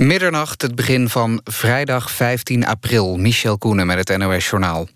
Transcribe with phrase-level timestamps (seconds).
[0.00, 3.16] Middernacht, het begin van vrijdag 15 april.
[3.16, 4.88] Michel Koenen met het NOS-journaal.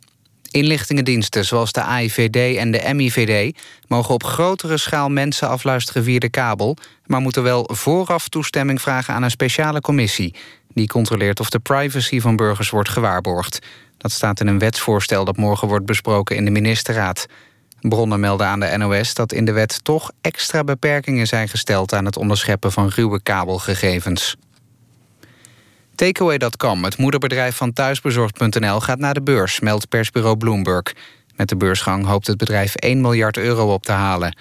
[0.50, 3.58] Inlichtingendiensten zoals de AIVD en de MIVD...
[3.88, 6.76] mogen op grotere schaal mensen afluisteren via de kabel...
[7.06, 10.34] maar moeten wel vooraf toestemming vragen aan een speciale commissie.
[10.68, 13.58] Die controleert of de privacy van burgers wordt gewaarborgd.
[13.96, 17.26] Dat staat in een wetsvoorstel dat morgen wordt besproken in de ministerraad.
[17.80, 21.92] Bronnen melden aan de NOS dat in de wet toch extra beperkingen zijn gesteld...
[21.92, 24.36] aan het onderscheppen van ruwe kabelgegevens.
[25.94, 30.94] Takeaway.com, het moederbedrijf van thuisbezorgd.nl, gaat naar de beurs, meldt persbureau Bloomberg.
[31.36, 34.36] Met de beursgang hoopt het bedrijf 1 miljard euro op te halen.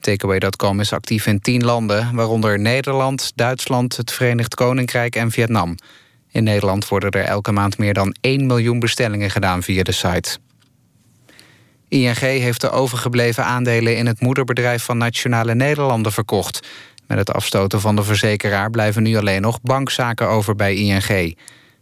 [0.00, 5.74] Takeaway.com is actief in 10 landen, waaronder Nederland, Duitsland, het Verenigd Koninkrijk en Vietnam.
[6.30, 10.38] In Nederland worden er elke maand meer dan 1 miljoen bestellingen gedaan via de site.
[11.88, 16.66] ING heeft de overgebleven aandelen in het moederbedrijf van Nationale Nederlanden verkocht.
[17.10, 21.36] Met het afstoten van de verzekeraar blijven nu alleen nog bankzaken over bij ING.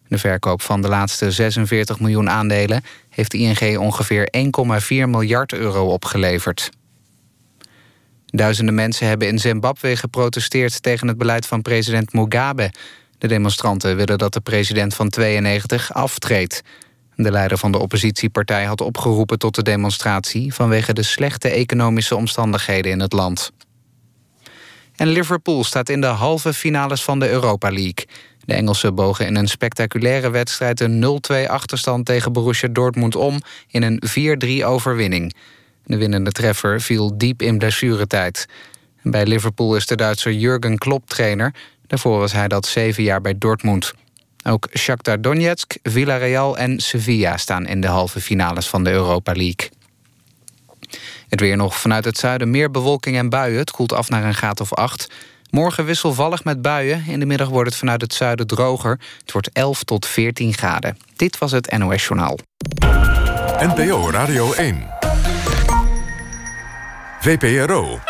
[0.09, 6.71] De verkoop van de laatste 46 miljoen aandelen heeft ING ongeveer 1,4 miljard euro opgeleverd.
[8.26, 12.73] Duizenden mensen hebben in Zimbabwe geprotesteerd tegen het beleid van president Mugabe.
[13.18, 16.62] De demonstranten willen dat de president van 92 aftreedt.
[17.15, 22.93] De leider van de oppositiepartij had opgeroepen tot de demonstratie vanwege de slechte economische omstandigheden
[22.93, 23.52] in het land.
[24.99, 28.07] En Liverpool staat in de halve finales van de Europa League.
[28.45, 33.82] De Engelsen bogen in een spectaculaire wedstrijd een 0-2 achterstand tegen Borussia Dortmund om in
[33.82, 34.02] een
[34.63, 35.35] 4-3 overwinning.
[35.85, 38.46] De winnende treffer viel diep in blessuretijd.
[39.02, 41.55] Bij Liverpool is de Duitser Jurgen Klopp trainer.
[41.87, 43.93] Daarvoor was hij dat zeven jaar bij Dortmund.
[44.45, 49.77] Ook Shakhtar Donetsk, Villarreal en Sevilla staan in de halve finales van de Europa League.
[51.29, 53.59] Het weer nog vanuit het zuiden meer bewolking en buien.
[53.59, 55.10] Het koelt af naar een graad of 8.
[55.51, 57.04] Morgen wisselvallig met buien.
[57.07, 59.01] In de middag wordt het vanuit het zuiden droger.
[59.21, 60.99] Het wordt 11 tot 14 graden.
[61.16, 62.38] Dit was het NOS Journaal.
[63.59, 64.87] NPO Radio 1.
[67.21, 68.00] VPRO.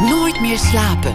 [0.00, 1.12] Nooit meer slapen.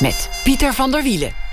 [0.00, 1.49] Met Pieter van der Wielen.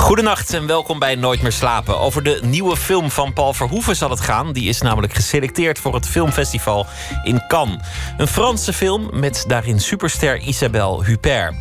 [0.00, 1.98] Goedenacht en welkom bij Nooit meer slapen.
[1.98, 4.52] Over de nieuwe film van Paul Verhoeven zal het gaan.
[4.52, 6.86] Die is namelijk geselecteerd voor het filmfestival
[7.24, 7.78] in Cannes.
[8.16, 11.54] Een Franse film met daarin superster Isabelle Huppert.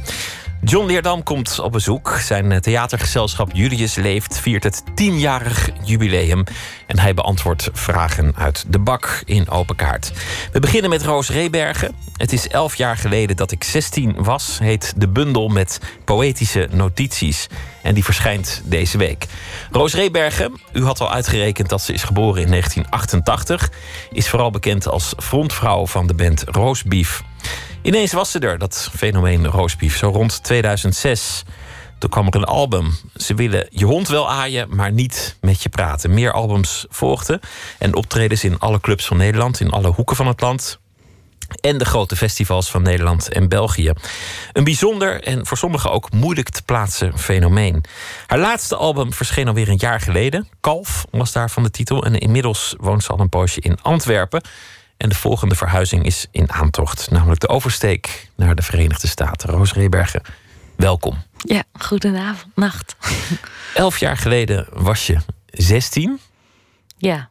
[0.63, 2.17] John Leerdam komt op bezoek.
[2.21, 6.43] Zijn theatergezelschap Julius Leeft viert het tienjarig jubileum.
[6.87, 10.11] En hij beantwoordt vragen uit de bak in Open Kaart.
[10.51, 11.95] We beginnen met Roos Rebergen.
[12.13, 14.59] Het is elf jaar geleden dat ik 16 was.
[14.59, 17.47] Heet de bundel met poëtische notities.
[17.81, 19.25] En die verschijnt deze week.
[19.71, 23.71] Roos Rebergen, u had al uitgerekend dat ze is geboren in 1988.
[24.11, 27.23] Is vooral bekend als frontvrouw van de band Roosbeef.
[27.81, 31.43] Ineens was ze er, dat fenomeen roosbief, zo rond 2006.
[31.97, 32.97] Toen kwam er een album.
[33.15, 36.13] Ze willen je hond wel aaien, maar niet met je praten.
[36.13, 37.39] Meer albums volgden
[37.77, 40.79] en optredens in alle clubs van Nederland, in alle hoeken van het land.
[41.61, 43.93] En de grote festivals van Nederland en België.
[44.53, 47.83] Een bijzonder en voor sommigen ook moeilijk te plaatsen fenomeen.
[48.27, 50.47] Haar laatste album verscheen alweer een jaar geleden.
[50.59, 52.05] Kalf was daarvan de titel.
[52.05, 54.41] En inmiddels woont ze al een poosje in Antwerpen.
[54.99, 59.49] En de volgende verhuizing is in aantocht, namelijk de oversteek naar de Verenigde Staten.
[59.49, 60.21] Roos Rebergen,
[60.75, 61.17] welkom.
[61.37, 62.95] Ja, goedenavond, nacht.
[63.73, 66.19] Elf jaar geleden was je 16.
[66.97, 67.29] Ja.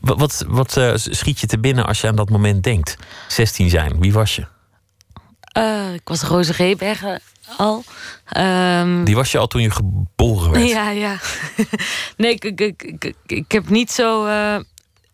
[0.00, 2.96] Wat, wat, wat uh, schiet je te binnen als je aan dat moment denkt?
[3.28, 4.46] 16 zijn, wie was je?
[5.58, 7.20] Uh, ik was Roos Rebergen
[7.56, 7.84] al.
[8.36, 10.68] Um, Die was je al toen je geboren werd?
[10.68, 11.16] Ja, ja.
[12.16, 14.26] nee, ik, ik, ik, ik, heb niet zo.
[14.26, 14.56] Uh,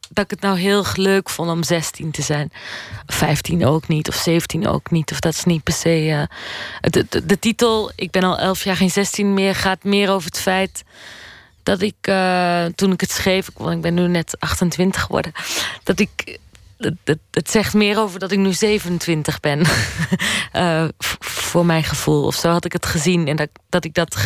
[0.09, 2.53] dat ik het nou heel leuk vond om 16 te zijn.
[3.07, 5.13] 15 ook niet, of 17 ook niet.
[5.13, 6.05] Of dat is niet per se.
[6.07, 10.41] Uh, de, titel, ik ben al 11 jaar geen 16 meer, gaat meer over het
[10.41, 10.85] feit
[11.63, 15.33] dat ik uh, toen ik het schreef, ik ben nu net 28 geworden,
[15.83, 16.39] dat ik.
[16.79, 19.59] Het, het zegt meer over dat ik nu 27 ben.
[20.53, 20.85] uh,
[21.19, 22.25] voor mijn gevoel.
[22.25, 23.29] Of zo had ik het gezien.
[23.29, 24.17] En dat, dat ik dat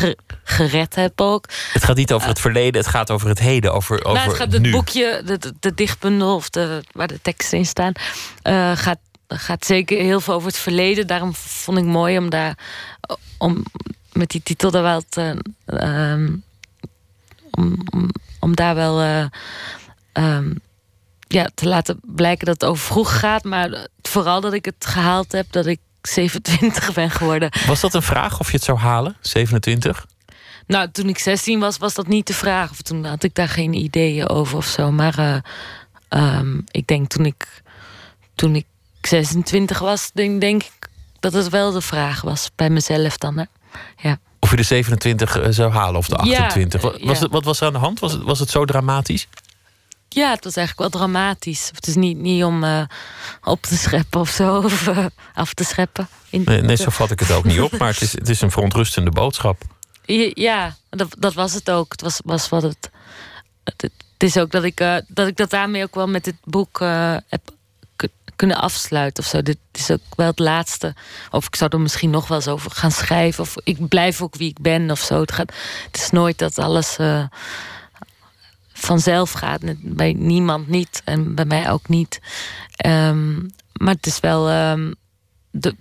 [0.45, 1.49] gered heb ook.
[1.73, 3.73] Het gaat niet over het verleden, het gaat over het heden.
[3.73, 7.59] Over, over nou, het gaat het boekje, de, de, dichtbundel of de, waar de teksten
[7.59, 7.93] in staan,
[8.43, 8.99] uh, gaat,
[9.29, 11.07] gaat zeker heel veel over het verleden.
[11.07, 12.59] Daarom vond ik mooi om daar
[13.39, 13.65] om
[14.13, 16.29] met die titel daar wel te, uh,
[17.51, 17.77] om,
[18.41, 19.29] om, daar wel
[20.13, 20.61] um,
[21.33, 23.45] ja, te laten blijken dat het over vroeg gaat.
[23.45, 27.51] Maar vooral dat ik het gehaald heb, dat ik 27 ben geworden.
[27.67, 30.07] Was dat een vraag of je het zou halen, 27?
[30.67, 32.71] Nou, toen ik 16 was, was dat niet de vraag.
[32.71, 34.91] Of toen had ik daar geen ideeën over of zo.
[34.91, 35.37] Maar uh,
[36.09, 37.63] ehm, ik denk toen ik,
[38.35, 38.67] toen ik
[39.01, 40.89] 26 was, denk, denk ik
[41.21, 43.39] dat het wel de vraag was bij mezelf dan.
[43.39, 43.45] Hè?
[43.97, 44.19] Ja.
[44.39, 46.83] Of je de 27 eh, zou halen of de 28.
[46.83, 47.23] Ja, Wa- was ja.
[47.23, 48.01] het, wat was er aan de hand?
[48.01, 49.29] Was het, was het zo dramatisch?
[50.15, 51.71] Ja, het was eigenlijk wel dramatisch.
[51.75, 52.83] Het is niet, niet om eh,
[53.43, 56.09] op te scheppen of zo, of eh, af te scheppen.
[56.31, 57.79] In- Nee, nee, zo vat ik het ook niet op.
[57.79, 59.63] Maar het is, het is een verontrustende boodschap.
[60.35, 61.93] Ja, dat, dat was het ook.
[61.93, 62.91] Het was, was wat het.
[63.65, 63.93] Het, het
[64.31, 66.79] is ook dat ik, eh, dat ik dat daarmee ook wel met dit boek
[67.29, 67.41] heb
[67.97, 69.43] ku- kunnen afsluiten of zo.
[69.43, 70.95] Dit is ook wel het laatste.
[71.31, 73.43] Of ik zou er misschien nog wel eens over gaan schrijven.
[73.45, 75.21] Of ik blijf ook wie ik ben of zo.
[75.21, 75.53] Het, gaat,
[75.87, 76.97] het is nooit dat alles
[78.85, 79.61] vanzelf gaat.
[79.79, 82.21] Bij niemand niet en bij mij ook niet.
[82.77, 83.35] Ehm,
[83.73, 84.49] maar het is wel.
[84.49, 84.93] ehm,
[85.51, 85.75] de,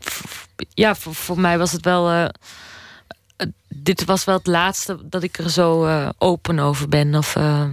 [0.73, 2.09] ja, voor, voor mij was het wel.
[2.09, 2.25] eh,
[3.69, 7.15] dit was wel het laatste dat ik er zo eh, open over ben.
[7.15, 7.65] Of, eh,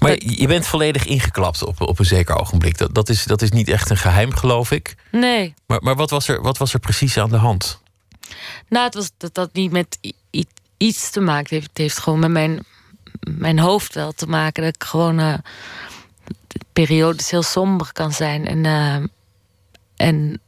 [0.00, 2.78] Maar Dat- je bent volledig ingeklapt op, op een zeker ogenblik.
[2.78, 4.94] Dat, dat, is, dat is niet echt een geheim, geloof ik.
[5.12, 7.80] nee, Maar, maar wat, was er, wat was er precies aan de hand?
[8.68, 9.98] nou, het was dat dat niet met
[10.76, 11.68] iets te maken heeft.
[11.68, 12.64] Het heeft gewoon met mijn,
[13.20, 14.62] mijn hoofd wel te maken.
[14.64, 18.46] Dat ik gewoon de periodes heel somber kan zijn.
[18.46, 18.94] En, eh,
[20.06, 20.40] en,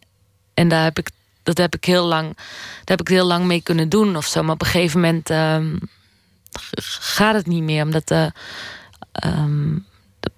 [0.55, 1.11] en daar heb ik,
[1.43, 4.43] dat heb ik heel lang, daar heb ik heel lang mee kunnen doen of zo.
[4.43, 5.77] Maar op een gegeven moment ehm,
[7.01, 7.85] gaat het niet meer.
[7.85, 8.27] Omdat, eh,
[9.13, 9.77] ehm,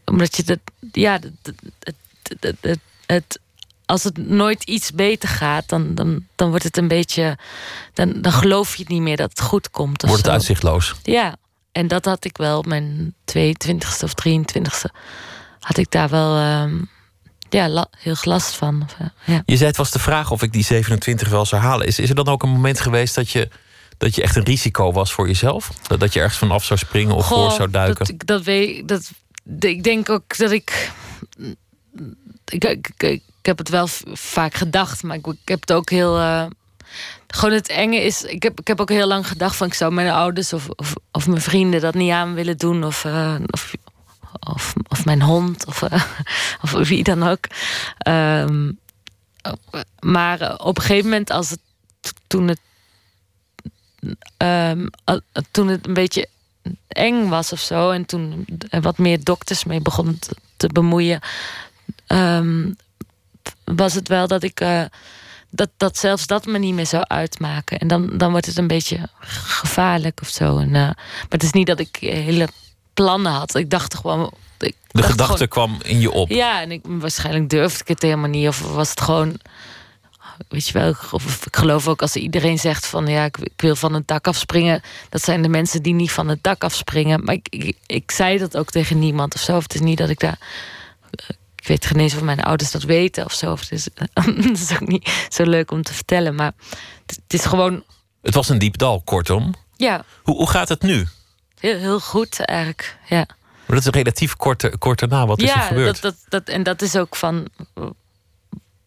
[0.05, 0.59] omdat je dat,
[0.93, 3.41] ja, het, het, het, het-
[3.87, 7.39] als het nooit iets beter gaat, dan, dan, dan wordt het een beetje.
[7.95, 10.01] Dan, dan geloof je niet meer dat het goed komt.
[10.03, 10.33] Wordt het zo.
[10.33, 10.95] uitzichtloos?
[11.03, 11.37] Ja,
[11.73, 14.91] en dat had ik wel mijn 22e of 23e.
[15.61, 16.79] Had ik daar wel ehm,
[17.51, 18.89] ja, heel last van.
[18.99, 19.43] Eh, ja.
[19.47, 21.87] Je zei het was de vraag of ik die 27 wel zou halen.
[21.87, 23.49] Is, is er dan ook een moment geweest dat je,
[23.99, 25.71] dat je echt een risico was voor jezelf?
[25.87, 28.07] Dat, dat je ergens vanaf zou springen of voor zou duiken?
[28.07, 29.11] Dat, dat weet dat,
[29.59, 30.91] ik denk ook dat ik.
[32.45, 33.03] Ik, ik, ik,
[33.41, 36.19] ik heb het wel vaak gedacht, maar ik, ik heb het ook heel.
[36.19, 36.47] eh,
[37.31, 38.23] gewoon het enge is.
[38.23, 40.95] Ik heb, ik heb ook heel lang gedacht van ik zou mijn ouders of, of,
[41.11, 42.85] of mijn vrienden dat niet aan willen doen.
[42.85, 43.75] Of, eh, of,
[44.41, 46.03] of, of mijn hond of, eh,
[46.63, 47.45] of wie dan ook.
[47.99, 48.73] Ehm,
[50.01, 51.61] maar op een gegeven moment, als het
[52.27, 52.61] toen het.
[54.37, 54.87] ehm,
[55.51, 56.29] toen het een beetje
[56.89, 57.91] eng was of zo.
[57.91, 58.47] En toen
[58.81, 61.21] wat meer dokters mee begonnen te, te bemoeien.
[62.07, 62.73] ehm,
[63.65, 64.61] was het wel dat ik.
[64.61, 64.85] eh,
[65.51, 67.79] dat, dat zelfs dat me niet meer zou uitmaken.
[67.79, 70.59] En dan, dan wordt het een beetje gevaarlijk of zo.
[70.59, 70.97] En, eh, maar
[71.29, 72.49] het is niet dat ik hele
[72.95, 73.55] plannen had.
[73.55, 74.33] Ik dacht gewoon.
[74.59, 76.29] Ik de dacht gedachte gewoon- kwam in je op.
[76.29, 78.49] ja, en ik, waarschijnlijk durfde ik het helemaal niet.
[78.49, 79.39] Of was het gewoon.
[80.49, 83.77] Weet je wel, of ik geloof ook als iedereen zegt van ja, ik, ik wil
[83.77, 84.83] van het dak afspringen.
[85.09, 87.25] Dat zijn de mensen die niet van het dak afspringen.
[87.25, 89.57] Maar ik, ik, ik zei dat ook tegen niemand of zo.
[89.57, 90.39] Of het is niet dat ik daar.
[91.61, 93.53] Ik weet geen eens of mijn ouders dat weten of zo.
[93.53, 96.35] Of het is, dat is ook niet zo leuk om te vertellen.
[96.35, 96.53] Maar
[97.07, 97.85] het, het is gewoon.
[98.23, 99.55] Het was een diep dal, kortom.
[99.77, 101.07] Ja, Hoe, hoe gaat het nu?
[101.61, 102.97] heel, heel goed eigenlijk.
[103.09, 103.27] Ja.
[103.67, 105.27] Maar dat is relatief kort, kort daarna.
[105.27, 106.03] Wat is er ja, gebeurd?
[106.03, 107.49] Dat, dat, dat, en dat is ook van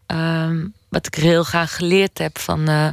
[0.06, 2.38] ehm, wat ik heel graag geleerd heb.
[2.38, 2.88] Van, eh,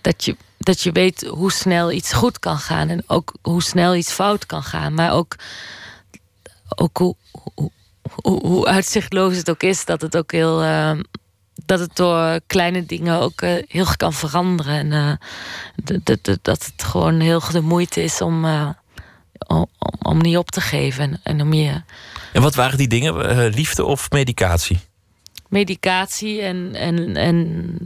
[0.00, 2.88] dat, je, dat je weet hoe snel iets goed kan gaan.
[2.88, 4.94] En ook hoe snel iets fout kan gaan.
[4.94, 5.36] Maar ook,
[6.68, 7.16] ook hoe,
[7.54, 7.70] hoe,
[8.14, 9.84] hoe, hoe uitzichtloos het ook is.
[9.84, 10.62] Dat het ook heel.
[10.62, 11.00] ehm,
[11.66, 14.92] dat het door kleine dingen ook eh, heel kan veranderen.
[14.92, 18.68] En eh, dat, het gewoon heel de moeite is om, eh,
[19.46, 21.02] om, om- om niet op te geven.
[21.04, 21.82] En, en om je
[22.32, 23.14] En wat waren die dingen?
[23.54, 24.80] Liefde of medicatie?
[25.48, 27.76] medicatie en, en, en,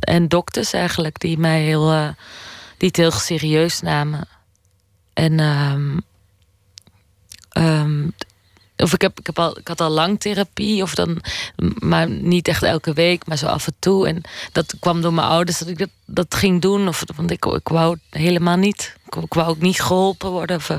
[0.00, 2.14] en dokters eigenlijk die mij heel,
[2.76, 4.28] die het heel serieus namen.
[5.12, 5.98] En ehm,
[7.50, 8.08] ehm,
[8.82, 11.22] of ik, heb, ik, heb al, ik had al lang therapie, of dan,
[11.78, 14.06] maar niet echt elke week, maar zo af en toe.
[14.08, 14.22] En
[14.52, 16.88] dat kwam door mijn ouders dat ik dat, dat ging doen.
[16.88, 18.96] Of, want ik, ik wou helemaal niet.
[19.06, 20.56] Ik, ik wou ook niet geholpen worden.
[20.56, 20.76] Of, eh,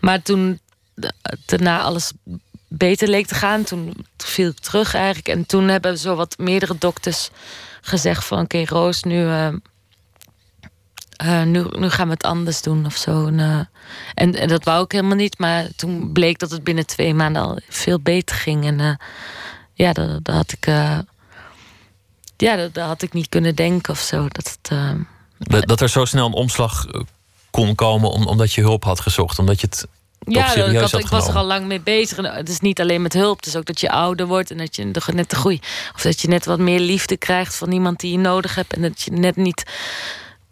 [0.00, 0.60] maar toen
[1.46, 2.12] daarna alles
[2.68, 5.28] beter leek te gaan, toen viel ik terug eigenlijk.
[5.28, 7.30] En toen hebben zo wat meerdere dokters
[7.80, 8.40] gezegd van...
[8.40, 9.48] oké, Roos, nu, eh,
[11.22, 13.26] eh, nu, nu gaan we het anders doen of zo.
[13.26, 13.58] En, eh,
[14.14, 15.38] en, en dat wou ik helemaal niet.
[15.38, 18.64] Maar toen bleek dat het binnen twee maanden al veel beter ging.
[18.64, 18.94] En eh,
[19.74, 20.66] ja, dat, dat had ik...
[22.36, 24.28] ja, dat, dat had ik niet kunnen denken of zo.
[24.28, 24.78] Dat het,
[25.38, 26.86] Dat, dat er zo snel een omslag
[27.50, 29.38] kon komen om- omdat je hulp had gezocht.
[29.38, 29.86] Omdat je het
[30.18, 32.18] Ja, ik, had, ik was er al lang mee bezig.
[32.18, 33.36] En het is niet alleen met hulp.
[33.36, 35.60] Het is ook dat je ouder wordt en dat je net de groei.
[35.94, 38.72] Of dat je net wat meer liefde krijgt van iemand die je nodig hebt.
[38.74, 39.62] En dat je net niet.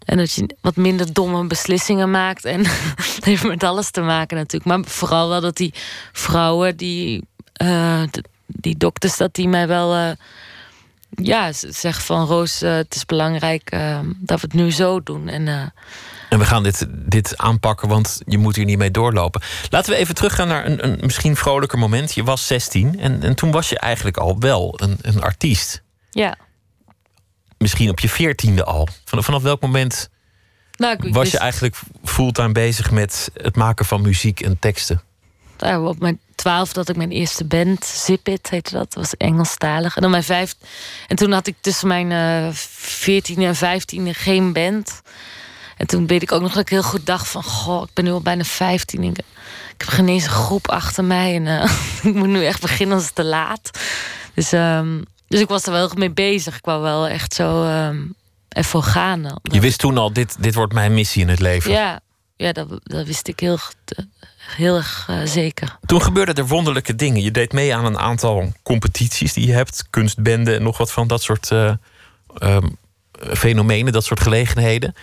[0.05, 2.45] En dat je wat minder domme beslissingen maakt.
[2.45, 2.63] En
[3.15, 4.65] dat heeft met alles te maken natuurlijk.
[4.65, 5.73] Maar vooral wel dat die
[6.11, 7.23] vrouwen die.
[7.53, 8.03] eh,
[8.45, 9.93] die dokters, dat die mij wel.
[9.95, 10.11] eh,
[11.09, 13.69] ja, zeggen van Roos, eh, het is belangrijk
[14.17, 15.27] dat we het nu zo doen.
[15.27, 15.47] En
[16.29, 19.41] En we gaan dit, dit aanpakken, want je moet hier niet mee doorlopen.
[19.69, 22.13] Laten we even teruggaan naar een, een misschien vrolijker moment.
[22.13, 25.83] Je was 16 en, en toen was je eigenlijk al wel een, een artiest.
[26.11, 26.35] ja.
[27.61, 28.87] Misschien op je veertiende al.
[29.05, 30.09] Vanaf, vanaf welk moment
[30.77, 35.01] Nou, ik, was wist- je eigenlijk fulltime bezig met het maken van muziek en teksten?
[35.57, 39.95] ja, op mijn twaalf dat ik mijn eerste band, Zip It heette dat, was Engelstalig.
[39.95, 40.55] En dan mijn vijf.
[41.07, 45.01] En toen had ik tussen mijn eh, veertiende en vijftiende geen band.
[45.77, 47.43] En toen weet ik ook nog dat ik heel goed dacht van...
[47.43, 49.03] Goh, ik ben nu al bijna 15.
[49.03, 49.23] Ik, ik
[49.77, 51.35] heb geen eens een groep achter mij.
[51.35, 51.71] En eh,
[52.11, 53.69] ik moet nu echt beginnen als het te laat.
[54.33, 55.01] Dus, ehm,
[55.31, 56.55] dus ik was er wel mee bezig.
[56.55, 57.63] Ik wou wel echt zo
[58.51, 59.39] ervoor gaan.
[59.41, 61.71] Je wist toen al, dit, dit wordt mijn missie in het leven.
[61.71, 61.99] Ja,
[62.35, 64.05] ja dat, dat wist ik heel, eh,
[64.37, 65.77] heel erg eh, zeker.
[65.85, 67.21] Toen gebeurden er wonderlijke dingen.
[67.21, 69.83] Je deed mee aan een aantal competities die je hebt.
[69.89, 71.73] Kunstbenden en nog wat van dat soort eh,
[72.37, 72.67] ehm,
[73.33, 74.95] fenomenen, dat soort gelegenheden.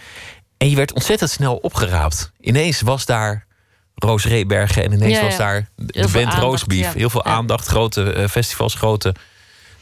[0.57, 2.33] En je werd ontzettend snel opgeraapt.
[2.41, 3.47] Ineens was daar
[3.95, 6.85] Roos Rebergen en ineens Ja, was daar de Heel band aandacht, Roosbeef.
[6.85, 6.93] ja.
[6.93, 9.15] Heel veel aandacht, grote festivals, grote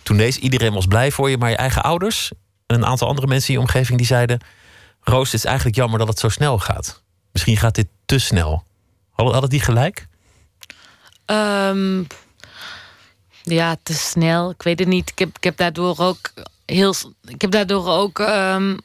[0.07, 0.39] tournees.
[0.39, 2.33] Iedereen was blij voor je, maar je eigen ouders...
[2.67, 4.41] en een aantal andere mensen in je omgeving die zeiden...
[5.01, 7.03] Roos, het is eigenlijk jammer dat het zo snel gaat.
[7.33, 8.65] Misschien gaat dit te snel.
[9.11, 10.07] Hadden, die gelijk?
[11.25, 12.03] Ehm,
[13.43, 14.51] ja, te snel.
[14.51, 15.11] Ik weet het niet.
[15.11, 16.33] Ik heb, ik heb daardoor ook
[16.65, 16.95] heel.
[17.25, 18.19] Ik heb daardoor ook.
[18.19, 18.77] ehm,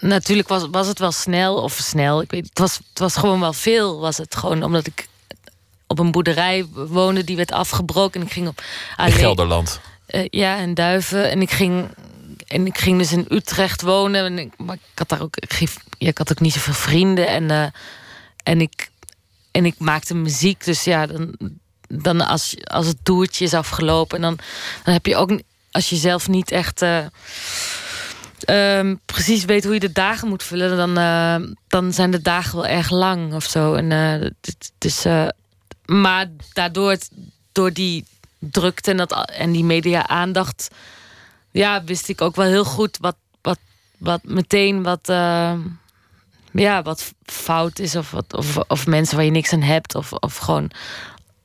[0.00, 2.20] natuurlijk was, was het wel snel of snel.
[2.22, 4.00] Ik weet, het, was, het was gewoon wel veel.
[4.00, 5.08] Was het gewoon omdat ik
[5.86, 8.62] op een boerderij woonde die werd afgebroken en ik ging op
[9.06, 9.80] In Gelderland.
[10.06, 11.30] eh, ja, in Duiven.
[11.30, 11.88] En ik ging,
[12.46, 14.24] en ik ging dus in Utrecht wonen.
[14.24, 15.52] En ik, maar ik had daar ook, ik,
[15.98, 17.28] ja, ik had ook niet zoveel vrienden.
[17.28, 17.66] En, eh,
[18.42, 18.90] en, ik,
[19.50, 20.64] en ik maakte muziek.
[20.64, 21.36] Dus ja, dan,
[21.88, 24.38] dan als, als het toertje is afgelopen, dan,
[24.84, 26.82] dan heb je ook, als je zelf niet echt.
[26.82, 26.98] eh,
[28.44, 30.94] ehm, precies weet hoe je de dagen moet vullen, dan,
[31.68, 33.74] dan zijn de dagen wel erg lang of zo.
[33.74, 34.72] En, het-
[35.04, 35.26] eh,
[35.86, 37.10] maar daardoor, het-
[37.52, 38.04] door die
[38.38, 40.68] drukte en, dat, en die media-aandacht,
[41.50, 43.58] ja, wist ik ook wel heel goed wat, wat,
[43.98, 45.52] wat meteen wat, eh,
[46.52, 47.96] ja, wat fout is.
[47.96, 49.94] Of, wat, of, of mensen waar je niks aan hebt.
[49.94, 50.70] Of, of, gewoon,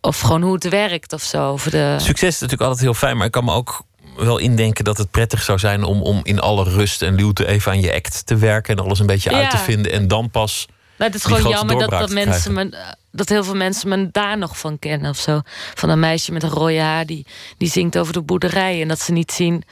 [0.02, 1.52] of gewoon hoe het werkt of zo.
[1.52, 3.82] Of de, Succes is natuurlijk altijd heel fijn, maar ik kan me ook
[4.18, 7.72] wel indenken dat het prettig zou zijn om, om in alle rust en luwte even
[7.72, 10.68] aan je act te werken en alles een beetje uit te vinden en dan pas.
[11.00, 14.38] Nou, het is gewoon jammer dat, dat, mensen me, dat heel veel mensen me daar
[14.38, 15.42] nog van kennen of zo.
[15.76, 17.26] Van een meisje met een rode haar die,
[17.58, 18.82] die zingt over de boerderij.
[18.82, 19.64] En dat ze niet zien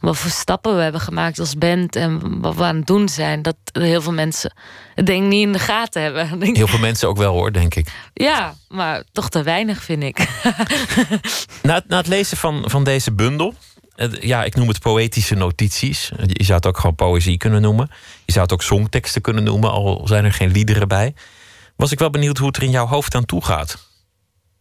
[0.00, 3.42] wat voor stappen we hebben gemaakt als band en wat we aan het doen zijn.
[3.42, 4.54] Dat heel veel mensen
[4.94, 6.28] het denk ik niet in de gaten hebben.
[6.56, 7.88] Heel veel mensen ook wel hoor, denk ik.
[8.14, 10.18] Ja, maar toch te weinig vind ik.
[11.62, 13.54] Na, het- na het lezen van, van deze bundel,
[14.20, 16.10] ja, ik noem het poëtische notities.
[16.26, 17.90] Je zou het ook gewoon poëzie kunnen noemen.
[18.24, 21.14] Je zou het ook songteksten kunnen noemen, al zijn er geen liederen bij.
[21.76, 23.72] Was ik wel benieuwd hoe het er in jouw hoofd aan toe gaat.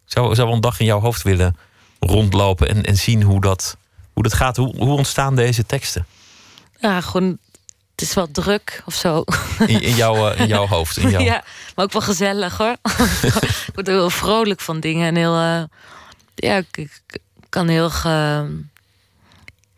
[0.06, 1.56] Ik zou, zou wel een dag in jouw hoofd willen
[2.00, 3.78] rondlopen en, en zien hoe dat,
[4.14, 4.56] hoe dat gaat.
[4.56, 6.06] Hoe, hoe ontstaan deze teksten
[6.80, 7.38] Ja, gewoon,
[7.92, 9.24] het is wel druk of zo.
[9.68, 10.98] in, in, jouw, eh, in jouw hoofd?
[10.98, 11.22] In jouw...
[11.32, 11.44] Ja,
[11.76, 12.76] maar ook wel gezellig hoor.
[13.68, 15.36] ik word er heel vrolijk van dingen en heel.
[15.36, 15.64] eh,
[16.36, 17.90] ja, ik, ik kan heel.
[17.90, 18.46] Ge,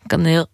[0.06, 0.46] kan heel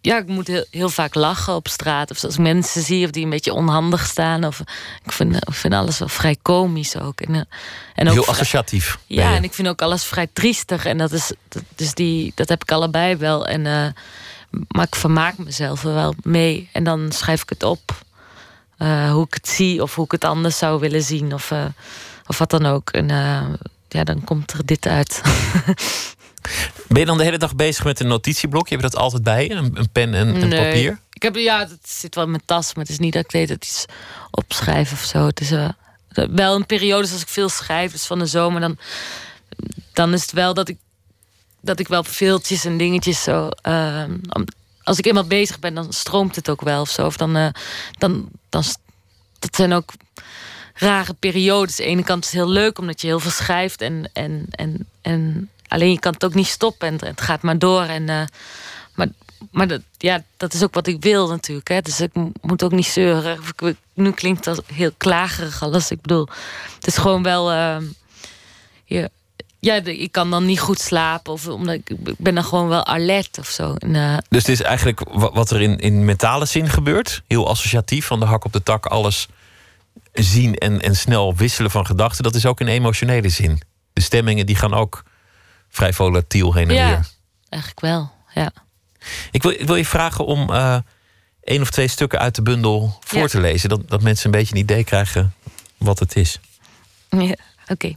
[0.00, 2.10] ja, ik moet heel, heel vaak lachen op straat.
[2.10, 4.44] Of als ik mensen zie of die een beetje onhandig staan.
[4.44, 4.60] Of,
[5.04, 7.20] ik, vind, ik vind alles wel vrij komisch ook.
[7.20, 7.40] En, eh,
[7.94, 8.98] en ook Heel associatief.
[9.06, 10.84] ja, en ik vind ook alles vrij triestig.
[10.84, 13.46] En dat is, dat, dus die, dat heb ik allebei wel.
[13.46, 13.86] En, eh,
[14.68, 16.68] maar ik vermaak mezelf er wel mee.
[16.72, 18.02] En dan schrijf ik het op.
[18.78, 21.34] eh, hoe ik het zie of hoe ik het anders zou willen zien.
[21.34, 21.52] Of,
[22.26, 22.90] of wat dan ook.
[22.90, 23.08] En
[23.88, 25.20] ja, dan komt er dit uit.
[26.88, 28.68] Ben je dan de hele dag bezig met een notitieblok?
[28.68, 29.54] Je hebt dat altijd bij je?
[29.54, 31.00] Een, een pen en, papier?
[31.12, 32.74] Ik heb, ja, het zit wel in mijn tas.
[32.74, 33.84] Maar het is niet dat ik deed het iets
[34.30, 35.26] opschrijf of zo.
[35.26, 35.68] Het is eh,
[36.30, 37.92] wel een periode als ik veel schrijf.
[37.92, 38.78] Dus van de zomer dan,
[39.92, 40.76] dan is het wel dat ik
[41.60, 43.48] dat ik wel veeltjes en dingetjes zo.
[43.48, 44.44] eh, om-
[44.82, 47.06] als ik eenmaal bezig ben, dan stroomt het ook wel of zo.
[47.06, 47.48] Of dan, eh,
[47.98, 48.64] dan, dan,
[49.38, 49.92] dat zijn ook
[50.74, 51.78] rare periodes.
[51.80, 54.46] Aan de ene kant is het heel leuk omdat je heel veel schrijft en, en,
[54.50, 57.82] en, en alleen je kan het ook niet stoppen en het- gaat maar door.
[57.82, 58.22] En, eh,
[58.94, 59.08] maar
[59.50, 61.68] maar dat, ja, dat is ook wat ik wil natuurlijk.
[61.68, 61.80] Hè.
[61.80, 63.38] Dus ik mo- moet ook niet zeuren.
[63.94, 65.90] Nu klinkt dat heel klagerig alles.
[65.90, 66.28] Ik bedoel,
[66.74, 67.50] het is gewoon wel.
[67.50, 67.84] ehm,
[68.84, 69.08] ja,
[69.60, 71.32] ja, ik kan dan niet goed slapen.
[71.32, 73.74] Of omdat ik, ben dan gewoon wel alert of zo.
[73.74, 77.22] En, eh, Dus het is eigenlijk wa- wat er in, in mentale zin gebeurt.
[77.26, 79.28] Heel associatief, van de hak op de tak, alles
[80.12, 83.60] zien en, en snel wisselen van gedachten, dat is ook in emotionele zin.
[83.92, 85.02] De stemmingen die gaan ook
[85.72, 86.86] vrij volatiel heen en Ja.
[86.86, 87.06] weer.
[87.48, 88.52] Eigenlijk wel, ja.
[89.30, 90.76] Ik wil, ik wil je vragen om eh
[91.44, 93.26] één of twee stukken uit de bundel voor Ja.
[93.26, 93.68] te lezen.
[93.68, 95.34] Dat, dat mensen een beetje een idee krijgen
[95.76, 96.38] wat het is.
[97.08, 97.34] Ja,
[97.68, 97.92] oké.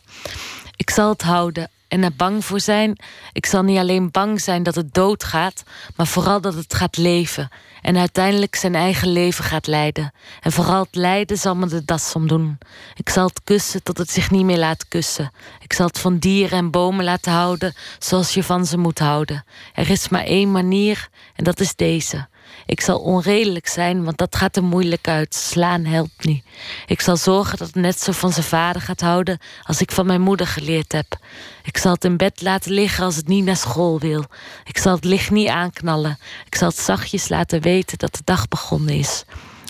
[0.76, 2.98] Ik zal het houden en er bang voor zijn.
[3.34, 5.64] Ik zal niet alleen bang zijn dat het doodgaat,
[5.96, 7.50] maar vooral dat het gaat leven.
[7.82, 10.14] En uiteindelijk zijn eigen leven gaat leiden.
[10.42, 12.58] En vooral het lijden zal me de das omdoen.
[12.96, 15.32] Ik zal het kussen tot het zich niet meer laat kussen.
[15.60, 19.46] Ik zal het van dieren en bomen laten houden zoals je van ze moet houden.
[19.74, 22.28] Er is maar één manier en dat is deze.
[22.66, 25.36] Ik zal onredelijk zijn, want dat gaat er moeilijk uit.
[25.36, 26.44] Slaan helpt niet.
[26.86, 30.06] Ik zal zorgen dat het net zo van zijn vader gaat houden als ik van
[30.06, 31.18] mijn moeder geleerd heb.
[31.64, 34.24] Ik zal het in bed laten liggen als het niet naar school wil.
[34.64, 36.18] Ik zal het licht niet aanknallen.
[36.46, 39.24] Ik zal het zachtjes laten weten dat de dag begonnen is.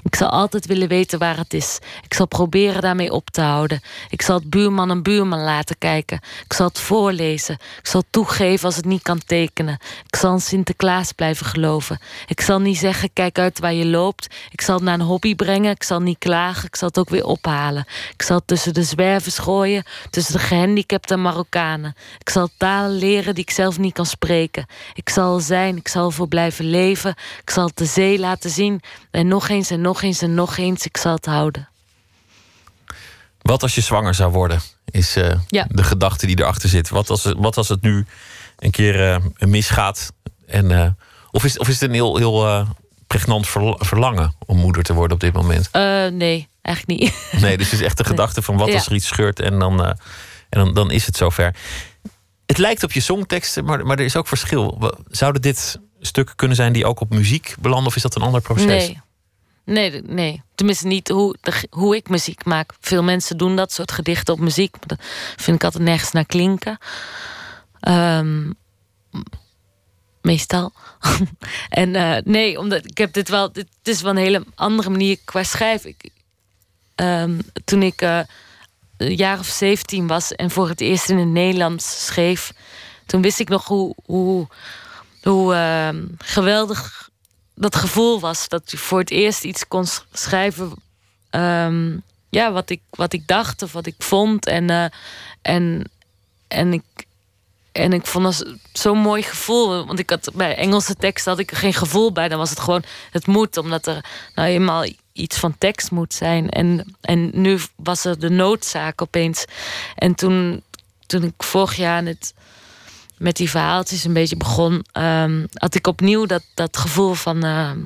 [0.06, 1.80] Ik zal altijd willen weten waar het is.
[2.04, 3.82] Ik zal proberen daarmee op te houden.
[4.10, 6.20] Ik zal het buurman een buurman laten kijken.
[6.44, 7.58] Ik zal het voorlezen.
[7.80, 9.80] Ik zal toegeven als het niet kan tekenen.
[10.08, 12.00] Ik zal in Sinterklaas blijven geloven.
[12.28, 14.36] Ik zal niet zeggen, kijk uit waar je loopt.
[14.52, 15.72] Ik zal het naar een hobby brengen.
[15.72, 16.68] Ik zal niet klagen.
[16.68, 17.86] Ik zal het ook weer ophalen.
[18.14, 19.84] Ik zal tussen de zwervers gooien.
[20.10, 21.96] Tussen de gehandicapten en Marokkanen.
[22.20, 24.66] Ik zal talen leren die ik zelf niet kan spreken.
[24.94, 25.78] Ik zal er zijn.
[25.78, 27.16] Ik zal ervoor blijven leven.
[27.42, 28.82] Ik zal het de zee laten zien.
[29.12, 30.86] En nog eens en nog eens en nog eens.
[30.86, 31.70] Ik zal het houden.
[33.42, 35.66] Wat als je zwanger zou worden, is eh, Ja.
[35.70, 36.90] de gedachte die erachter zit.
[36.90, 38.06] Wat als, het- wat als het nu
[38.60, 40.14] een keer eh, misgaat?
[40.48, 40.90] En, eh,
[41.32, 42.66] of, is, of is het een heel, heel
[43.08, 45.70] pregnant verl- verlangen om moeder te worden op dit moment?
[46.14, 47.14] Nee, eigenlijk niet.
[47.42, 48.74] Nee, dus het is echt de gedachte van wat Ja.
[48.74, 49.96] als er iets scheurt en dan, en
[50.50, 51.56] dan, dan is het zover.
[52.46, 54.94] Het lijkt op je songteksten, maar, maar er is ook verschil.
[55.10, 58.42] Zouden dit stukken kunnen zijn die ook op muziek belanden of is dat een ander
[58.42, 58.66] proces?
[58.66, 59.02] Nee.
[59.66, 60.42] Nee, nee.
[60.56, 61.36] Tenminste niet hoe,
[61.70, 62.74] hoe ik muziek maak.
[62.80, 64.76] Veel mensen doen dat soort gedichten op muziek.
[64.88, 64.98] Dat
[65.36, 66.78] vind ik altijd nergens naar klinken.
[67.80, 68.52] Ehm,
[70.22, 70.74] meestal.
[71.70, 73.52] en eh, nee, omdat ik heb dit wel...
[73.52, 75.90] Dit is wel een hele andere manier qua schrijven.
[75.90, 76.10] Ik,
[76.96, 78.20] ehm, toen ik eh,
[78.98, 80.36] een jaar of 17 was...
[80.36, 82.54] en voor het eerst in het Nederlands schreef...
[83.06, 84.48] toen wist ik nog hoe, hoe,
[85.22, 87.10] hoe ehm, geweldig
[87.56, 90.74] dat gevoel was dat je voor het eerst iets kon sch- schrijven.
[91.30, 91.98] ehm,
[92.30, 94.46] ja, wat ik, wat ik dacht of wat ik vond.
[94.46, 94.86] En, eh,
[95.42, 95.90] en,
[96.48, 96.84] en, ik,
[97.72, 99.86] en ik vond dat zo'n mooi gevoel.
[99.86, 102.28] Want ik had bij Engelse teksten had ik er geen gevoel bij.
[102.28, 106.50] Dan was het gewoon het moet, omdat er nou eenmaal iets van tekst moet zijn.
[106.50, 109.46] En, en nu was er de noodzaak opeens.
[109.96, 110.64] En toen,
[111.06, 112.34] toen ik vorig jaar het
[113.18, 117.80] met die verhaaltjes een beetje begon, ehm, had ik opnieuw dat, dat gevoel van, ehm,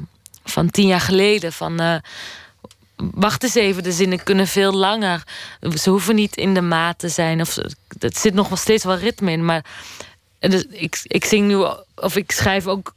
[0.44, 1.54] van tien jaar geleden.
[1.54, 1.96] Van eh,
[2.96, 5.24] wacht eens even, de zinnen kunnen veel langer.
[5.76, 7.42] Ze hoeven niet in de maat te zijn.
[7.42, 7.56] Of,
[8.00, 9.46] het zit nog wel steeds wel ritme in.
[9.46, 9.66] Maar
[10.40, 11.66] dus ik, ik zing nu,
[11.96, 12.94] of ik schrijf ook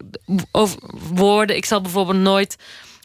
[1.14, 1.56] woorden.
[1.56, 2.56] Ik zal bijvoorbeeld nooit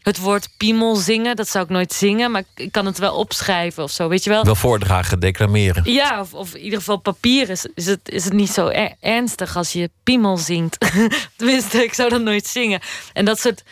[0.08, 1.36] het woord piemel zingen.
[1.36, 4.08] Dat zou ik nooit zingen, maar ik kan het wel opschrijven of zo.
[4.08, 4.44] Weet je wel?
[4.44, 5.92] Wel voordragen, declameren.
[5.92, 8.94] Ja, of, of in ieder geval papier is, is, het, is het niet zo er-
[9.00, 10.78] ernstig als je piemel zingt.
[11.38, 12.82] Tenminste, ik zou dat nooit zingen.
[13.14, 13.64] En dat soort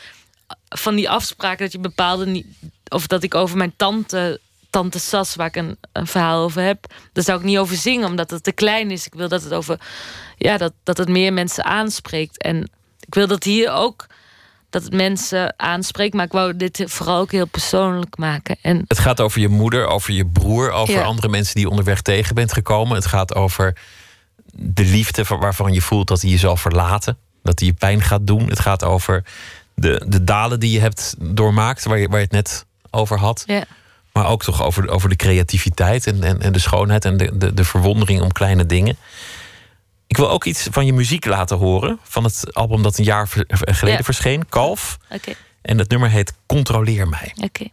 [0.70, 2.46] van die afspraken dat je bepaalde niet.
[2.88, 6.94] Of dat ik over mijn tante, tante Sas, waar ik een, een verhaal over heb,
[7.14, 9.06] daar zou ik niet over zingen, omdat het te klein is.
[9.06, 9.80] Ik wil dat het over.
[10.38, 12.42] Ja, dat, dat het meer mensen aanspreekt.
[12.42, 12.70] En
[13.00, 14.06] ik wil dat hier ook.
[14.76, 18.58] Dat het mensen aanspreekt, maar ik wou dit vooral ook heel persoonlijk maken.
[18.62, 21.04] En Het gaat over je moeder, over je broer, over Ja.
[21.04, 22.96] andere mensen die je onderweg tegen bent gekomen.
[22.96, 23.78] Het gaat over
[24.54, 27.18] de liefde van- waarvan je voelt dat hij je zal verlaten.
[27.44, 28.48] Dat hij je pijn gaat doen.
[28.50, 29.24] Het gaat over
[29.76, 33.44] de, de dalen die je hebt doormaakt, waar je, waar je het net over had.
[33.46, 33.64] ja.
[34.12, 37.54] Maar ook toch over, over de creativiteit en, en, en de schoonheid en de, de,
[37.54, 38.98] de verwondering om kleine dingen.
[40.08, 42.00] Ik wil ook iets van je muziek laten horen.
[42.04, 44.04] Van het album dat een jaar geleden Ja.
[44.04, 44.98] verscheen, Kalf.
[45.12, 47.34] Oké, En het nummer heet Controleer mij.
[47.44, 47.66] oké.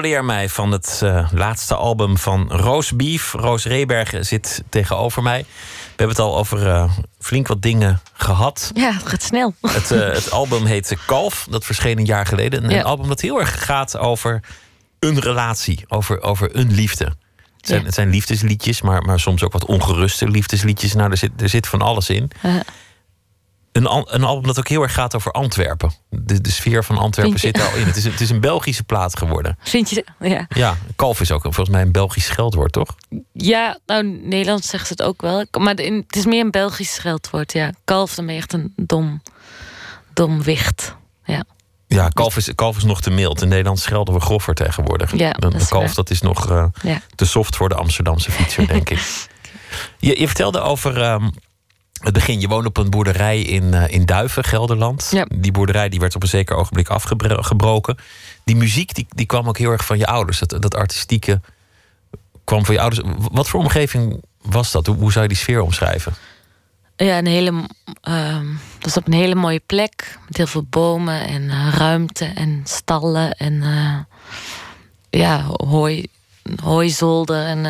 [0.00, 3.32] Controleer mij van het eh, laatste album van Roos Beef.
[3.32, 5.38] Roos Rebergen zit tegenover mij.
[5.40, 8.70] We hebben het al over eh, flink wat dingen gehad.
[8.74, 9.54] Ja, het gaat snel.
[9.60, 11.46] Het, eh, het album heet Kalf.
[11.50, 12.64] Dat verscheen een jaar geleden.
[12.64, 12.82] Een, Ja.
[12.82, 14.40] album dat heel erg gaat over
[14.98, 15.84] een relatie.
[15.88, 17.04] Over, over een liefde.
[17.04, 17.86] Het zijn, Ja.
[17.86, 20.94] het zijn liefdesliedjes, maar, maar soms ook wat ongeruste liefdesliedjes.
[20.94, 22.30] Nou, er zit, er zit van alles in.
[22.42, 22.54] Eh,
[23.72, 25.92] Een, al- een album dat ook heel erg gaat over Antwerpen.
[26.08, 27.86] De, de sfeer van Antwerpen zit er al in.
[27.86, 29.58] Het is, het is een Belgische plaat geworden.
[29.62, 30.04] vind je?
[30.20, 30.46] Ja.
[30.48, 32.94] Ja, kalf is ook volgens mij een Belgisch scheldwoord, toch?
[33.32, 35.44] Ja, nou, Nederlands zegt ze het ook wel.
[35.58, 37.72] Maar het is meer een Belgisch scheldwoord, ja.
[37.84, 39.22] Kalf, dan ben je echt een dom,
[40.14, 40.94] dom wicht.
[41.24, 41.44] Ja.
[41.86, 43.42] Ja, kalf is, kalf is nog te mild.
[43.42, 45.16] In Nederland schelden we groffer tegenwoordig.
[45.16, 45.94] Ja, dat is kalf waar.
[45.94, 47.00] dat is nog eh, Ja.
[47.14, 48.98] te soft voor de Amsterdamse fietser, denk ik.
[49.98, 51.28] Je, je vertelde over ehm,
[52.00, 52.40] het begin.
[52.40, 55.08] Je woonde op een boerderij in, eh, in Duiven, Gelderland.
[55.10, 55.26] Ja.
[55.34, 57.96] Die boerderij die werd op een zeker ogenblik afgebroken.
[58.44, 60.38] Die muziek die, die kwam ook heel erg van je ouders.
[60.38, 61.40] Dat, dat artistieke
[62.44, 63.06] kwam van je ouders.
[63.32, 64.86] Wat voor omgeving was dat?
[64.86, 66.14] Hoe, hoe zou je die sfeer omschrijven?
[66.96, 67.66] Ja, een hele,
[68.00, 68.46] ehm,
[68.78, 70.18] dat is op een hele mooie plek.
[70.26, 73.98] Met heel veel bomen en eh, ruimte en stallen en eh,
[75.20, 76.06] ja, hooi,
[76.62, 77.66] hooizolder en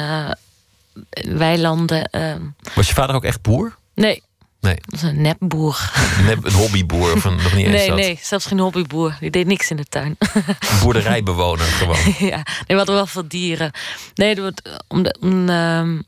[1.36, 2.04] weilanden.
[2.04, 2.42] ehm.
[2.74, 3.78] Was je vader ook echt boer?
[4.00, 4.22] Nee,
[4.60, 5.92] Nee, dat is een nepboer.
[6.28, 7.96] een een hobbyboer of een, nog niet eens Nee, dat.
[7.96, 9.16] nee, zelfs geen hobbyboer.
[9.20, 10.16] Die deed niks in de tuin.
[10.18, 10.44] Een
[10.82, 12.14] boerderijbewoner gewoon.
[12.18, 13.72] ja, nee, we hadden wel veel dieren.
[14.14, 14.36] Nee,
[14.88, 16.00] om de, om, ehm,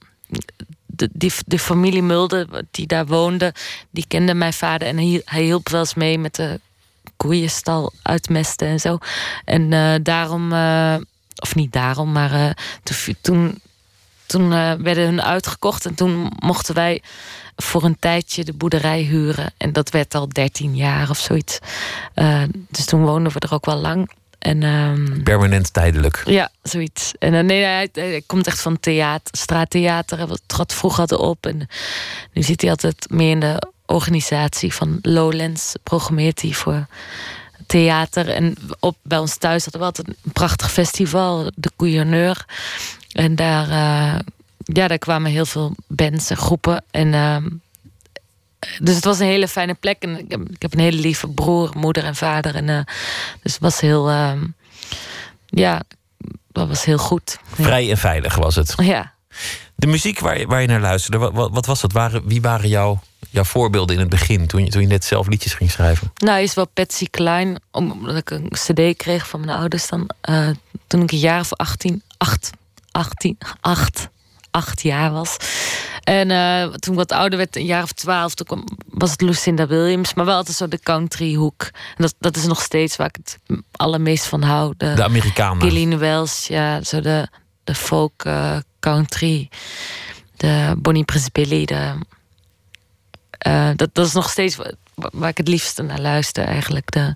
[0.86, 3.54] de, die, de familie Mulder die daar woonde,
[3.90, 6.60] die kende mijn vader en hij, hij hielp wel eens mee met de
[7.16, 8.98] koeienstal uitmesten en zo.
[9.44, 10.96] En eh, daarom, eh,
[11.36, 12.50] of niet daarom, maar eh,
[13.20, 13.60] toen,
[14.26, 14.48] toen,
[14.82, 17.02] werden hun uitgekocht en toen mochten wij
[17.56, 19.52] voor een tijdje de boerderij huren.
[19.56, 21.58] En dat werd al 13 jaar of zoiets.
[22.14, 24.10] Eh, dus toen woonden we er ook wel lang.
[24.38, 26.22] En ehm, Permanent tijdelijk.
[26.24, 27.12] ja, zoiets.
[27.18, 30.18] En eh, nee, hij, hij komt echt van theater, straattheater.
[30.18, 31.46] Hij trad vroeger op.
[31.46, 31.68] En
[32.32, 35.74] nu zit hij altijd meer in de organisatie van Lowlands.
[35.82, 36.86] Programmeert hij voor
[37.66, 38.28] theater.
[38.28, 42.44] En op, bij ons thuis hadden we altijd een prachtig festival, de Couillonneur.
[43.12, 44.18] En daar, eh,
[44.62, 46.84] ja, daar kwamen heel veel bands en groepen.
[46.90, 47.48] En, ehm,
[48.78, 50.02] dus het was een hele fijne plek.
[50.02, 52.54] En ik heb, ik heb een hele lieve broer, moeder en vader.
[52.54, 52.80] En, eh,
[53.42, 54.44] dus het was heel, ehm,
[55.46, 55.82] ja,
[56.52, 57.38] dat was heel goed.
[57.52, 58.74] Vrij en veilig was het.
[58.76, 59.12] Ja.
[59.74, 61.92] De muziek waar je, waar je naar luisterde, wat, wat, wat was dat?
[61.92, 65.26] Waren, wie waren jouw, jouw voorbeelden in het begin, toen je, toen je net zelf
[65.26, 66.12] liedjes ging schrijven?
[66.14, 70.10] Nou, is wel Patsy Klein, omdat ik een cd kreeg van mijn ouders dan.
[70.20, 70.48] eh,
[70.86, 72.50] toen ik een jaar of 18, 8,
[72.90, 74.08] 18, 8,
[74.52, 75.36] 8 jaar was.
[76.02, 79.20] En eh, toen ik wat ouder werd, een jaar of 12, toen kwam, was het
[79.20, 81.62] Lucinda Williams, maar wel altijd zo de country hoek.
[81.62, 83.38] En dat, dat is nog steeds waar ik het
[83.72, 84.74] allermeest van hou.
[84.76, 85.62] De, De Amerikanen.
[85.62, 87.28] Gillian Wells, ja, zo de,
[87.64, 89.48] de folk eh, country.
[90.36, 91.64] De Bonnie Prince Billy.
[91.64, 91.94] De,
[93.38, 94.58] eh, dat, dat is nog steeds
[95.12, 96.44] waar ik het liefste naar luister.
[96.44, 97.14] Eigenlijk de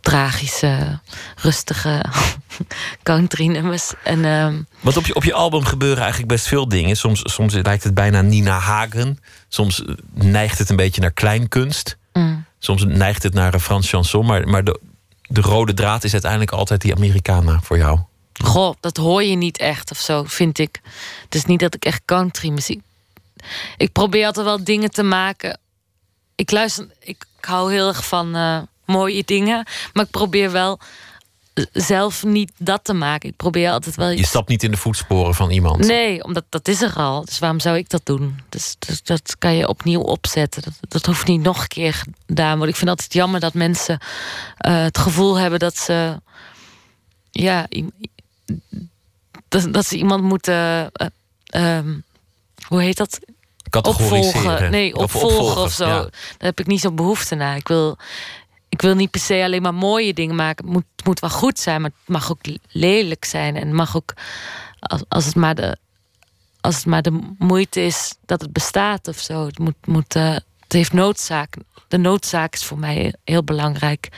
[0.00, 1.00] tragische,
[1.36, 2.04] rustige
[3.02, 3.92] country nummers.
[4.04, 6.96] En ehm, Want op je, op je album gebeuren eigenlijk best veel dingen.
[6.96, 9.18] Soms, soms lijkt het bijna Nina Hagen.
[9.48, 11.96] Soms eh, neigt het een beetje naar kleinkunst.
[12.12, 14.26] mm, Soms neigt het naar een Frans chanson.
[14.26, 14.80] Maar, maar de,
[15.22, 17.98] de rode draad is uiteindelijk altijd die Americana voor jou.
[18.44, 20.80] goh, dat hoor je niet echt of zo, vind ik.
[21.24, 22.80] Het is niet dat ik echt country muziek...
[23.76, 25.58] Ik probeer altijd wel dingen te maken.
[26.40, 26.86] Ik luister...
[27.00, 29.66] Ik, ik hou heel erg van eh, mooie dingen.
[29.92, 30.78] Maar ik probeer wel
[31.72, 33.28] zelf niet dat te maken.
[33.28, 35.86] Ik probeer altijd wel Je stapt niet in de voetsporen van iemand.
[35.86, 37.24] Nee, omdat dat is er al.
[37.24, 38.40] Dus waarom zou ik dat doen?
[38.48, 40.62] Dus, dus dat kan je opnieuw opzetten.
[40.62, 42.68] Dat, dat hoeft niet nog een keer gedaan worden.
[42.68, 43.98] Ik vind het altijd jammer dat mensen
[44.56, 46.20] eh, het gevoel hebben dat ze.
[47.30, 47.68] Ja,
[49.48, 50.90] dat, dat ze iemand moeten.
[50.92, 51.06] eh,
[51.44, 51.98] ehm,
[52.66, 53.18] hoe heet dat?
[53.70, 54.70] Opvolgen.
[54.70, 55.86] Nee, Of opvolgen of zo.
[55.86, 56.00] ja.
[56.00, 57.56] Daar heb ik niet zo'n behoefte naar.
[57.56, 57.96] Ik wil,
[58.68, 60.64] ik wil niet per se alleen maar mooie dingen maken.
[60.64, 63.56] Het moet, het moet wel goed zijn, maar het mag ook lelijk zijn.
[63.56, 64.12] En het mag ook,
[64.78, 65.76] als, als, het, maar de,
[66.60, 69.46] als het maar de moeite is dat het bestaat of zo.
[69.46, 70.30] Het, moet, moet, eh,
[70.60, 71.54] het heeft noodzaak.
[71.88, 74.08] De noodzaak is voor mij heel belangrijk.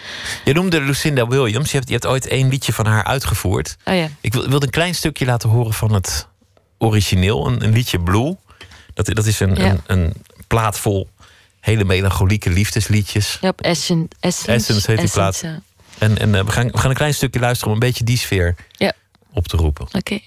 [0.44, 1.70] Je noemde Lucinda Williams.
[1.70, 3.76] Je hebt, je hebt ooit één liedje van haar uitgevoerd.
[3.84, 4.08] Oh ja.
[4.20, 6.28] Ik wil, wilde een klein stukje laten horen van het
[6.78, 7.46] origineel.
[7.46, 8.36] Een, een liedje Blue.
[8.94, 9.64] Dat, dat is een, Ja.
[9.70, 10.12] een, een
[10.46, 11.08] plaat vol
[11.60, 13.38] hele melancholieke liefdesliedjes.
[13.40, 15.40] Ja, op Essence, Essence, Essence heet die plaat.
[15.42, 15.60] ja.
[15.98, 18.18] En, en eh, we, gaan, we gaan een klein stukje luisteren om een beetje die
[18.18, 18.92] sfeer Ja.
[19.32, 19.86] op te roepen.
[19.92, 20.18] Oké.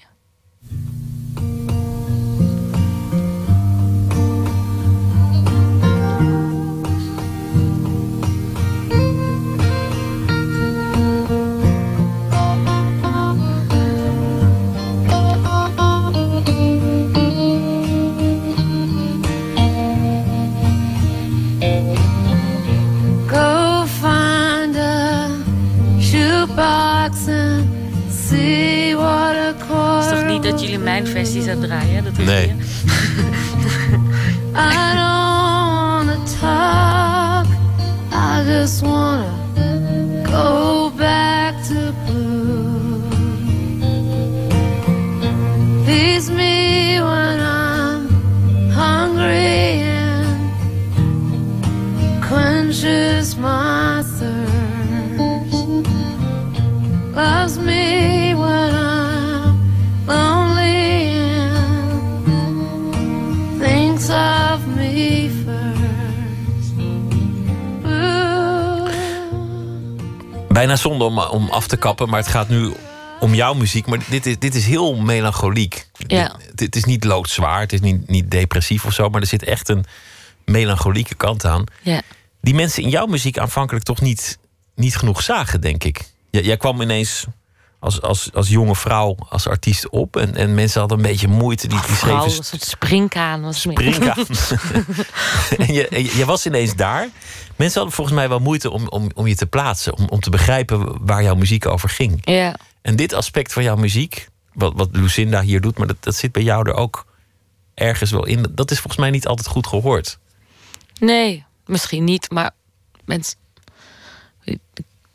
[30.56, 32.04] Dat jullie mijn versie zou draaien?
[32.04, 32.46] Dat hoef Nee.
[32.46, 32.52] je.
[34.54, 35.36] I don't
[35.76, 37.46] wanna talk.
[38.12, 39.32] I just wanna
[40.24, 43.00] go back to blue.
[45.84, 48.08] Feeds me when I'm
[48.70, 50.40] hungry and
[52.28, 54.54] quenches my thirst.
[57.14, 58.05] Loves me
[70.56, 72.72] Bijna zonde om, om af te kappen, maar het gaat nu
[73.20, 73.86] om jouw muziek.
[73.86, 75.86] Maar dit is, dit is heel melancholiek.
[76.06, 76.36] Ja.
[76.54, 79.68] Dit- is niet loodzwaar, het is niet, niet depressief of zo, maar er zit echt
[79.68, 79.84] een
[80.44, 81.64] melancholieke kant aan.
[81.82, 82.02] Ja.
[82.40, 84.38] Die mensen in jouw muziek aanvankelijk toch niet,
[84.74, 86.00] niet genoeg zagen, denk ik.
[86.30, 87.24] Jij kwam ineens
[87.78, 90.16] als, als, als jonge vrouw, als artiest op.
[90.16, 91.68] En, en mensen hadden een beetje moeite.
[91.68, 94.26] Die, die Vrouw, schreven springkaan was springkaan.
[95.66, 97.08] en je, en je was ineens daar.
[97.56, 99.96] Mensen hadden volgens mij wel moeite om, om, om je te plaatsen.
[99.96, 102.20] Om, om te begrijpen waar jouw muziek over ging.
[102.24, 102.56] Ja.
[102.82, 106.32] En dit aspect van jouw muziek, wat, wat Lucinda hier doet, maar dat, dat zit
[106.32, 107.06] bij jou er ook
[107.74, 108.46] ergens wel in.
[108.50, 110.18] Dat is volgens mij niet altijd goed gehoord.
[110.98, 112.50] Nee, misschien niet, maar
[113.04, 113.36] mensen.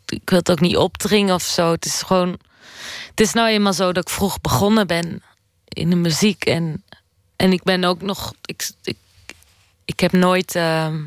[0.05, 1.71] Ik wil het ook niet opdringen of zo.
[1.71, 2.37] Het is gewoon.
[3.11, 5.23] Het is nou eenmaal zo dat ik vroeg begonnen ben
[5.67, 6.45] in de muziek.
[6.45, 6.83] En,
[7.35, 8.33] en ik ben ook nog.
[8.45, 8.97] Ik, ik,
[9.85, 10.55] ik heb nooit.
[10.55, 11.03] ehm,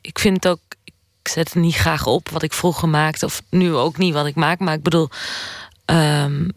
[0.00, 0.60] ik vind ook.
[0.84, 3.24] Ik zet het niet graag op wat ik vroeger maakte.
[3.24, 4.58] Of nu ook niet wat ik maak.
[4.58, 5.08] Maar ik bedoel.
[5.84, 6.48] ehm,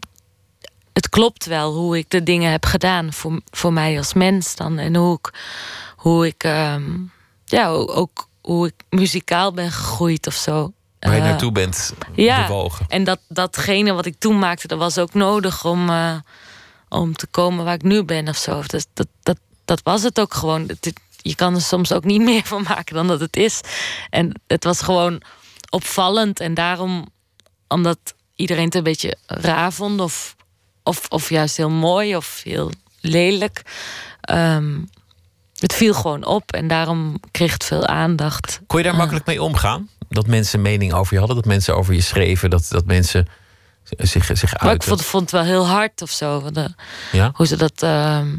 [0.92, 4.78] het klopt wel hoe ik de dingen heb gedaan voor, voor mij als mens dan.
[4.78, 5.30] En hoe ik,
[5.96, 6.92] hoe ik ehm,
[7.44, 10.72] ja, ook hoe ik muzikaal ben gegroeid of zo.
[11.00, 12.86] Waar je Eh, naartoe bent ja, bewogen.
[12.88, 16.16] en dat, datgene wat ik toen maakte, dat was ook nodig om, eh,
[16.88, 18.62] om te komen waar ik nu ben of zo.
[18.66, 20.62] Dat, dat, dat, dat was het ook gewoon.
[20.66, 23.60] Het- je kan er soms ook niet meer van maken dan dat het is.
[24.10, 25.22] En het was gewoon
[25.70, 26.40] opvallend.
[26.40, 27.06] En daarom,
[27.68, 27.98] omdat
[28.34, 30.36] iedereen het een beetje raar vond, of,
[30.82, 33.62] of, of juist heel mooi of heel lelijk.
[34.20, 34.78] ehm,
[35.56, 38.60] het viel gewoon op en daarom kreeg het veel aandacht.
[38.66, 39.88] Kon je daar makkelijk mee omgaan?
[40.08, 43.26] Dat mensen mening over je hadden, dat mensen over je schreven, dat, dat mensen
[43.82, 44.88] zich, zich Maar ik uiten.
[44.88, 46.46] vond, vond het wel heel hard of zo.
[46.54, 46.64] eh,
[47.12, 47.30] Ja?
[47.34, 47.82] hoe ze dat.
[47.82, 48.36] ehm,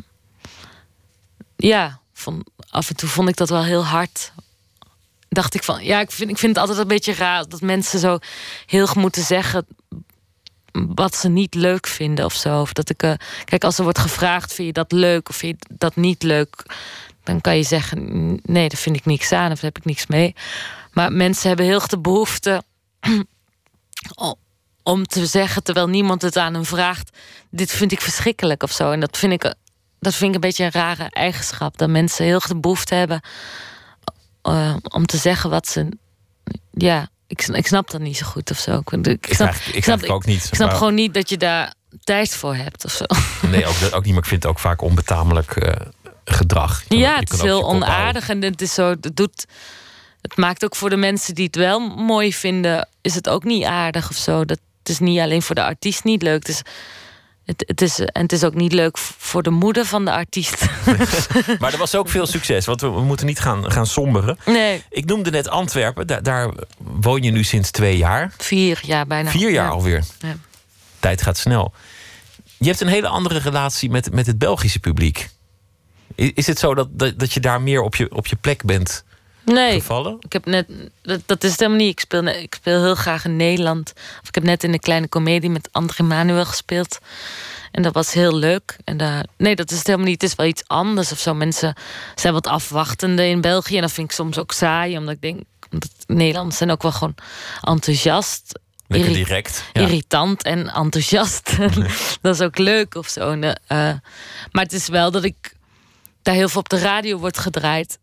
[1.56, 4.32] ja, vond, af en toe vond ik dat wel heel hard.
[5.30, 8.00] Dacht ik van, ja, ik vind, ik vind het altijd een beetje raar dat mensen
[8.00, 8.18] zo
[8.66, 9.66] heel moeten zeggen
[10.72, 12.62] wat ze niet leuk vinden of zo.
[12.62, 13.14] Of dat ik, eh,
[13.46, 16.76] kijk, als er wordt gevraagd, vind je dat leuk of vind je dat niet leuk?
[17.28, 20.08] Dan kan je zeggen: nee, daar vind ik niks aan of daar heb ik niks
[20.08, 20.36] mee.
[20.92, 22.64] Maar mensen hebben heel de behoefte
[24.84, 27.18] om te zeggen, terwijl niemand het aan hem vraagt:
[27.50, 28.92] dit vind ik verschrikkelijk of zo.
[28.92, 29.54] En dat vind ik,
[30.00, 31.78] dat vind ik een beetje een rare eigenschap.
[31.78, 33.22] Dat mensen heel de behoefte hebben
[34.44, 35.90] uh, om te zeggen wat ze.
[36.72, 38.82] Ja, ik, ik snap dat niet zo goed of zo.
[38.90, 40.44] Ik, ik snap, ik, snap ook niet.
[40.46, 43.06] Ik snap gewoon niet dat je daar tijd voor hebt of zo.
[43.48, 44.14] Nee, ook, ook niet.
[44.14, 45.72] Maar ik vind het ook vaak onbetamelijk uh,
[46.28, 46.84] gedrag.
[46.88, 48.90] ja, het is heel onaardig en het is zo.
[48.90, 49.46] Het doet.
[50.22, 53.64] Het maakt ook voor de mensen die het wel mooi vinden, is het ook niet
[53.64, 54.46] aardig of zo.
[54.46, 56.48] Dat het is niet alleen voor de artiest niet leuk.
[56.48, 56.62] Het is,
[57.46, 60.66] het, het is, en het is ook niet leuk voor de moeder van de artiest.
[61.60, 64.38] maar er was ook veel succes, want we, moeten niet gaan, gaan somberen.
[64.46, 64.84] Nee.
[64.90, 68.34] Ik noemde net Antwerpen, daar, daar woon je nu sinds twee jaar.
[68.38, 69.30] Vier jaar bijna.
[69.30, 70.04] Vier jaar alweer.
[70.20, 70.36] Ja.
[71.00, 71.74] Tijd gaat snel.
[72.58, 75.30] Je hebt een hele andere relatie met, met het Belgische publiek.
[76.16, 79.04] Is het zo dat, dat, dat je daar meer op je, op je plek bent
[79.54, 80.18] nee, gevallen?
[80.20, 80.68] Ik heb net,
[81.02, 81.92] dat, dat is het helemaal niet.
[81.92, 83.94] Ik speel, ik speel heel graag in Nederland.
[84.22, 87.00] Of ik heb net in de kleine komedie met André Manuel gespeeld.
[87.72, 88.78] En dat was heel leuk.
[88.84, 90.22] En daar, nee, dat is het helemaal niet.
[90.22, 91.34] Het is wel iets anders of zo.
[91.34, 91.76] Mensen
[92.16, 93.76] zijn wat afwachtende in België.
[93.76, 94.98] En dat vind ik soms ook saai.
[94.98, 95.42] Omdat ik denk,
[95.72, 97.16] omdat Nederlanders zijn ook wel gewoon
[97.62, 98.60] enthousiast.
[98.88, 99.64] Lekker direct.
[99.74, 101.58] Irritant en enthousiast.
[102.22, 103.34] dat is ook leuk of zo.
[103.34, 103.52] uh,
[104.52, 105.56] maar het is wel dat ik
[106.28, 108.00] daar heel veel op de radio wordt gedraaid.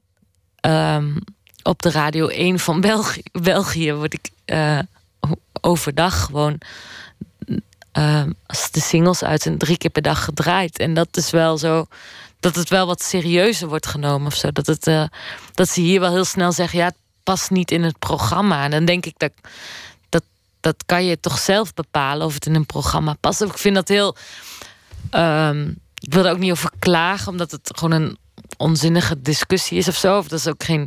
[0.60, 1.18] Um,
[1.62, 4.78] op de Radio 1 van België, België word ik uh,
[5.60, 6.60] overdag gewoon.
[7.98, 10.78] Uh, als de singles uit zijn, drie keer per dag gedraaid.
[10.78, 11.86] En dat is wel zo.
[12.40, 14.52] Dat het wel wat serieuzer wordt genomen of zo.
[14.52, 15.04] Dat, het, uh,
[15.52, 18.64] dat ze hier wel heel snel zeggen: ja, het past niet in het programma.
[18.64, 19.32] En dan denk ik dat.
[20.08, 20.22] Dat,
[20.60, 23.42] dat kan je toch zelf bepalen of het in een programma past.
[23.42, 24.16] Ik vind dat heel.
[25.10, 28.18] Um, ik wil er ook niet over klagen, omdat het gewoon een
[28.56, 30.18] onzinnige discussie is of zo.
[30.18, 30.86] Of dat is ook geen.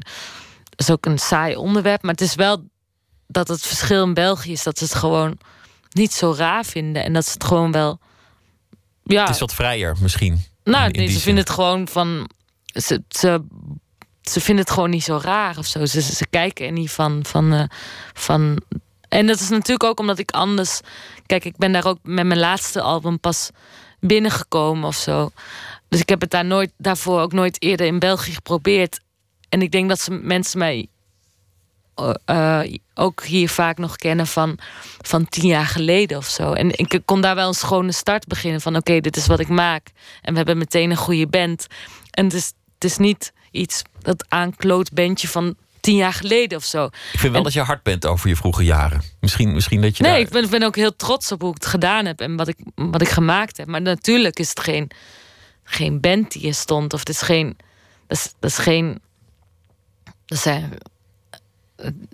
[0.69, 2.01] Dat is ook een saai onderwerp.
[2.01, 2.67] Maar het is wel
[3.27, 5.37] dat het verschil in België is dat ze het gewoon
[5.91, 7.03] niet zo raar vinden.
[7.03, 7.99] En dat ze het gewoon wel.
[9.03, 9.21] Ja.
[9.21, 10.43] Het is wat vrijer misschien.
[10.63, 12.29] Nou, nee, ze vinden het gewoon van.
[12.65, 13.43] Ze, ze,
[14.21, 15.85] ze vinden het gewoon niet zo raar of zo.
[15.85, 17.25] Ze, ze, kijken er niet van.
[17.25, 17.63] van, uh,
[18.13, 18.57] van
[19.09, 20.79] en dat is natuurlijk ook omdat ik anders.
[21.25, 23.49] Kijk, ik ben daar ook met mijn laatste album pas
[23.99, 25.29] binnengekomen of zo.
[25.89, 28.99] Dus ik heb het daar nooit, daarvoor ook nooit eerder in België geprobeerd.
[29.49, 30.87] En ik denk dat ze mensen mij
[32.25, 32.61] uh,
[32.93, 34.57] ook hier vaak nog kennen van,
[35.01, 36.53] van tien jaar geleden of zo.
[36.53, 39.47] En ik kon daar wel een schone start beginnen van oké, dit is wat ik
[39.47, 39.87] maak.
[40.21, 41.67] En we hebben meteen een goede band.
[42.11, 45.55] En het is, het is niet iets dat aankloot bandje van
[45.87, 46.85] tien jaar geleden of zo.
[46.85, 49.01] Ik vind wel dat je hard bent over je vroege jaren.
[49.19, 50.03] Misschien, misschien dat je.
[50.03, 52.47] Nee, ik ben, ben ook heel trots op hoe ik het gedaan heb en wat
[52.47, 53.67] ik, wat ik gemaakt heb.
[53.67, 54.91] Maar natuurlijk is het geen
[55.63, 56.93] geen band die er stond.
[56.93, 57.57] Of het is geen.
[58.07, 59.01] Dat is, dat is geen.
[60.25, 60.73] Dat zijn.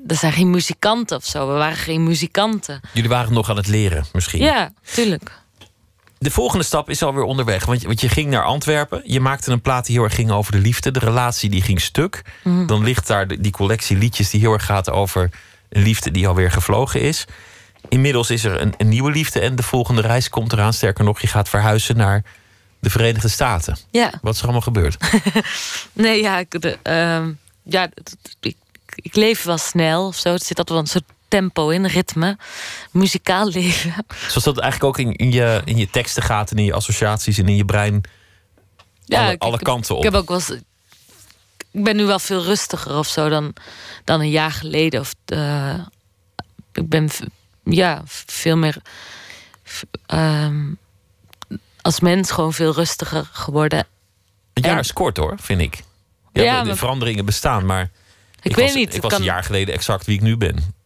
[0.02, 1.48] Dat zijn geen muzikanten of zo.
[1.48, 2.82] We waren geen muzikanten.
[2.94, 4.42] Jullie waren nog aan het leren, misschien.
[4.42, 5.43] Ja, tuurlijk.
[6.24, 7.66] De volgende stap is alweer onderweg.
[7.66, 9.02] Want je, want je ging naar Antwerpen.
[9.06, 10.92] Je maakte een plaat die heel erg ging over de liefde.
[10.92, 12.22] De relatie die ging stuk.
[12.44, 12.66] Mhm.
[12.66, 15.30] Dan ligt daar die collectie liedjes die heel erg gaat over
[15.70, 17.26] een liefde die alweer gevlogen is.
[17.90, 20.74] Inmiddels is er een, een nieuwe liefde en de volgende reis komt eraan.
[20.74, 22.24] Sterker nog, je gaat verhuizen naar
[22.80, 23.78] de Verenigde Staten.
[23.92, 24.14] Ja.
[24.22, 24.98] Wat is er allemaal gebeurd?
[25.94, 27.90] nee, ja, ik, de, uh, ja
[28.40, 28.56] ik,
[28.96, 30.32] ik, leef wel snel of zo.
[30.34, 32.38] Het zit altijd wel een soort tempo in, ritme,
[32.92, 33.94] muzikaal leven.
[34.28, 37.38] Zoals dat eigenlijk ook in, in, je, in je teksten gaat en in je associaties
[37.38, 38.02] en in je brein.
[39.06, 40.06] Ja, alle, alle kanten op.
[40.06, 40.42] Ik heb ook wel
[41.72, 43.54] ik ben nu wel veel rustiger of zo dan,
[44.04, 45.00] dan een jaar geleden.
[45.00, 45.80] Of, uh,
[46.74, 47.10] ik ben
[47.64, 48.78] ja, veel meer.
[50.08, 50.78] Um,
[51.82, 53.88] als mens gewoon veel rustiger geworden.
[54.54, 55.84] Een jaar is kort hoor, vind ik.
[56.34, 57.84] Ja, ja de, de veranderingen bestaan, maar.
[57.84, 57.90] Ik,
[58.52, 58.96] ik weet was, niet.
[58.96, 59.20] Ik was kan...
[59.20, 60.82] een jaar geleden exact wie ik nu ben.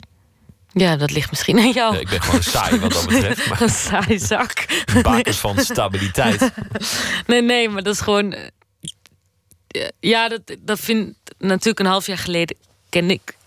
[0.77, 1.93] Ja, dat ligt misschien aan jou.
[1.93, 3.49] Ja, ik ben gewoon saai wat dat betreft.
[3.49, 3.61] Maar...
[3.61, 4.65] een saai zak.
[5.01, 6.51] Bakers van stabiliteit.
[7.27, 8.35] Nee, nee, maar dat is gewoon.
[9.99, 12.57] Ja, dat, dat vind natuurlijk een half jaar geleden
[12.89, 13.37] ken ik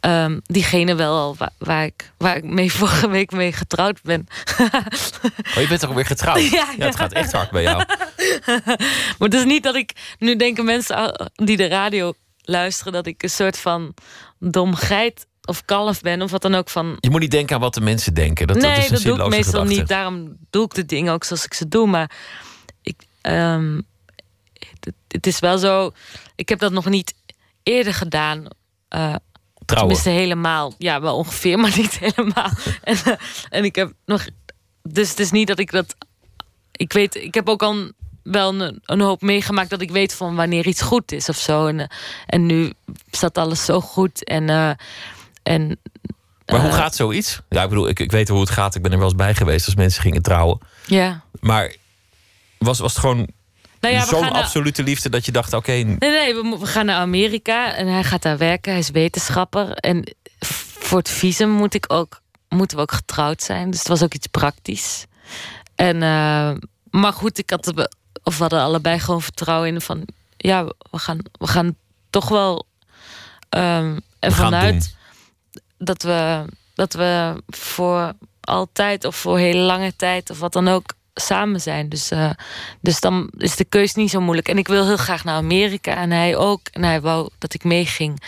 [0.00, 4.26] um, diegene wel al waar, waar, ik, waar ik mee vorige week mee getrouwd ben.
[5.56, 6.50] oh, je bent toch weer getrouwd?
[6.50, 6.86] Ja, ja.
[6.86, 7.76] het gaat echt hard bij jou.
[9.18, 9.92] maar het is niet dat ik...
[10.18, 12.12] Nu denken mensen die de radio
[12.42, 12.92] luisteren...
[12.92, 13.94] dat ik een soort van
[14.38, 16.96] dom geit of kalf ben of wat dan ook van.
[17.00, 18.46] Je moet niet denken aan wat de mensen denken.
[18.46, 19.80] Dat, nee, dat, is dat doe ik meestal gedachte.
[19.80, 19.88] niet.
[19.88, 21.86] Daarom doe ik de dingen ook zoals ik ze doe.
[21.86, 22.10] Maar
[22.82, 23.86] ik, um,
[24.80, 25.92] het, het, is wel zo.
[26.34, 27.14] Ik heb dat nog niet
[27.62, 28.38] eerder gedaan.
[28.38, 28.46] Uh,
[29.64, 29.94] Trouwen.
[29.94, 30.74] Tenminste, helemaal.
[30.78, 32.50] Ja, wel ongeveer, maar niet helemaal.
[32.82, 33.14] en, uh,
[33.48, 34.26] en ik heb nog.
[34.82, 35.96] Dus het is niet dat ik dat.
[36.72, 37.92] Ik weet, ik heb ook al
[38.22, 41.66] wel een, een hoop meegemaakt dat ik weet van wanneer iets goed is of zo.
[41.66, 41.86] En, eh,
[42.26, 42.72] en nu
[43.10, 44.24] staat alles zo goed.
[44.24, 44.70] En, eh,
[45.48, 45.80] en
[46.46, 47.40] Maar hoe eh, gaat zoiets?
[47.48, 48.74] Ja, ik bedoel, ik, ik weet hoe het gaat.
[48.74, 50.58] Ik ben er wel eens bij geweest als mensen gingen trouwen.
[50.86, 51.20] Ja.
[51.40, 51.74] Maar
[52.58, 53.28] was, was het gewoon
[53.80, 56.66] Nou ja, we zo'n naar- absolute liefde dat je dacht: oké, Nee, nee, we, we
[56.66, 58.70] gaan naar Amerika en hij gaat daar werken.
[58.70, 59.72] Hij is wetenschapper.
[59.72, 60.14] En
[60.78, 63.70] voor het visum moet ik ook, moeten we ook getrouwd zijn.
[63.70, 65.06] Dus het was ook iets praktisch.
[65.74, 66.50] En, eh,
[66.90, 67.90] maar goed, ik had er,
[68.22, 70.08] of we hadden allebei gewoon vertrouwen in van...
[70.36, 71.76] Ja, we gaan, we gaan
[72.10, 72.66] toch wel
[73.48, 74.96] we ervan gaan uit doen.
[75.78, 80.92] Dat we, dat we voor altijd of voor hele lange tijd of wat dan ook
[81.14, 81.88] samen zijn.
[81.88, 82.30] Dus, eh,
[82.80, 84.48] dus dan is de keus niet zo moeilijk.
[84.48, 86.60] En ik wil heel graag naar Amerika en hij ook.
[86.72, 88.22] En hij wou dat ik meeging.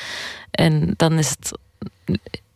[0.51, 1.59] En dan is het.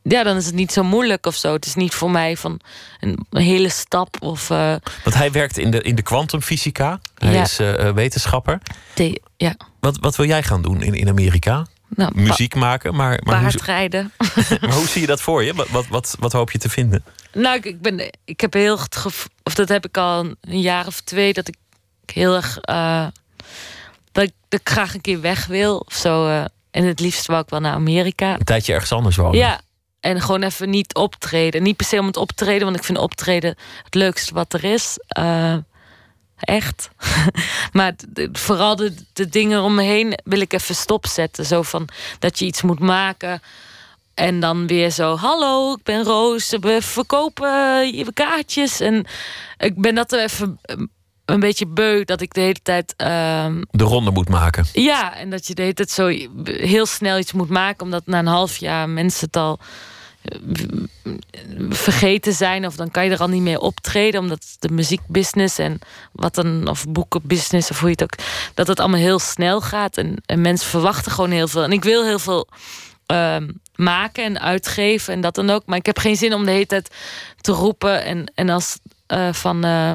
[0.03, 1.53] Ja, dan is het niet zo moeilijk of zo.
[1.53, 2.61] Het is niet voor mij van
[3.01, 4.51] een hele stap of.
[4.51, 4.75] eh,
[5.05, 7.01] Want hij werkt in de, in de kwantumfysica.
[7.15, 7.43] Hij Ja.
[7.43, 8.59] is eh, wetenschapper.
[8.95, 11.67] de- ja, Wat, wat wil jij gaan doen in, in Amerika?
[11.97, 14.13] Nou, Muziek maken, maar, maar, hoe, paardrijden.
[14.61, 15.55] maar hoe zie je dat voor je?
[15.55, 17.05] Wat, wat, wat, wat hoop je te vinden?
[17.33, 20.61] Nou, ik, ik ben, ik heb heel het gevoel, of dat heb ik al een,
[20.61, 21.57] jaar of twee, dat ik
[22.13, 23.07] heel erg, eh,
[24.13, 26.27] dat, ik, dat ik graag een keer weg wil of zo.
[26.27, 28.35] eh, en het liefst wou ik wel naar Amerika.
[28.35, 29.39] Een tijdje ergens anders wonen.
[29.39, 29.61] Ja,
[30.01, 31.63] en gewoon even niet optreden.
[31.63, 34.99] Niet per se om het optreden, want ik vind optreden het leukste wat er is.
[35.07, 35.57] Eh,
[36.45, 36.91] echt.
[37.73, 37.95] maar
[38.33, 41.47] vooral de, de dingen om me heen wil ik even stopzetten.
[41.47, 41.89] Zo van
[42.19, 43.43] dat je iets moet maken.
[44.15, 47.49] En dan weer zo, hallo, ik ben Roos, we verkopen
[47.97, 48.81] je kaartjes.
[48.81, 49.07] En
[49.59, 50.77] ik ben dat er even eh,
[51.25, 54.67] een beetje beu dat ik de hele tijd ehm, De ronde moet maken.
[54.73, 56.07] ja, en dat je de hele tijd zo
[56.45, 59.67] heel snel iets moet maken, omdat na een half jaar mensen het al eh,
[61.71, 65.79] vergeten zijn, of dan kan je er al niet meer optreden, omdat de muziekbusiness en
[66.13, 69.97] wat dan, of boekenbusiness, of hoe je het ook, dat het allemaal heel snel gaat
[69.97, 71.63] en, en mensen verwachten gewoon heel veel.
[71.63, 72.49] En ik wil heel veel
[73.07, 76.51] ehm, maken en uitgeven en dat dan ook, maar ik heb geen zin om de
[76.51, 76.91] hele tijd
[77.41, 79.65] te roepen en, en als eh, van.
[79.65, 79.95] eh,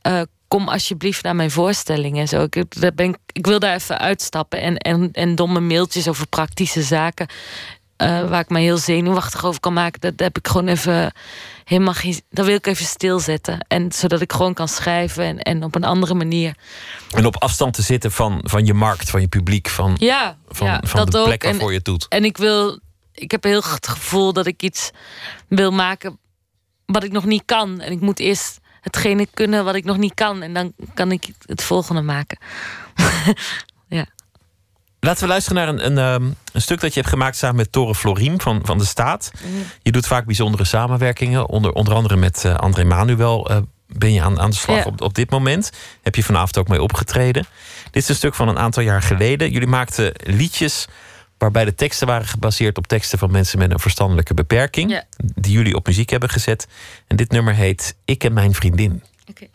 [0.00, 2.46] eh, kom alsjeblieft naar mijn voorstelling en zo.
[2.50, 4.60] Ik, ben ik wil daar even uitstappen.
[4.60, 7.26] En, en, en domme mailtjes over praktische zaken.
[8.00, 10.00] Eh, waar ik me heel zenuwachtig over kan maken.
[10.00, 11.12] Dat heb ik gewoon even
[11.64, 12.20] helemaal geen.
[12.30, 13.64] Dat wil ik even stilzetten.
[13.68, 16.54] En zodat ik gewoon kan schrijven en, en op een andere manier.
[17.10, 20.66] En op afstand te zitten van, van je markt, van je publiek, van, Ja, van,
[20.66, 21.24] ja van dat de ook.
[21.24, 22.06] plek En, waarvoor je het doet.
[22.08, 22.80] en ik wil.
[23.12, 24.90] Ik heb heel het gevoel dat ik iets
[25.48, 26.18] wil maken
[26.86, 27.80] wat ik nog niet kan.
[27.80, 30.42] En ik moet eerst hetgene kunnen wat ik nog niet kan.
[30.42, 32.38] En dan kan ik het volgende maken.
[35.00, 37.72] Laten we luisteren naar een, een, ehm, een stuk dat je hebt gemaakt samen met
[37.72, 39.30] Tore Floriem van, van de Staat.
[39.82, 41.48] Je doet vaak bijzondere samenwerkingen.
[41.48, 44.84] Onder, onder andere met eh, André Manuel eh, ben je aan, aan de slag Ja.
[44.84, 45.70] op, op dit moment.
[46.02, 47.46] Heb je vanavond ook mee opgetreden.
[47.90, 49.50] Dit is een stuk van een aantal jaar geleden.
[49.50, 50.86] Jullie maakten liedjes
[51.38, 54.90] waarbij de teksten waren gebaseerd op teksten van mensen met een verstandelijke beperking.
[54.90, 55.04] Ja.
[55.34, 56.66] Die jullie op muziek hebben gezet.
[57.06, 59.02] En dit nummer heet Ik en mijn vriendin.
[59.26, 59.46] Oké.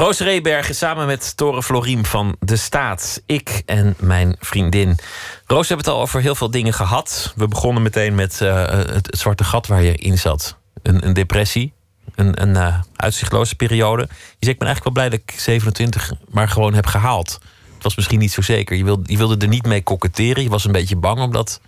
[0.00, 3.22] Roos Rebergen samen met Tore Floriem van De Staat.
[3.26, 4.98] Ik en mijn vriendin.
[5.46, 7.32] Roos, hebben het al over heel veel dingen gehad.
[7.36, 10.56] We begonnen meteen met uh, het, zwarte gat waar je in zat.
[10.82, 11.72] Een, een depressie.
[12.14, 14.02] Een, een uh, uitzichtloze periode.
[14.02, 17.38] Je zegt, ik ben eigenlijk wel blij dat ik 27 maar gewoon heb gehaald.
[17.74, 18.76] Het was misschien niet zo zeker.
[18.76, 20.42] Je wilde, je wilde er niet mee koketteren.
[20.42, 21.60] Je was een beetje bang om dat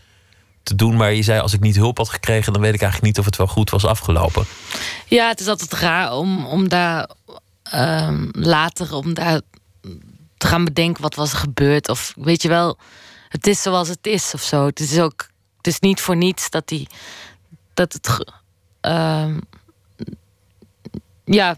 [0.62, 0.96] te doen.
[0.96, 2.52] Maar je zei, als ik niet hulp had gekregen...
[2.52, 4.44] dan weet ik eigenlijk niet of het wel goed was afgelopen.
[5.06, 7.08] Ja, het is altijd raar om, om daar
[7.74, 8.94] um, later...
[8.94, 9.40] om daar
[10.36, 11.88] te gaan bedenken wat was er gebeurd.
[11.88, 12.78] Of weet je wel,
[13.28, 14.66] het is zoals het is of zo.
[14.66, 16.86] Het is ook, het is niet voor niets dat die...
[17.74, 18.24] Dat het...
[18.86, 19.36] Uh,
[21.24, 21.56] ja,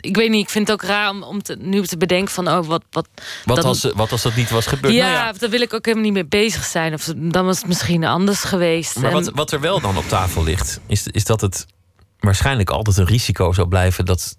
[0.00, 2.48] ik weet niet, ik vind het ook raar om, om te, nu te bedenken van
[2.48, 2.82] oh, wat.
[2.90, 3.08] Wat,
[3.44, 4.94] wat, dat, als, wat als dat niet was gebeurd?
[4.94, 6.94] Ja, nou ja, daar wil ik ook helemaal niet mee bezig zijn.
[6.94, 8.96] Of dan was het misschien anders geweest.
[8.96, 11.66] Maar wat, wat er wel dan op tafel ligt, is, is dat het
[12.18, 14.36] waarschijnlijk altijd een risico zou blijven dat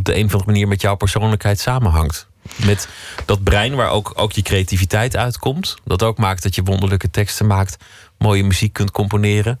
[0.00, 2.26] op de een of andere manier met jouw persoonlijkheid samenhangt.
[2.56, 2.88] Met
[3.24, 5.76] dat brein waar ook, ook je creativiteit uitkomt.
[5.84, 7.76] Dat ook maakt dat je wonderlijke teksten maakt,
[8.18, 9.60] mooie muziek kunt componeren.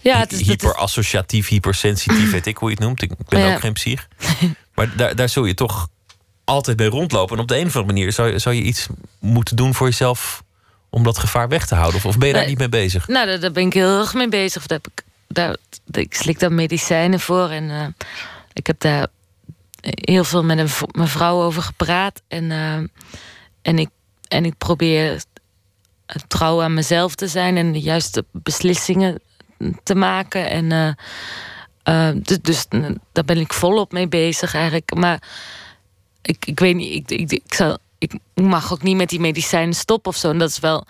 [0.00, 3.02] Ja, het is, Hyperassociatief, hypersensitief, weet ik hoe je het noemt.
[3.02, 4.08] Ik ben ook geen psych.
[4.74, 5.88] Maar daar, daar zul je toch
[6.44, 7.36] altijd bij rondlopen.
[7.36, 8.86] En op de een of andere manier zou, zou je iets
[9.18, 10.42] moeten doen voor jezelf
[10.90, 11.96] om dat gevaar weg te houden?
[11.96, 13.08] Of, of ben je daar niet mee bezig?
[13.08, 14.66] Nou, daar, daar, ben ik heel erg mee bezig.
[14.66, 15.56] Daar heb ik, daar,
[16.02, 17.48] ik slik daar medicijnen voor.
[17.48, 17.86] En uh,
[18.52, 19.06] ik heb daar
[19.80, 22.22] heel veel met een, mijn vrouw over gepraat.
[22.28, 22.74] En, uh,
[23.62, 23.88] en, ik,
[24.28, 25.22] en ik probeer
[26.26, 29.20] trouw aan mezelf te zijn en de juiste beslissingen
[29.82, 30.50] te maken.
[30.50, 30.96] En
[31.84, 32.66] uh, dus, dus
[33.12, 34.94] daar ben ik volop mee bezig eigenlijk.
[34.94, 35.22] Maar
[36.22, 39.74] ik, ik weet niet, ik, ik, ik, zal, ik mag ook niet met die medicijnen
[39.74, 40.30] stoppen of zo.
[40.30, 40.86] En dat is wel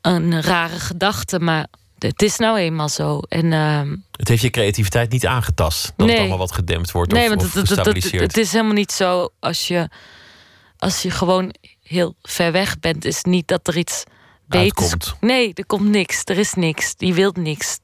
[0.00, 1.66] een rare gedachte, maar
[2.02, 3.18] het is nou eenmaal zo.
[3.18, 3.80] En, uh,
[4.16, 5.84] het heeft je creativiteit niet aangetast.
[5.84, 6.08] Dat nee.
[6.08, 7.68] het allemaal wat gedempt wordt nee, of, want of het.
[7.68, 9.88] Het, het, is helemaal niet zo als je,
[10.78, 13.04] als je gewoon heel ver weg bent.
[13.04, 14.04] Is niet dat er iets
[14.58, 15.14] Uitkomt.
[15.20, 16.22] Nee, er komt niks.
[16.24, 16.94] Er is niks.
[16.96, 17.78] Die wil niks.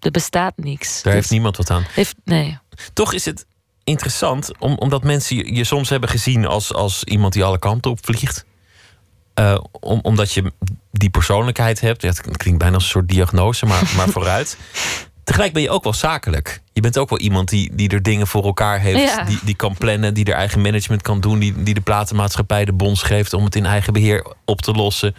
[0.00, 1.02] Er bestaat niks.
[1.02, 1.84] Daar heeft dus niemand wat aan.
[1.88, 2.58] Heeft, nee.
[2.92, 3.46] Toch is het
[3.84, 7.98] interessant, om, omdat mensen je, soms hebben gezien als, als iemand die alle kanten op
[8.04, 8.44] vliegt.
[9.40, 10.52] Uh, om, omdat je
[10.90, 12.02] die persoonlijkheid hebt.
[12.02, 14.56] Ja, het klinkt bijna als een soort diagnose, maar, maar vooruit.
[15.24, 16.62] Tegelijk ben je ook wel zakelijk.
[16.72, 19.26] Je bent ook wel iemand die, die er dingen voor elkaar heeft.
[19.26, 21.38] Die, die kan plannen, die er eigen management kan doen.
[21.38, 25.14] Die, die de platenmaatschappij de bons geeft om het in eigen beheer op te lossen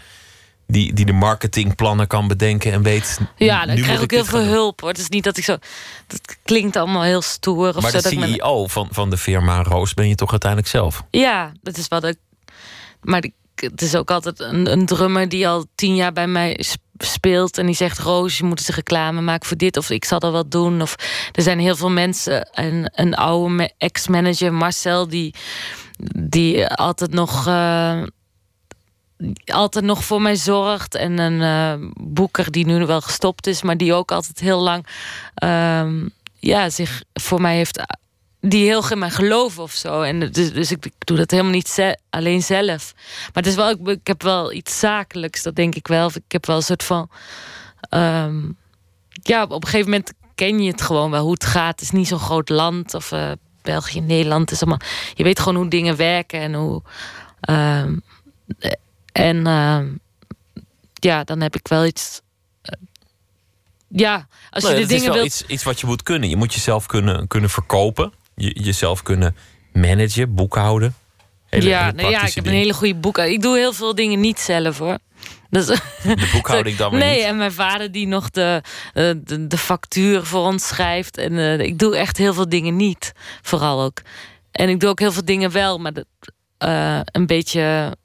[0.68, 3.20] die, die de marketingplannen kan bedenken en weet.
[3.36, 4.90] Ja, dan krijg ik ook heel veel hulp hoor.
[4.90, 5.58] Het is niet dat ik zo.
[6.08, 7.76] Dat klinkt allemaal heel stoer.
[7.76, 11.04] Of maar zo, de CEO van, van de firma Roos ben je toch uiteindelijk zelf?
[11.10, 12.18] Ja, dat is wat ik.
[13.02, 13.26] Maar
[13.56, 16.60] het is ook altijd een, een drummer die al tien jaar bij mij
[16.98, 20.20] speelt en die zegt: Roos, je moet eens reclame maken voor dit, of ik zal
[20.20, 20.82] dat wel doen.
[20.82, 20.96] Of
[21.32, 22.50] er zijn heel veel mensen.
[22.52, 25.34] En een oude ex-manager, Marcel, die,
[26.18, 27.48] die altijd nog.
[27.48, 28.04] Uh,
[29.46, 30.96] altijd nog voor mij zorgt.
[30.96, 34.88] En een uh, boeker die nu wel gestopt is, maar die ook altijd heel lang
[35.44, 35.92] uh,
[36.40, 37.82] ja, zich voor mij heeft.
[38.48, 40.02] Die heel in mij geloven of zo.
[40.02, 42.94] En dus, dus ik, doe dat helemaal niet ze alleen zelf.
[42.96, 46.08] Maar het is wel, ik, ik, heb wel iets zakelijks, dat denk ik wel.
[46.14, 47.10] Ik heb wel een soort van.
[47.90, 48.58] Um,
[49.12, 51.72] ja, op een gegeven moment ken je het gewoon wel hoe het gaat.
[51.72, 52.94] Het is niet zo'n groot land.
[52.94, 53.32] Of uh,
[53.62, 54.52] België, Nederland.
[54.52, 56.82] is allemaal, je weet gewoon hoe dingen werken en hoe.
[57.50, 58.02] Um,
[59.12, 59.80] en uh,
[60.94, 62.22] ja, dan heb ik wel iets.
[62.64, 62.88] Uh,
[63.88, 65.26] ja, als je de dingen is wel wilt...
[65.26, 66.30] iets, iets wat je moet kunnen.
[66.30, 68.14] Je moet jezelf kunnen, kunnen verkopen.
[68.36, 69.36] Je, jezelf kunnen
[69.74, 70.96] managen, boekhouden.
[71.46, 73.18] Hele, ja, hele ja, ik heb een hele goede boek.
[73.18, 74.98] Ik doe heel veel dingen niet zelf hoor.
[75.50, 77.26] Dus, de boekhouding dan weer Nee, niet.
[77.26, 78.62] en mijn vader die nog de,
[78.94, 81.18] uh, de, de, factuur voor ons schrijft.
[81.18, 83.12] En uh, ik doe echt heel veel dingen niet.
[83.42, 84.02] Vooral ook.
[84.52, 86.06] En ik doe ook heel veel dingen wel, maar dat,
[86.60, 87.96] uh, een beetje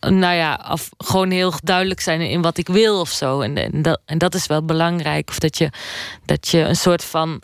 [0.00, 3.40] nou ja, af, gewoon heel duidelijk zijn in wat ik wil of zo.
[3.40, 5.28] En, en, dat, en dat is wel belangrijk.
[5.28, 5.70] Of dat je,
[6.24, 7.42] dat je een soort van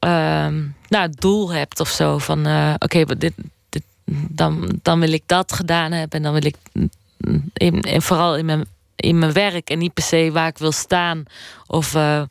[0.00, 2.18] uh, nou, doel hebt of zo.
[2.18, 3.32] Van uh, oké, dit,
[4.28, 6.18] dan, dan wil ik dat gedaan hebben.
[6.18, 6.56] En dan wil ik
[8.02, 8.64] vooral in mijn,
[8.96, 11.24] in mijn werk en niet per se waar ik wil staan.
[11.66, 12.22] Of, uh,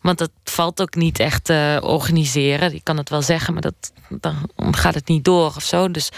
[0.00, 2.72] want dat valt ook niet echt te organiseren.
[2.72, 4.36] Je kan het wel zeggen, maar dat, dan
[4.70, 5.90] gaat het niet door of zo.
[5.90, 6.10] Dus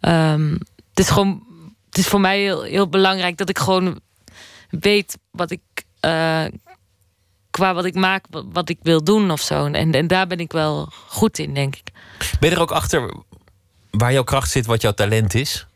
[0.00, 0.58] um,
[0.90, 1.48] het is gewoon
[1.90, 4.00] het is voor mij heel, heel belangrijk dat ik gewoon
[4.70, 5.60] weet wat ik.
[6.00, 6.44] Uh,
[7.50, 9.66] qua wat ik maak, wat ik wil doen of zo.
[9.66, 11.90] En, en daar ben ik wel goed in, denk ik.
[12.40, 13.14] Ben je er ook achter
[13.90, 15.66] waar jouw kracht zit, wat jouw talent is?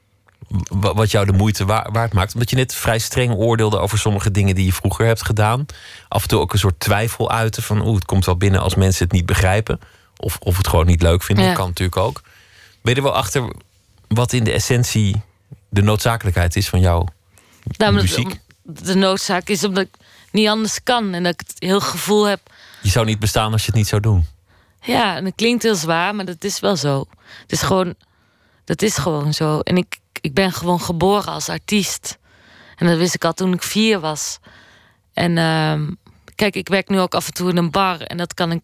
[0.68, 2.35] Wat jou de moeite waard maakt?
[2.35, 5.66] Omdat je net vrij streng oordeelde over sommige dingen die je vroeger hebt gedaan.
[6.09, 7.87] Af en toe ook een soort twijfel uiten van...
[7.87, 9.81] oeh, het komt wel binnen als mensen het niet begrijpen.
[10.16, 11.45] Of, of het gewoon niet leuk vinden.
[11.45, 11.51] Ja.
[11.51, 12.20] Dat kan natuurlijk ook.
[12.83, 13.53] Ben je er wel achter
[14.09, 15.22] wat in de essentie
[15.68, 17.07] de noodzakelijkheid is van jouw
[17.77, 18.41] Nou, muziek?
[18.62, 19.95] De noodzaak is omdat ik
[20.35, 21.14] niet anders kan.
[21.14, 22.41] En dat ik het heel gevoel heb
[22.82, 24.26] Je zou niet bestaan als je het niet zou doen.
[24.80, 27.07] Ja, en het klinkt heel zwaar, maar dat is wel zo.
[27.41, 27.95] Het is gewoon,
[28.64, 29.61] dat is gewoon zo.
[29.61, 32.18] En ik, ik ben gewoon geboren als artiest.
[32.76, 34.39] En dat wist ik al toen ik vier was.
[35.12, 35.91] En ehm,
[36.35, 38.01] kijk, ik werk nu ook af en toe in een bar.
[38.01, 38.62] En dat kan ik,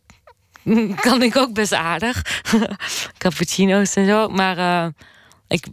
[1.07, 2.43] kan ik ook best aardig.
[3.19, 4.29] Cappuccino's en zo.
[4.29, 4.89] Maar eh,
[5.49, 5.67] ik,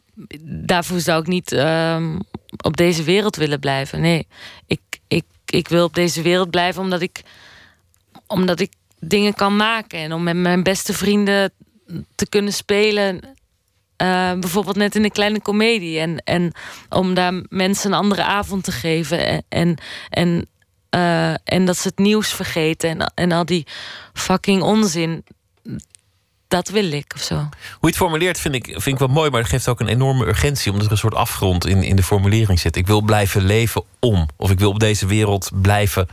[0.66, 2.20] daarvoor zou ik niet ehm,
[2.64, 4.02] op deze wereld willen blijven.
[4.02, 4.28] Nee,
[4.66, 7.22] ik, ik, ik wil op deze wereld blijven omdat ik
[8.28, 11.52] omdat ik dingen kan maken en om met mijn beste vrienden
[12.16, 13.22] te kunnen spelen.
[13.98, 16.00] eh, bijvoorbeeld net in een kleine komedie.
[16.00, 16.52] En, en
[16.90, 19.44] om daar mensen een andere avond te geven.
[19.50, 19.78] En,
[20.10, 20.48] en,
[20.90, 22.90] eh, en dat ze het nieuws vergeten.
[22.90, 23.68] En, en al die
[24.14, 25.24] fucking onzin.
[26.48, 27.36] Dat wil ik of zo.
[27.36, 29.88] Hoe je het formuleert vind ik, vind ik wel mooi, maar het geeft ook een
[29.88, 32.76] enorme urgentie, omdat er een soort afgrond in, in de formulering zit.
[32.76, 36.08] Ik wil blijven leven om, of ik wil op deze wereld blijven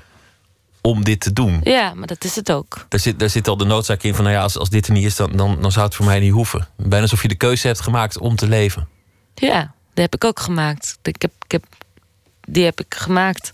[0.81, 1.61] om dit te doen.
[1.63, 2.87] Ja, maar dat is het ook.
[2.89, 4.93] Daar zit, daar zit al de noodzaak in van, nou ja, als, als dit er
[4.93, 6.69] niet is, dan, dan, dan zou het voor mij niet hoeven.
[6.77, 8.89] Bijna alsof je de keuze hebt gemaakt om te leven.
[9.35, 10.99] Ja, dat heb ik ook gemaakt.
[11.03, 11.65] Ik heb, ik heb,
[12.41, 13.53] die heb ik gemaakt.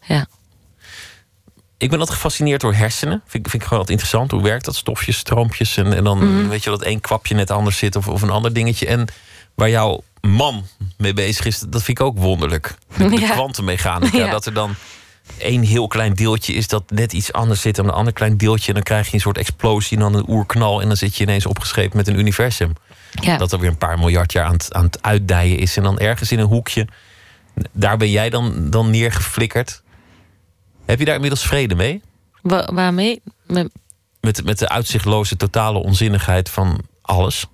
[0.00, 0.26] Ja.
[1.82, 3.22] Ik ben altijd gefascineerd door hersenen.
[3.26, 4.30] Vind, ik- vind ik gewoon altijd interessant.
[4.30, 4.76] Hoe werkt dat?
[4.76, 5.76] Stofjes, stroompjes.
[5.76, 6.48] En, en dan Mhm.
[6.48, 8.86] weet je dat één kwapje net anders zit of, of een ander dingetje.
[8.86, 9.06] En
[9.54, 10.64] waar jouw man
[10.96, 12.74] mee bezig is, dat vind ik ook wonderlijk.
[12.96, 13.30] De, de Ja.
[13.30, 14.18] kwantummechanica.
[14.18, 14.30] Ja.
[14.30, 14.74] Dat er dan
[15.38, 18.68] één heel klein deeltje is dat net iets anders zit dan een ander klein deeltje.
[18.68, 20.80] En dan krijg je een soort explosie en dan een oerknal.
[20.80, 22.72] En dan zit je ineens opgeschreven met een universum.
[23.10, 23.36] ja.
[23.36, 25.76] Dat er weer een paar miljard jaar aan het, aan het uitdijen is.
[25.76, 26.86] En dan ergens in een hoekje,
[27.72, 29.82] daar ben jij dan, dan neergeflikkerd.
[30.92, 32.02] Heb je daar inmiddels vrede mee?
[32.42, 33.22] Wa- waarmee?
[33.46, 33.72] Met,
[34.20, 37.46] Met, met de uitzichtloze totale onzinnigheid van alles.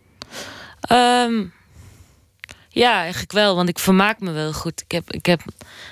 [0.81, 1.45] Ehm,
[2.69, 4.81] ja, eigenlijk wel, want ik vermaak me wel goed.
[4.81, 5.41] Ik, heb, ik, heb,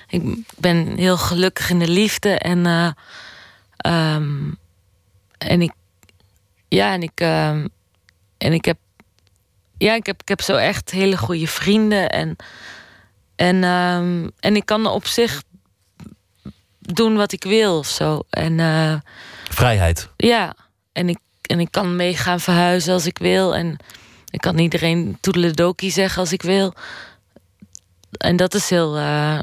[0.08, 0.22] ik
[0.58, 2.90] ben heel gelukkig in de liefde en, eh,
[3.76, 4.50] ehm,
[5.38, 5.72] en ik,
[6.68, 7.66] ja, en ik, ehm,
[8.38, 8.78] en ik heb,
[9.78, 12.36] ja, ik heb, ik heb zo echt hele goede vrienden en,
[13.36, 13.64] en,
[14.40, 15.42] en ik kan op zich
[16.94, 18.20] doen wat ik wil of zo.
[18.30, 18.94] En, eh,
[19.50, 20.08] Vrijheid.
[20.16, 20.54] ja,
[20.92, 23.54] en ik, en ik kan mee gaan verhuizen als ik wil.
[23.54, 23.76] En
[24.30, 26.74] ik kan iedereen toedeledokie zeggen als ik wil.
[28.10, 28.96] En dat is heel...
[28.96, 29.38] eh,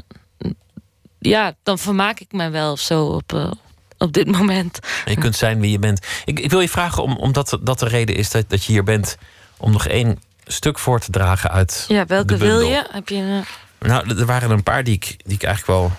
[1.18, 3.50] ja, dan vermaak ik mij wel of zo op, eh,
[3.98, 4.78] op dit moment.
[5.04, 6.06] En je kunt zijn wie je bent.
[6.24, 8.84] Ik, ik wil je vragen, om, omdat dat de reden is dat, dat je hier
[8.84, 9.16] bent...
[9.56, 12.86] om nog één stuk voor te dragen uit Ja, welke wil je?
[12.90, 13.44] Heb je een,
[13.88, 15.92] Nou, er waren een paar die ik, die ik eigenlijk wel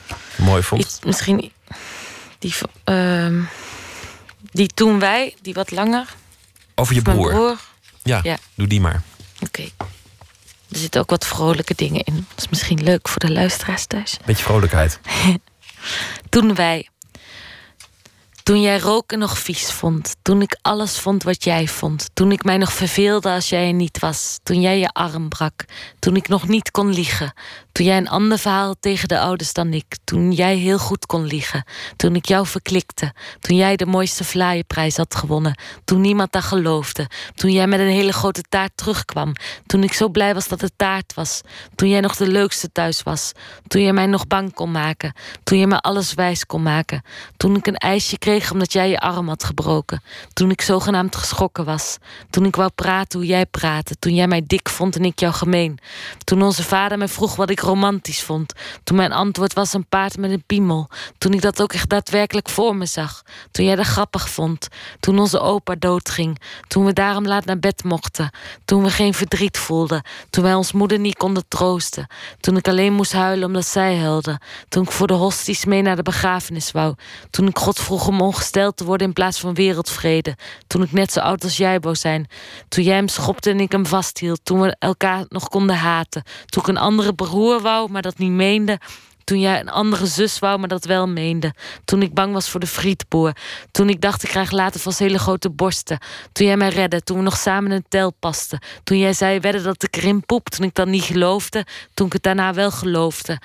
[0.47, 0.81] mooi vond.
[0.81, 1.51] iets, misschien
[2.39, 3.41] die, ehm,
[4.51, 6.15] die toen wij, die wat langer.
[6.75, 7.29] Over je broer.
[7.29, 7.59] broer.
[8.03, 8.37] Ja, Ja.
[8.55, 9.01] doe die maar.
[9.41, 9.61] Oké.
[10.69, 12.15] Er zitten ook wat vrolijke dingen in.
[12.15, 14.17] Dat is misschien leuk voor de luisteraars thuis.
[14.25, 14.99] Beetje vrolijkheid.
[16.29, 16.89] Toen wij.
[18.43, 20.15] Toen jij roken nog vies vond.
[20.21, 22.09] Toen ik alles vond wat jij vond.
[22.13, 24.39] Toen ik mij nog verveelde als jij er niet was.
[24.43, 25.65] Toen jij je arm brak.
[25.99, 27.33] Toen ik nog niet kon liegen.
[27.75, 29.97] Toen jij een ander verhaal tegen de ouders dan ik.
[30.03, 31.63] Toen jij heel goed kon liegen.
[31.95, 33.13] Toen ik jou verklikte.
[33.39, 35.59] Toen jij de mooiste vlaaienprijs had gewonnen.
[35.85, 37.09] Toen niemand dat geloofde.
[37.33, 39.33] Toen jij met een hele grote taart terugkwam.
[39.65, 41.41] Toen ik zo blij was dat het taart was.
[41.75, 43.31] Toen jij nog de leukste thuis was.
[43.67, 45.13] Toen jij mij nog bang kon maken.
[45.43, 47.03] Toen je me alles wijs kon maken.
[47.37, 50.03] Toen ik een ijsje kreeg omdat jij je arm had gebroken.
[50.33, 51.97] Toen ik zogenaamd geschrokken was.
[52.29, 53.95] Toen ik wou praten hoe jij praatte.
[53.99, 55.79] Toen jij mij dik vond en ik jou gemeen.
[56.23, 58.53] Toen onze vader mij vroeg wat ik romantisch vond.
[58.83, 60.89] Toen mijn antwoord was een paard met een piemel.
[61.17, 63.23] Toen ik dat ook echt daadwerkelijk voor me zag.
[63.51, 64.67] Toen jij dat grappig vond.
[64.99, 66.39] Toen onze opa doodging.
[66.67, 68.29] Toen we daarom laat naar bed mochten.
[68.65, 70.03] Toen we geen verdriet voelden.
[70.29, 72.07] Toen wij ons moeder niet konden troosten.
[72.39, 74.39] Toen ik alleen moest huilen omdat zij huilde.
[74.69, 76.95] Toen ik voor de hosties mee naar de begrafenis wou.
[77.29, 80.35] Toen ik God vroeg om ongesteld te worden in plaats van wereldvrede.
[80.67, 82.27] Toen ik net zo oud als jij wou zijn.
[82.67, 84.39] Toen jij hem schopte en ik hem vasthield.
[84.43, 86.23] Toen we elkaar nog konden haten.
[86.45, 88.79] Toen ik een andere broer wou, maar dat niet meende.
[89.25, 91.53] Toen jij een andere zus wou, maar dat wel meende.
[91.85, 93.35] Toen ik bang was voor de frietboer.
[93.71, 95.97] Toen ik dacht, ik krijg later vast hele grote borsten.
[96.31, 98.59] Toen jij mij redde, toen we nog samen een tel pasten.
[98.83, 101.65] Toen jij zei, wedden dat ik erin poep, toen ik dat niet geloofde.
[101.93, 103.39] Toen ik het daarna wel geloofde.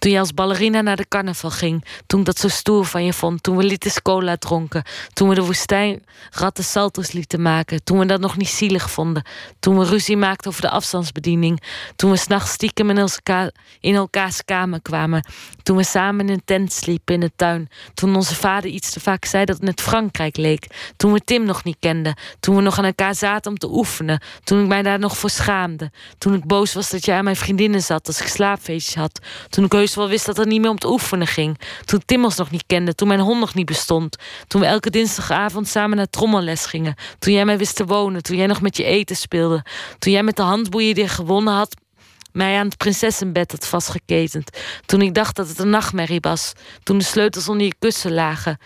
[0.00, 1.84] Toen je als ballerina naar de carnaval ging.
[2.06, 3.42] Toen ik dat zo stoer van je vond.
[3.42, 4.82] Toen we liters cola dronken.
[5.12, 7.84] Toen we de woestijn ratten salto's lieten maken.
[7.84, 9.24] Toen we dat nog niet zielig vonden.
[9.58, 11.62] Toen we ruzie maakten over de afstandsbediening.
[11.96, 12.90] Toen we s'nachts stiekem
[13.80, 15.24] in elkaars kamer kwamen.
[15.70, 17.68] Toen we samen in een tent sliepen in de tuin.
[17.94, 20.92] Toen onze vader iets te vaak zei dat het net Frankrijk leek.
[20.96, 22.14] Toen we Tim nog niet kenden.
[22.40, 24.22] Toen we nog aan elkaar zaten om te oefenen.
[24.44, 25.90] Toen ik mij daar nog voor schaamde.
[26.18, 29.20] Toen ik boos was dat jij aan mijn vriendinnen zat als ik slaapfeestjes had.
[29.48, 31.60] Toen ik heus wel wist dat het niet meer om te oefenen ging.
[31.84, 32.94] Toen Tim ons nog niet kende.
[32.94, 34.16] Toen mijn hond nog niet bestond.
[34.46, 36.94] Toen we elke dinsdagavond samen naar trommelles gingen.
[37.18, 38.22] Toen jij mij wist te wonen.
[38.22, 39.64] Toen jij nog met je eten speelde.
[39.98, 41.76] Toen jij met de handboeien die je gewonnen had
[42.32, 44.58] mij aan het prinsessenbed had vastgeketend.
[44.86, 46.52] Toen ik dacht dat het een nachtmerrie was.
[46.82, 48.58] Toen de sleutels onder je kussen lagen.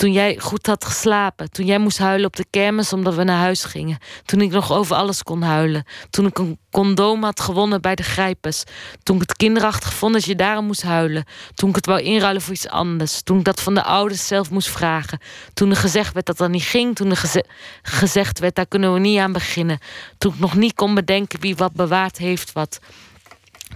[0.00, 1.50] Toen jij goed had geslapen.
[1.50, 3.98] Toen jij moest huilen op de kermis omdat we naar huis gingen.
[4.24, 5.84] Toen ik nog over alles kon huilen.
[6.10, 8.64] Toen ik een condoom had gewonnen bij de grijpers.
[9.02, 11.24] Toen ik het kinderachtig vond dat je daarom moest huilen.
[11.54, 13.22] Toen ik het wou inruilen voor iets anders.
[13.22, 15.20] Toen ik dat van de ouders zelf moest vragen.
[15.54, 16.96] Toen er gezegd werd dat dat niet ging.
[16.96, 17.42] Toen er
[17.82, 19.78] gezegd werd daar kunnen we niet aan beginnen.
[20.18, 22.80] Toen ik nog niet kon bedenken wie wat bewaard heeft wat.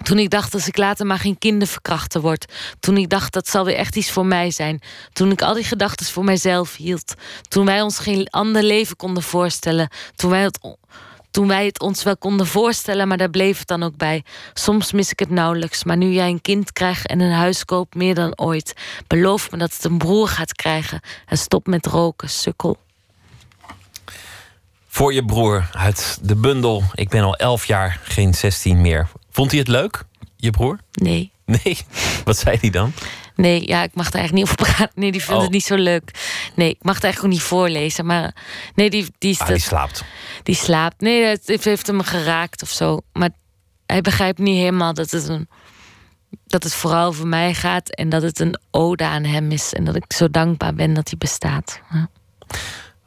[0.02, 2.52] Toen ik dacht als ik later maar geen kinderverkrachter word.
[2.80, 4.80] Toen ik dacht dat zal weer echt iets voor mij zijn.
[5.12, 7.14] Toen ik al die gedachten voor mijzelf hield.
[7.48, 9.88] Toen wij ons geen ander leven konden voorstellen.
[10.16, 10.58] Toen wij het,
[11.30, 14.24] toen wij het ons wel konden voorstellen, maar daar bleef het dan ook bij.
[14.54, 17.94] Soms mis ik het nauwelijks, maar nu jij een kind krijgt en een huis koopt,
[17.94, 18.74] meer dan ooit.
[19.06, 21.00] Beloof me dat het een broer gaat krijgen.
[21.26, 22.76] En stop met roken, sukkel.
[24.88, 26.82] Voor je broer uit de bundel.
[26.92, 29.08] Ik ben al elf jaar geen 16 meer.
[29.34, 30.04] Vond hij het leuk,
[30.36, 30.78] je broer?
[30.92, 31.32] Nee.
[31.44, 31.78] Nee?
[32.24, 32.92] Wat zei hij dan?
[33.34, 35.00] Nee, ja, ik mag er eigenlijk niet over praten.
[35.00, 35.54] Nee, die vindt het oh.
[35.54, 36.10] niet zo leuk.
[36.54, 38.06] Nee, ik mag het eigenlijk ook niet voorlezen.
[38.06, 38.34] Maar
[38.74, 40.04] nee, die, die, is ah, die slaapt.
[40.42, 41.00] Die slaapt.
[41.00, 43.00] Nee, het heeft hem geraakt of zo.
[43.12, 43.30] Maar
[43.86, 45.48] hij begrijpt niet helemaal dat het een
[46.46, 49.72] dat het vooral voor mij gaat en dat het een ode aan hem is.
[49.72, 51.80] En dat ik zo dankbaar ben dat hij bestaat.
[51.90, 52.08] Ja.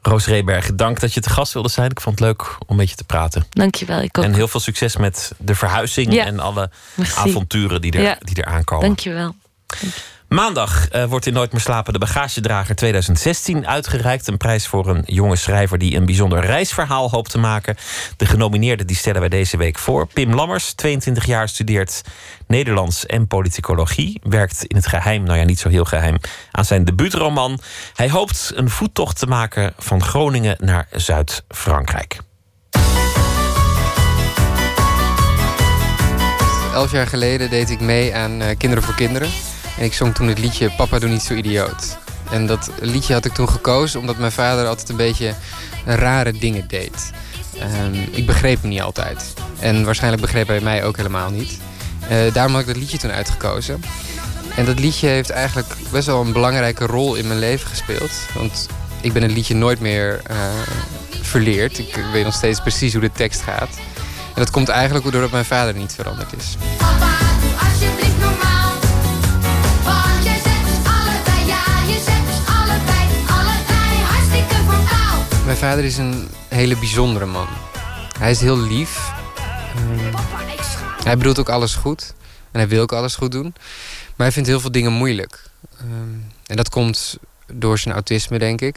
[0.08, 1.90] Roos Reberg, dank dat je te gast wilde zijn.
[1.90, 3.46] Ik vond het leuk om met je te praten.
[3.50, 4.24] Dankjewel, ik ook.
[4.24, 6.70] En heel veel succes met de verhuizing en alle
[7.16, 8.16] avonturen die er, ja.
[8.20, 8.86] die er aankomen.
[8.86, 9.34] Dankjewel.
[9.66, 10.00] Dank je.
[10.28, 14.26] Maandag uh, wordt in Nooit meer slapen de bagagedrager 2016 uitgereikt.
[14.26, 17.76] Een prijs voor een jonge schrijver die een bijzonder reisverhaal hoopt te maken.
[18.16, 20.06] De genomineerden die stellen wij deze week voor.
[20.06, 22.02] Pim Lammers, 22 jaar, studeert
[22.46, 24.20] Nederlands en politicologie.
[24.22, 26.18] Werkt in het geheim, nou ja, niet zo heel geheim,
[26.50, 27.60] aan zijn debuutroman.
[27.94, 32.18] Hij hoopt een voettocht te maken van Groningen naar Zuid-Frankrijk.
[36.72, 39.28] Elf jaar geleden deed ik mee aan uh, Kinderen voor Kinderen.
[39.78, 41.98] Ik zong toen het liedje Papa doe niet zo idioot.
[42.30, 45.34] En dat liedje had ik toen gekozen omdat mijn vader altijd een beetje
[45.84, 47.10] rare dingen deed.
[47.84, 49.34] Um, ik begreep hem niet altijd.
[49.58, 51.58] En waarschijnlijk begreep hij mij ook helemaal niet.
[52.02, 53.82] Uh, daarom had ik dat liedje toen uitgekozen.
[54.56, 58.10] En dat liedje heeft eigenlijk best wel een belangrijke rol in mijn leven gespeeld.
[58.34, 58.66] Want
[59.00, 60.36] ik ben het liedje nooit meer uh,
[61.22, 61.78] verleerd.
[61.78, 63.76] Ik weet nog steeds precies hoe de tekst gaat.
[64.34, 66.56] En dat komt eigenlijk doordat mijn vader niet veranderd is.
[66.76, 68.67] Papa, doe alsjeblieft normaal.
[75.48, 77.46] Mijn vader is een hele bijzondere man.
[78.18, 79.12] Hij is heel lief.
[79.78, 80.14] Um,
[81.04, 82.14] hij bedoelt ook alles goed.
[82.50, 83.54] En hij wil ook alles goed doen.
[84.16, 85.50] Maar hij vindt heel veel dingen moeilijk.
[85.82, 87.18] Um, en dat komt
[87.52, 88.76] door zijn autisme, denk ik.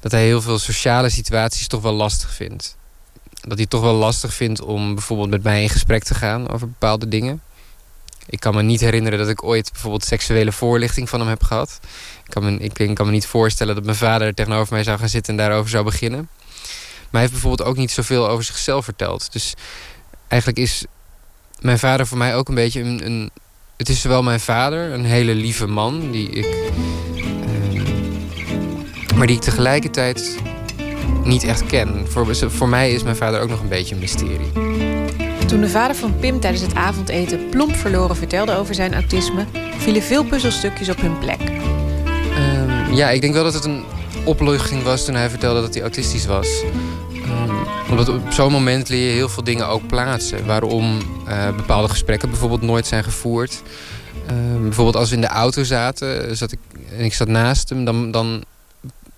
[0.00, 2.76] Dat hij heel veel sociale situaties toch wel lastig vindt.
[3.40, 6.68] Dat hij toch wel lastig vindt om bijvoorbeeld met mij in gesprek te gaan over
[6.68, 7.42] bepaalde dingen.
[8.26, 11.80] Ik kan me niet herinneren dat ik ooit bijvoorbeeld seksuele voorlichting van hem heb gehad.
[12.32, 15.32] Kan me, ik, kan me niet voorstellen dat mijn vader tegenover mij zou gaan zitten
[15.32, 16.28] en daarover zou beginnen.
[16.30, 19.32] Maar hij heeft bijvoorbeeld ook niet zoveel over zichzelf verteld.
[19.32, 19.54] Dus
[20.28, 20.84] eigenlijk is
[21.60, 23.06] mijn vader voor mij ook een beetje een.
[23.06, 23.30] een
[23.76, 26.46] het is zowel mijn vader, een hele lieve man, die ik.
[27.14, 27.22] Uh,
[29.16, 30.38] maar die ik tegelijkertijd
[31.24, 32.08] niet echt ken.
[32.08, 34.52] Voor, voor mij is mijn vader ook nog een beetje een mysterie.
[35.46, 39.46] Toen de vader van Pim tijdens het avondeten plomp verloren vertelde over zijn autisme,
[39.78, 41.40] vielen veel puzzelstukjes op hun plek.
[42.92, 43.84] Ja, ik denk wel dat het een
[44.24, 46.62] opluchting was toen hij vertelde dat hij autistisch was.
[47.12, 50.46] Um, omdat op zo'n moment leer je heel veel dingen ook plaatsen.
[50.46, 53.62] Waarom uh, bepaalde gesprekken bijvoorbeeld nooit zijn gevoerd.
[54.30, 56.58] Um, bijvoorbeeld als we in de auto zaten zat ik,
[56.90, 58.44] en ik zat naast hem, dan, dan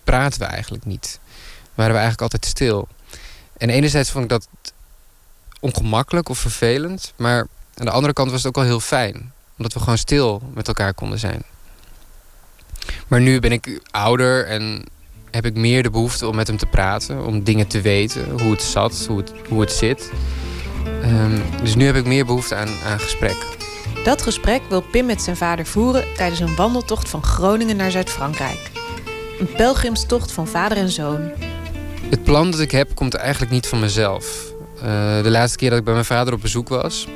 [0.05, 1.20] praten we eigenlijk niet.
[1.75, 2.89] Waren we eigenlijk altijd stil.
[3.57, 4.49] En enerzijds vond ik dat
[5.61, 7.12] ongemakkelijk of vervelend.
[7.16, 9.33] Maar aan de andere kant was het ook wel heel fijn.
[9.57, 11.43] Omdat we gewoon stil met elkaar konden zijn.
[13.09, 14.85] Maar nu ben ik ouder en
[15.30, 17.26] heb ik meer de behoefte om met hem te praten.
[17.26, 18.41] Om dingen te weten.
[18.41, 20.11] Hoe het zat, hoe het, hoe het zit.
[21.05, 23.37] Um, dus nu heb ik meer behoefte aan, aan gesprek.
[24.05, 28.70] Dat gesprek wil Pim met zijn vader voeren tijdens een wandeltocht van Groningen naar Zuid-Frankrijk.
[29.39, 31.30] Een pelgrimstocht van vader en zoon.
[32.11, 34.53] Het plan dat ik heb komt eigenlijk niet van mezelf.
[34.76, 37.07] Uh, de laatste keer dat ik bij mijn vader op bezoek was,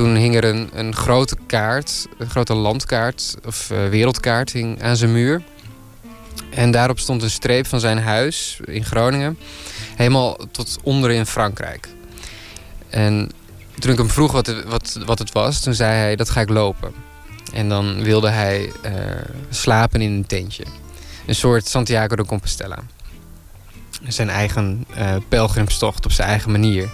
[0.00, 4.96] toen hing er een, een grote kaart, een grote landkaart of uh, wereldkaart hing aan
[4.96, 5.42] zijn muur.
[6.50, 9.38] En daarop stond een streep van zijn huis in Groningen,
[9.96, 11.88] helemaal tot onder in Frankrijk.
[12.90, 13.30] En
[13.78, 16.40] toen ik hem vroeg wat het, wat, wat het was, toen zei hij: Dat ga
[16.40, 16.92] ik lopen.
[17.52, 18.92] En dan wilde hij uh,
[19.50, 20.64] slapen in een tentje.
[21.26, 22.78] Een soort Santiago de Compostela.
[24.08, 26.88] Zijn eigen uh, pelgrimstocht op zijn eigen manier.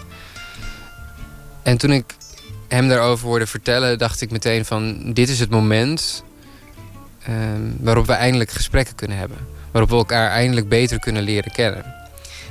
[1.62, 2.16] En toen ik
[2.69, 5.12] hem daarover hoorde vertellen, dacht ik meteen van...
[5.12, 6.25] dit is het moment
[7.29, 7.35] uh,
[7.81, 9.39] waarop we eindelijk gesprekken kunnen hebben.
[9.71, 11.95] Waarop we elkaar eindelijk beter kunnen leren kennen.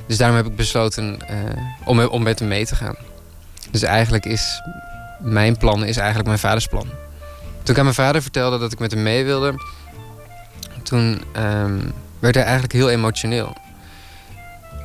[0.06, 1.36] Dus daarom heb ik besloten uh,
[1.84, 2.96] om, om met hem mee te gaan.
[3.70, 4.60] Dus eigenlijk is
[5.20, 6.88] mijn plan is eigenlijk mijn vaders plan.
[7.62, 9.54] Toen ik aan mijn vader vertelde dat ik met hem mee wilde...
[10.82, 13.56] toen um, werd hij eigenlijk heel emotioneel.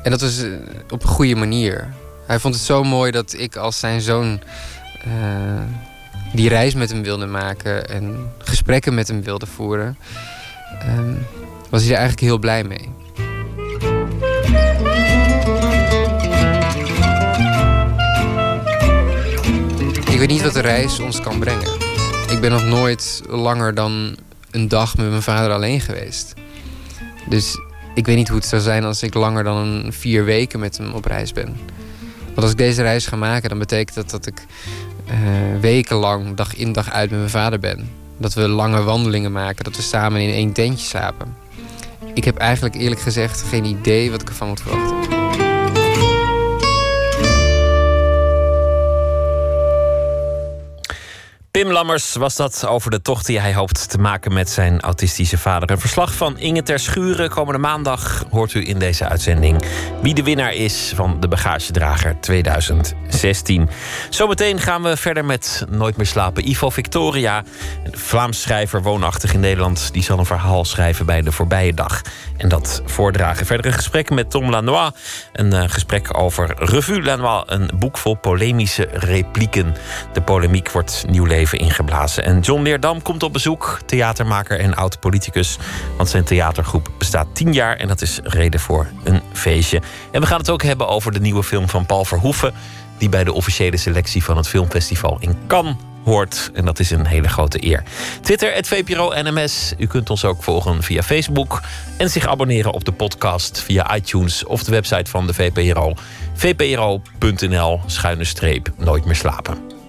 [0.03, 0.53] En dat was uh,
[0.89, 1.93] op een goede manier.
[2.27, 4.41] Hij vond het zo mooi dat ik als zijn zoon
[5.07, 5.61] uh,
[6.33, 9.97] die reis met hem wilde maken en gesprekken met hem wilde voeren.
[10.85, 11.15] Uh,
[11.69, 12.89] was hij er eigenlijk heel blij mee.
[20.11, 21.71] Ik weet niet wat de reis ons kan brengen.
[22.29, 24.15] Ik ben nog nooit langer dan
[24.51, 26.33] een dag met mijn vader alleen geweest.
[27.29, 27.57] Dus
[27.95, 30.93] ik weet niet hoe het zou zijn als ik langer dan vier weken met hem
[30.93, 31.57] op reis ben.
[32.25, 34.45] Want als ik deze reis ga maken, dan betekent dat dat ik
[35.59, 37.89] wekenlang, dag in dag uit met mijn vader ben.
[38.17, 41.35] Dat we lange wandelingen maken, dat we samen in één tentje slapen.
[42.13, 45.20] Ik heb eigenlijk eerlijk gezegd geen idee wat ik ervan moet verwachten.
[51.51, 55.37] Pim Lammers was dat over de tocht die hij hoopt te maken met zijn autistische
[55.37, 55.71] vader.
[55.71, 57.29] Een verslag van Inge ter Schuren.
[57.29, 59.63] Komende maandag hoort u in deze uitzending
[60.01, 63.69] wie de winnaar is van de bagagedrager 2016.
[64.09, 66.49] Zometeen gaan we verder met Nooit meer slapen.
[66.49, 67.43] Ivo Victoria,
[67.83, 72.01] een Vlaams schrijver woonachtig in Nederland, die zal een verhaal schrijven bij de voorbije dag
[72.37, 73.45] en dat voordragen.
[73.45, 74.91] Verder een gesprek met Tom Lanois.
[75.33, 79.75] Een uh, gesprek over Revue Lanois, een boek vol polemische replieken.
[80.13, 82.23] De polemiek wordt nieuw ingeblazen.
[82.23, 85.57] En John Leerdam komt op bezoek, theatermaker en oud-politicus.
[85.97, 89.81] Want zijn theatergroep bestaat tien jaar en dat is reden voor een feestje.
[90.11, 92.53] En we gaan het ook hebben over de nieuwe film van Paul Verhoeven...
[92.97, 96.51] die bij de officiële selectie van het filmfestival in Cannes hoort.
[96.53, 97.83] En dat is een hele grote eer.
[98.21, 99.73] Twitter, het VPRO NMS.
[99.77, 101.61] U kunt ons ook volgen via Facebook.
[101.97, 105.93] En zich abonneren op de podcast via iTunes of de website van de VPRO.
[106.33, 109.80] vpro.nl, schuine streep, nooit meer slapen.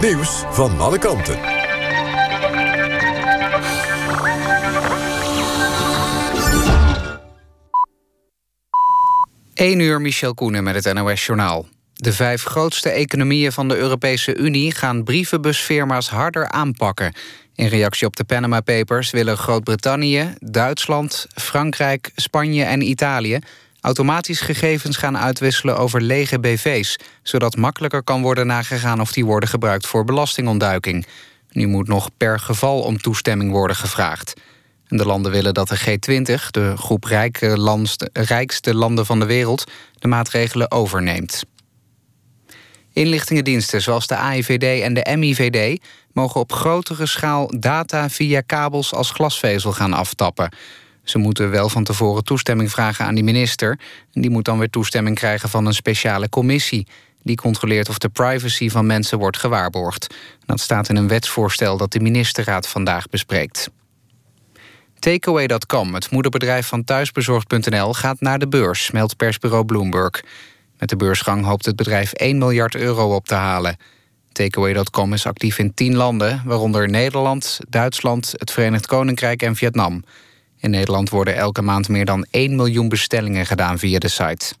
[0.00, 1.38] Nieuws van alle kanten.
[9.54, 11.66] 1 uur Michel Koenen met het NOS-journaal.
[11.92, 14.72] De vijf grootste economieën van de Europese Unie...
[14.72, 17.14] gaan brievenbusfirma's harder aanpakken.
[17.54, 21.26] In reactie op de Panama Papers willen Groot-Brittannië, Duitsland...
[21.34, 23.38] Frankrijk, Spanje en Italië
[23.80, 26.96] automatisch gegevens gaan uitwisselen over lege BV's...
[27.22, 31.06] zodat makkelijker kan worden nagegaan of die worden gebruikt voor belastingontduiking.
[31.50, 34.34] Nu moet nog per geval om toestemming worden gevraagd.
[34.88, 37.78] De landen willen dat de G20, de groep rijke
[38.12, 39.64] rijkste landen van de wereld...
[39.98, 41.42] de maatregelen overneemt.
[42.92, 45.80] Inlichtingendiensten zoals de AIVD en de MIVD...
[46.12, 50.50] mogen op grotere schaal data via kabels als glasvezel gaan aftappen...
[51.08, 53.78] Ze moeten wel van tevoren toestemming vragen aan die minister.
[54.12, 56.86] En die moet dan weer toestemming krijgen van een speciale commissie.
[57.22, 60.14] Die controleert of de privacy van mensen wordt gewaarborgd.
[60.46, 63.70] Dat staat in een wetsvoorstel dat de ministerraad vandaag bespreekt.
[64.98, 70.22] Takeaway.com, het moederbedrijf van thuisbezorgd.nl, gaat naar de beurs, meldt persbureau Bloomberg.
[70.78, 73.76] Met de beursgang hoopt het bedrijf 1 miljard euro op te halen.
[74.32, 80.04] Takeaway.com is actief in 10 landen, waaronder Nederland, Duitsland, het Verenigd Koninkrijk en Vietnam.
[80.60, 84.54] In Nederland worden elke maand meer dan 1 miljoen bestellingen gedaan via de site.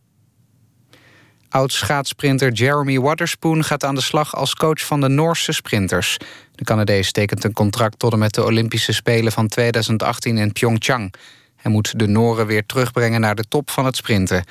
[1.48, 6.16] Oud-schaatsprinter Jeremy Waterspoon gaat aan de slag als coach van de Noorse sprinters.
[6.54, 11.14] De Canadees tekent een contract tot en met de Olympische Spelen van 2018 in Pyeongchang.
[11.56, 14.44] Hij moet de Noren weer terugbrengen naar de top van het sprinten.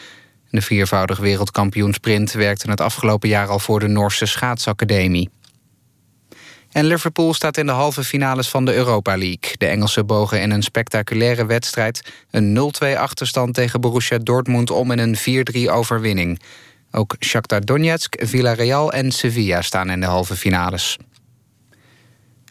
[0.50, 5.30] De viervoudig wereldkampioen sprint werkte het afgelopen jaar al voor de Noorse schaatsacademie.
[6.72, 9.58] En Liverpool staat in de halve finales van de Europa League.
[9.58, 15.00] De Engelsen bogen in een spectaculaire wedstrijd een 0-2 achterstand tegen Borussia Dortmund om in
[15.00, 16.42] een 4-3 overwinning.
[16.92, 20.98] Ook Shakhtar Donetsk, Villarreal en Sevilla staan in de halve finales.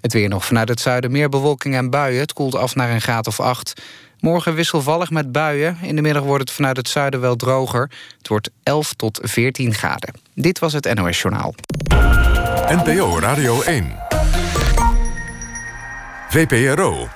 [0.00, 2.20] Het weer nog vanuit het zuiden meer bewolking en buien.
[2.20, 3.82] Het koelt af naar een graad of 8.
[4.20, 5.78] Morgen wisselvallig met buien.
[5.82, 7.90] In de middag wordt het vanuit het zuiden wel droger.
[8.18, 10.14] Het wordt 11 tot 14 graden.
[10.34, 11.54] Dit was het NOS Journaal.
[12.68, 13.96] NPO Radio 1.
[16.28, 17.08] VPRO.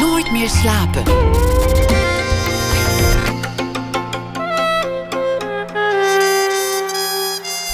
[0.00, 1.02] Nooit meer slapen.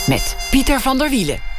[0.06, 1.55] Met Pieter van der Wielen.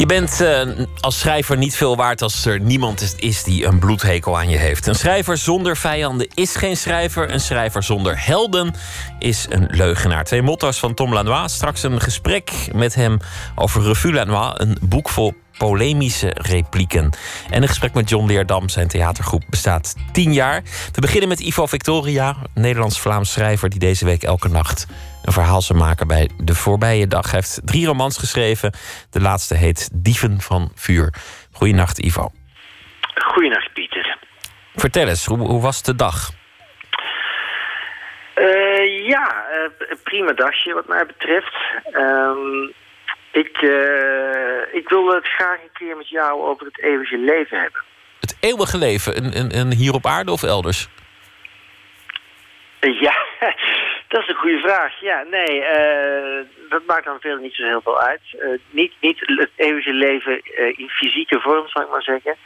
[0.00, 0.60] Je bent uh,
[1.00, 4.86] als schrijver niet veel waard als er niemand is, die een bloedhekel aan je heeft.
[4.86, 7.32] Een schrijver zonder vijanden is geen schrijver.
[7.32, 8.74] Een schrijver zonder helden
[9.18, 10.24] is een leugenaar.
[10.24, 11.52] Twee motto's van Tom Lanois.
[11.52, 13.18] Straks een gesprek met hem
[13.54, 14.52] over Revue Lanois.
[14.56, 15.34] Een boek vol
[15.66, 17.10] polemische replieken.
[17.50, 18.68] En een gesprek met John Leerdam.
[18.68, 20.62] Zijn theatergroep bestaat tien jaar.
[20.92, 23.68] We beginnen met Ivo Victoria, Nederlands-Vlaams schrijver...
[23.70, 24.86] die deze week elke nacht
[25.22, 27.30] een verhaal zal maken bij De Voorbije Dag.
[27.30, 28.72] Hij heeft drie romans geschreven.
[29.10, 31.14] De laatste heet Dieven van Vuur.
[31.52, 32.30] Goeienacht, Ivo.
[33.14, 34.18] Goeienacht, Pieter.
[34.74, 36.30] Vertel eens, hoe, hoe was de dag?
[38.34, 41.54] Uh, ja, uh, prima dagje wat mij betreft.
[41.92, 42.72] Um,
[43.30, 47.80] ik, uh, ik wilde het graag een keer met jou over het eeuwige leven hebben.
[48.20, 49.36] Het eeuwige leven?
[49.58, 50.88] Een hier op aarde of elders?
[52.80, 53.14] Ja,
[54.08, 55.00] dat is een goede vraag.
[55.00, 58.20] Ja, nee, uh, dat maakt dan veel niet zo heel veel uit.
[58.32, 60.40] Uh, niet, niet het eeuwige leven
[60.76, 62.36] in fysieke vorm, zal ik maar zeggen.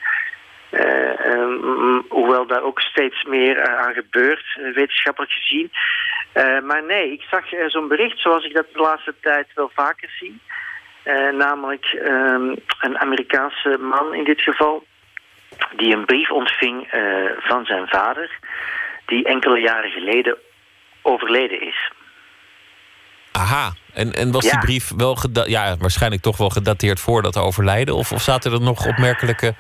[0.70, 5.72] Um, hoewel daar ook steeds meer aan gebeurt, wetenschappelijk gezien.
[6.64, 10.41] maar nee, ik zag zo'n bericht zoals ik dat de laatste tijd wel vaker zie.
[11.32, 14.84] Namelijk um, een Amerikaanse man in dit geval,
[15.76, 16.88] die een brief ontving
[17.38, 18.38] van zijn vader
[19.07, 20.36] die enkele jaren geleden
[21.02, 21.92] overleden is.
[23.32, 27.94] Aha, en, en was die brief wel ja, waarschijnlijk toch wel gedateerd voor dat overlijden?
[27.94, 29.55] Of, of zaten er nog opmerkelijke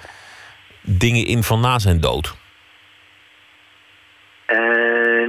[0.82, 2.34] dingen in van na zijn dood?
[4.48, 5.28] Uh,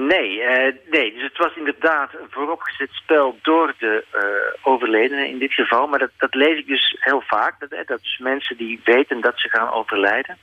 [0.66, 4.22] nee, uh, nee, dus het was inderdaad een vooropgezet spel door de uh,
[4.74, 5.88] overledene in dit geval.
[5.88, 7.60] Maar dat, dat lees ik dus heel vaak.
[7.60, 10.38] Dat, dat dus mensen die weten dat ze gaan overlijden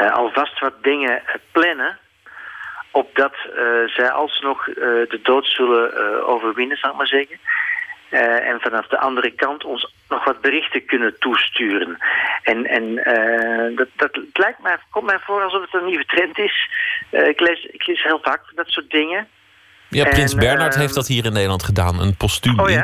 [0.00, 1.98] uh, alvast wat dingen plannen
[2.90, 7.38] opdat uh, zij alsnog de dood zullen overwinnen, zal ik maar zeggen.
[8.10, 11.96] En vanaf de andere kant ons nog wat berichten kunnen toesturen.
[12.42, 12.94] En, en
[13.76, 16.70] dat, dat het lijkt mij, komt mij voor alsof het een nieuwe trend is.
[17.10, 19.28] ik, lees, ik lees heel vaak dat soort dingen.
[19.88, 22.00] Ja, Prins Bernhard heeft dat hier in Nederland gedaan.
[22.00, 22.82] Een postuum oh, ja?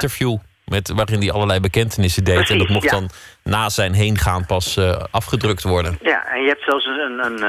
[0.64, 2.34] Met, waarin hij allerlei bekentenissen deed.
[2.34, 2.90] Precies, en dat mocht ja.
[2.90, 3.10] dan
[3.42, 5.98] na zijn heengaan pas uh, afgedrukt worden.
[6.02, 7.42] Ja, en je hebt zelfs een, een,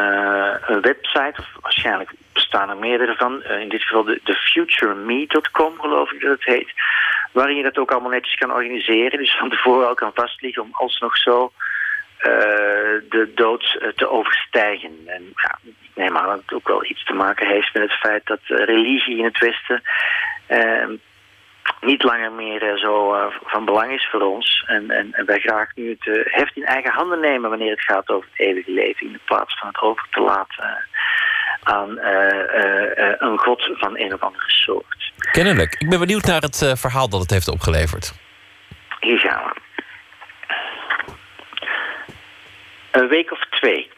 [0.73, 3.43] een website, of waarschijnlijk bestaan er meerdere van.
[3.43, 6.73] Uh, in dit geval de, de futureme.com geloof ik dat het heet.
[7.31, 9.19] Waarin je dat ook allemaal netjes kan organiseren.
[9.19, 11.51] Dus van tevoren al kan vastliggen om alsnog zo
[13.09, 14.91] de dood te overstijgen.
[15.05, 17.99] En ja, ik neem aan dat het ook wel iets te maken heeft met het
[17.99, 19.81] feit dat religie in het Westen
[21.81, 24.63] niet langer meer uh, zo uh, van belang is voor ons.
[24.67, 27.83] En, en, en wij graag nu het uh, heft in eigen handen nemen wanneer het
[27.83, 29.07] gaat over het eeuwige leven.
[29.07, 30.87] In plaats van het over te laten
[31.63, 31.99] aan
[33.19, 35.11] een god van een of andere soort.
[35.31, 35.75] Kennelijk.
[35.79, 38.13] Ik ben benieuwd naar het verhaal dat het heeft opgeleverd.
[38.99, 39.61] Hier gaan we.
[42.91, 43.89] Een week of twee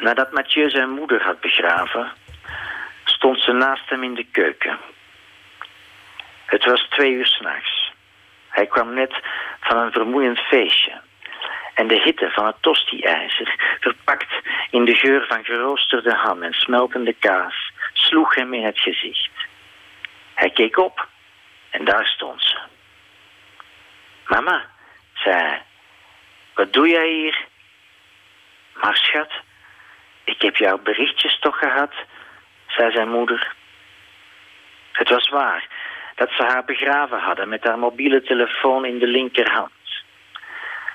[0.00, 2.12] nadat Mathieu zijn moeder had begraven,
[3.04, 4.78] stond ze naast hem in de keuken.
[6.50, 7.92] Het was twee uur s'nachts.
[8.48, 9.14] Hij kwam net
[9.60, 11.00] van een vermoeiend feestje.
[11.74, 14.34] En de hitte van het tosti-ijzer, verpakt
[14.70, 19.30] in de geur van geroosterde ham en smeltende kaas, sloeg hem in het gezicht.
[20.34, 21.08] Hij keek op
[21.70, 22.58] en daar stond ze.
[24.26, 24.66] Mama,
[25.14, 25.62] zei hij,
[26.54, 27.46] wat doe jij hier?
[28.72, 29.32] Maar schat,
[30.24, 31.94] ik heb jouw berichtjes toch gehad,
[32.66, 33.52] zei zijn moeder.
[34.92, 35.68] Het was waar
[36.20, 39.80] dat ze haar begraven hadden met haar mobiele telefoon in de linkerhand.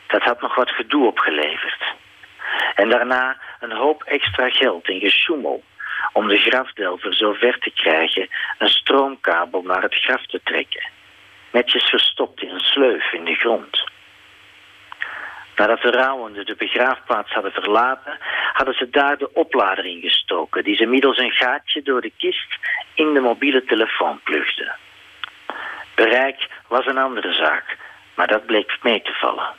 [0.07, 1.83] Dat had nog wat gedoe opgeleverd.
[2.75, 5.63] En daarna een hoop extra geld in gesjoemel
[6.13, 10.89] om de grafdelver zo ver te krijgen een stroomkabel naar het graf te trekken.
[11.51, 13.83] Netjes verstopt in een sleuf in de grond.
[15.55, 18.17] Nadat de rouwenden de begraafplaats hadden verlaten,
[18.53, 22.57] hadden ze daar de oplader ingestoken, die ze middels een gaatje door de kist
[22.93, 24.75] in de mobiele telefoon plugden.
[25.95, 27.77] Bereik was een andere zaak,
[28.15, 29.53] maar dat bleek mee te vallen.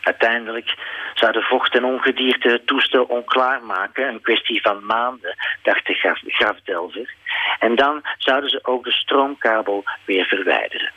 [0.00, 0.74] Uiteindelijk
[1.14, 5.94] zou de vocht en ongedierte het toestel onklaar maken, een kwestie van maanden, dacht de
[5.94, 7.14] graf, grafdelver.
[7.58, 10.90] En dan zouden ze ook de stroomkabel weer verwijderen.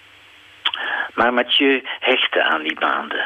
[1.14, 3.26] Maar Mathieu hechtte aan die maanden.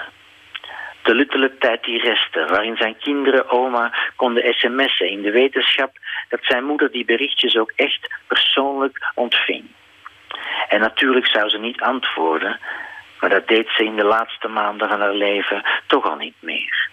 [1.01, 5.91] De luttele tijd die restte, waarin zijn kinderen oma konden sms'en in de wetenschap
[6.29, 9.65] dat zijn moeder die berichtjes ook echt persoonlijk ontving.
[10.67, 12.59] En natuurlijk zou ze niet antwoorden,
[13.19, 16.89] maar dat deed ze in de laatste maanden van haar leven toch al niet meer.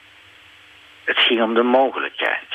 [1.04, 2.54] Het ging om de mogelijkheid.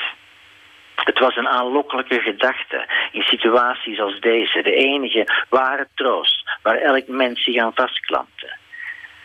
[0.94, 7.08] Het was een aanlokkelijke gedachte in situaties als deze, de enige ware troost waar elk
[7.08, 8.56] mens zich aan vastklampte.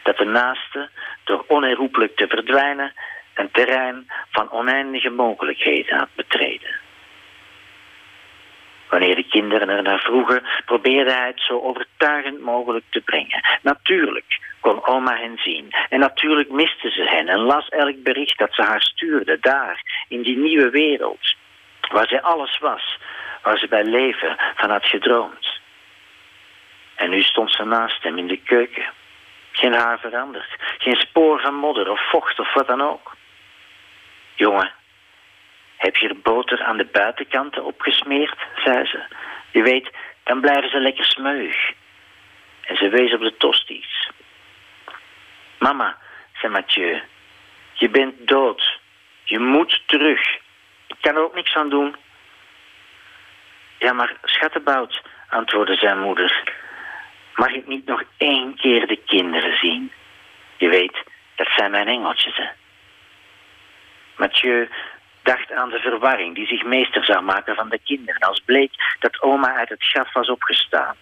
[0.04, 0.90] Dat de naaste,
[1.24, 2.94] door onherroepelijk te verdwijnen,
[3.34, 6.88] een terrein van oneindige mogelijkheden had betreden.
[8.90, 13.44] Wanneer de kinderen er naar vroegen, probeerde hij het zo overtuigend mogelijk te brengen.
[13.62, 15.70] Natuurlijk kon oma hen zien.
[15.90, 20.22] En natuurlijk miste ze hen en las elk bericht dat ze haar stuurde, daar, in
[20.22, 21.36] die nieuwe wereld.
[21.92, 22.98] Waar zij alles was,
[23.42, 25.60] waar ze bij leven van had gedroomd.
[26.96, 28.86] En nu stond ze naast hem in de keuken.
[29.52, 33.16] Geen haar veranderd, geen spoor van modder of vocht of wat dan ook.
[34.36, 34.72] Jongen,
[35.80, 39.04] heb je er boter aan de buitenkanten opgesmeerd, zei ze.
[39.52, 39.90] Je weet,
[40.24, 41.56] dan blijven ze lekker smeug.
[42.62, 44.10] En ze wees op de tosties.
[45.60, 45.98] Mama,
[46.34, 47.02] zei Mathieu,
[47.74, 48.80] je bent dood.
[49.24, 50.22] Je moet terug.
[50.88, 51.96] Ik kan er ook niks aan doen.
[53.78, 56.44] Ja, maar schattenbout, antwoordde zijn moeder.
[57.36, 59.92] Mag ik niet nog één keer de kinderen zien?
[60.58, 61.04] Je weet,
[61.36, 62.48] dat zijn mijn engeltjes, hè.
[64.16, 64.70] Mathieu
[65.32, 69.22] dacht aan de verwarring die zich meester zou maken van de kinderen als bleek dat
[69.22, 70.96] oma uit het graf was opgestaan.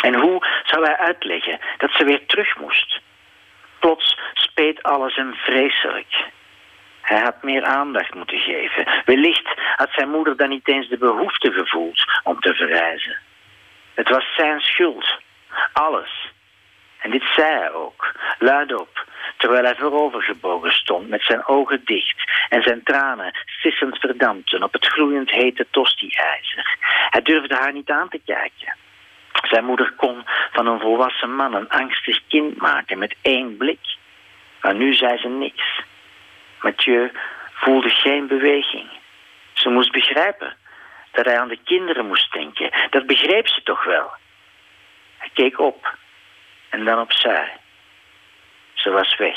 [0.00, 3.00] En hoe zou hij uitleggen dat ze weer terug moest?
[3.78, 6.12] Plots speet alles hem vreselijk.
[7.00, 9.02] Hij had meer aandacht moeten geven.
[9.04, 13.16] Wellicht had zijn moeder dan niet eens de behoefte gevoeld om te verreizen.
[13.94, 15.18] Het was zijn schuld.
[15.72, 16.32] Alles.
[17.04, 19.04] En dit zei hij ook, luidop,
[19.36, 24.86] terwijl hij voorovergebogen stond met zijn ogen dicht en zijn tranen sissend verdampten op het
[24.86, 26.76] gloeiend hete tosti-ijzer.
[27.10, 28.76] Hij durfde haar niet aan te kijken.
[29.42, 33.96] Zijn moeder kon van een volwassen man een angstig kind maken met één blik.
[34.60, 35.80] Maar nu zei ze niks.
[36.60, 37.12] Mathieu
[37.52, 38.88] voelde geen beweging.
[39.52, 40.56] Ze moest begrijpen
[41.12, 42.70] dat hij aan de kinderen moest denken.
[42.90, 44.10] Dat begreep ze toch wel.
[45.18, 45.96] Hij keek op
[46.74, 47.52] en dan opzij.
[48.74, 49.36] Ze was weg.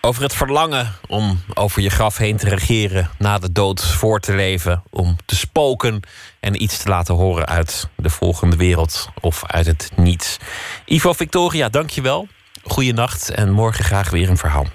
[0.00, 4.34] Over het verlangen om over je graf heen te regeren, na de dood voor te
[4.34, 6.00] leven, om te spoken
[6.40, 10.38] en iets te laten horen uit de volgende wereld of uit het niets.
[10.84, 12.28] Ivo Victoria, dankjewel.
[12.62, 14.66] Goeienacht en morgen graag weer een verhaal.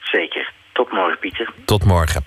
[0.00, 0.52] Zeker.
[0.72, 1.52] Tot morgen, Pieter.
[1.64, 2.24] Tot morgen.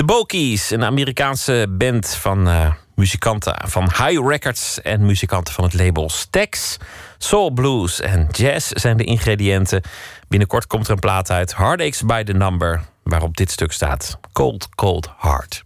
[0.00, 5.74] De Bokies, een Amerikaanse band van uh, muzikanten van High Records en muzikanten van het
[5.74, 6.76] label Stax.
[7.18, 9.82] Soul, blues en jazz zijn de ingrediënten.
[10.28, 14.68] Binnenkort komt er een plaat uit, Heartaches by the Number, waarop dit stuk staat: Cold,
[14.74, 15.62] Cold Heart.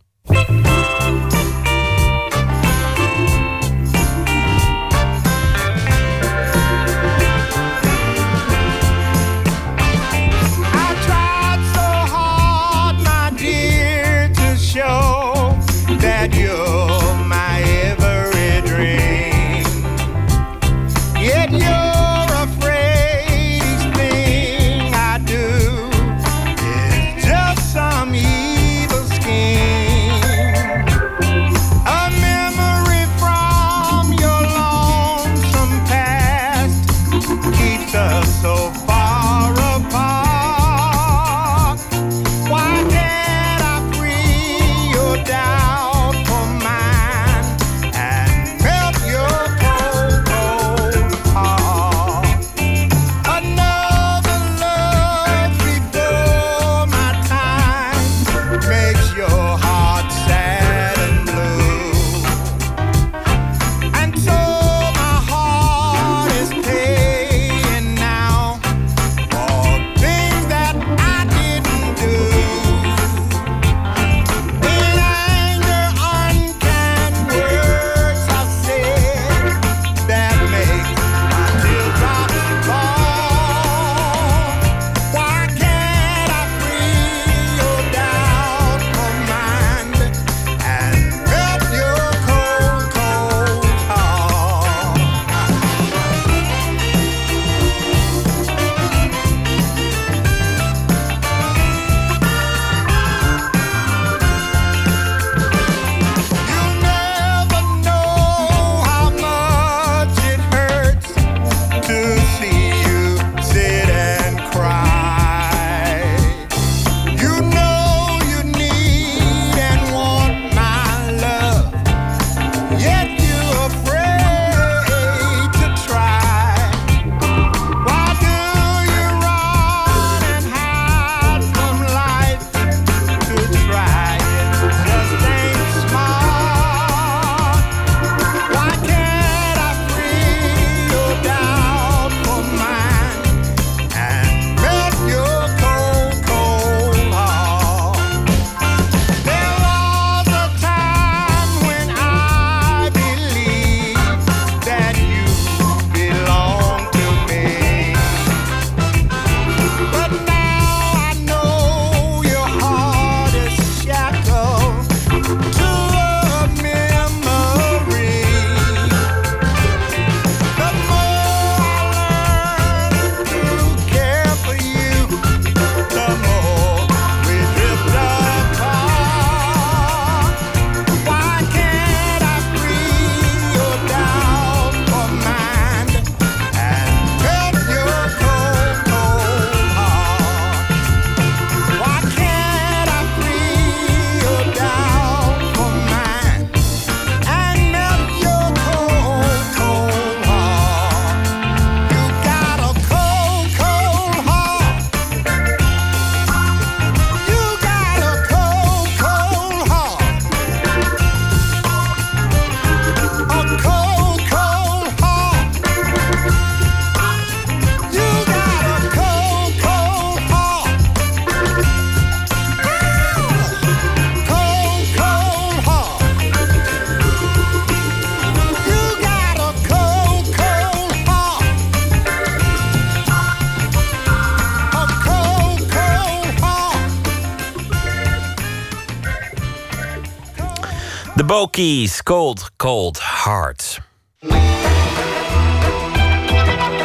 [241.35, 243.81] De Bokies, Cold, Cold Heart.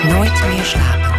[0.04, 1.18] Nooit meer slapen.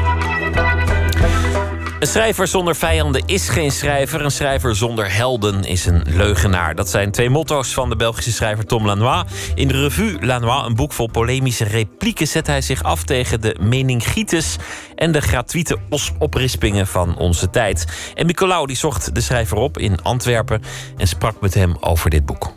[2.00, 4.24] Een schrijver zonder vijanden is geen schrijver.
[4.24, 6.74] Een schrijver zonder helden is een leugenaar.
[6.74, 9.22] Dat zijn twee motto's van de Belgische schrijver Tom Lanois.
[9.54, 13.56] In de revue Lanois, een boek vol polemische replieken, zet hij zich af tegen de
[13.60, 14.56] meningitis
[14.94, 15.78] en de gratuite
[16.18, 17.86] oprispingen van onze tijd.
[18.14, 20.62] En Nicolaou die zocht de schrijver op in Antwerpen
[20.96, 22.49] en sprak met hem over dit boek.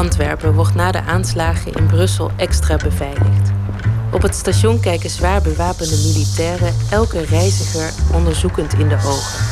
[0.00, 3.50] Antwerpen wordt na de aanslagen in Brussel extra beveiligd.
[4.12, 9.44] Op het station kijken zwaar bewapende militairen elke reiziger onderzoekend in de ogen.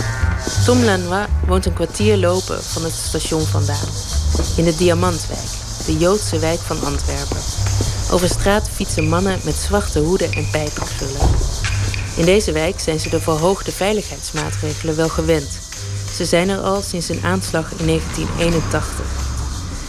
[0.65, 3.89] Tom Lanois woont een kwartier lopen van het station vandaan.
[4.57, 5.49] In de Diamantwijk,
[5.87, 7.43] de Joodse wijk van Antwerpen.
[8.11, 11.29] Over straat fietsen mannen met zwarte hoeden en pijpenkrullen.
[12.17, 15.59] In deze wijk zijn ze de verhoogde veiligheidsmaatregelen wel gewend.
[16.15, 19.28] Ze zijn er al sinds een aanslag in 1981.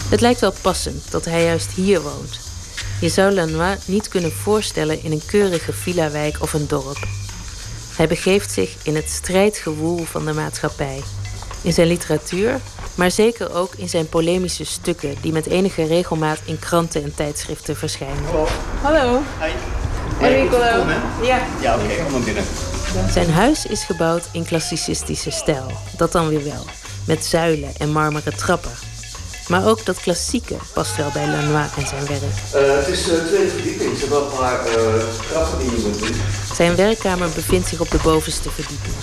[0.09, 2.39] Het lijkt wel passend dat hij juist hier woont.
[3.01, 7.07] Je zou Lanois niet kunnen voorstellen in een keurige villa-wijk of een dorp.
[7.95, 11.03] Hij begeeft zich in het strijdgewoel van de maatschappij.
[11.61, 12.59] In zijn literatuur,
[12.95, 17.75] maar zeker ook in zijn polemische stukken die met enige regelmaat in kranten en tijdschriften
[17.75, 18.23] verschijnen.
[18.81, 19.21] Hallo.
[19.39, 19.51] Hi.
[20.25, 20.57] Enrico.
[21.21, 21.41] Ja.
[21.61, 22.43] Ja, oké, kom maar binnen.
[23.11, 26.65] Zijn huis is gebouwd in klassicistische stijl, dat dan weer wel,
[27.05, 28.88] met zuilen en marmeren trappen.
[29.49, 32.21] Maar ook dat klassieke past wel bij Lanois en zijn werk.
[32.21, 35.99] Uh, het is uh, tweede verdieping, ze hebben een paar uh, trappen die je moet
[35.99, 36.15] doen.
[36.53, 38.93] Zijn werkkamer bevindt zich op de bovenste verdieping.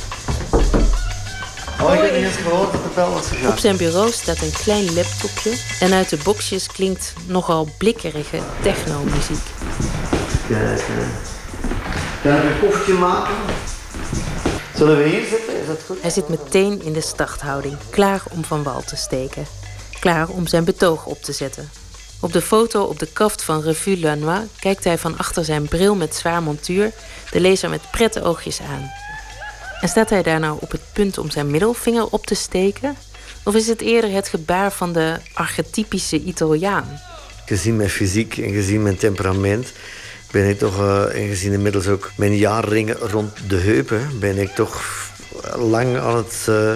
[1.83, 3.51] Oh, ik heb niet eens gehoord dat de bel was gegaan.
[3.51, 9.45] Op zijn bureau staat een klein laptopje en uit de boxjes klinkt nogal blikkerige techno-muziek.
[10.49, 10.83] Kijk,
[12.23, 13.35] kan ik een koffietje maken?
[14.75, 15.61] Zullen we hier zitten?
[15.61, 15.97] Is dat goed?
[16.01, 19.47] Hij zit meteen in de starthouding, klaar om van wal te steken.
[20.01, 21.71] Klaar om zijn betoog op te zetten.
[22.21, 25.95] Op de foto op de kaft van Revue Lanois kijkt hij van achter zijn bril
[25.95, 26.93] met zwaar montuur
[27.31, 28.91] de lezer met prette oogjes aan.
[29.81, 32.97] En staat hij daar nou op het punt om zijn middelvinger op te steken?
[33.45, 37.01] Of is het eerder het gebaar van de archetypische Italiaan?
[37.47, 39.73] Gezien mijn fysiek en gezien mijn temperament
[40.31, 44.55] ben ik toch, uh, en gezien inmiddels ook mijn jaarringen rond de heupen, ben ik
[44.55, 44.83] toch
[45.57, 46.73] lang aan het uh,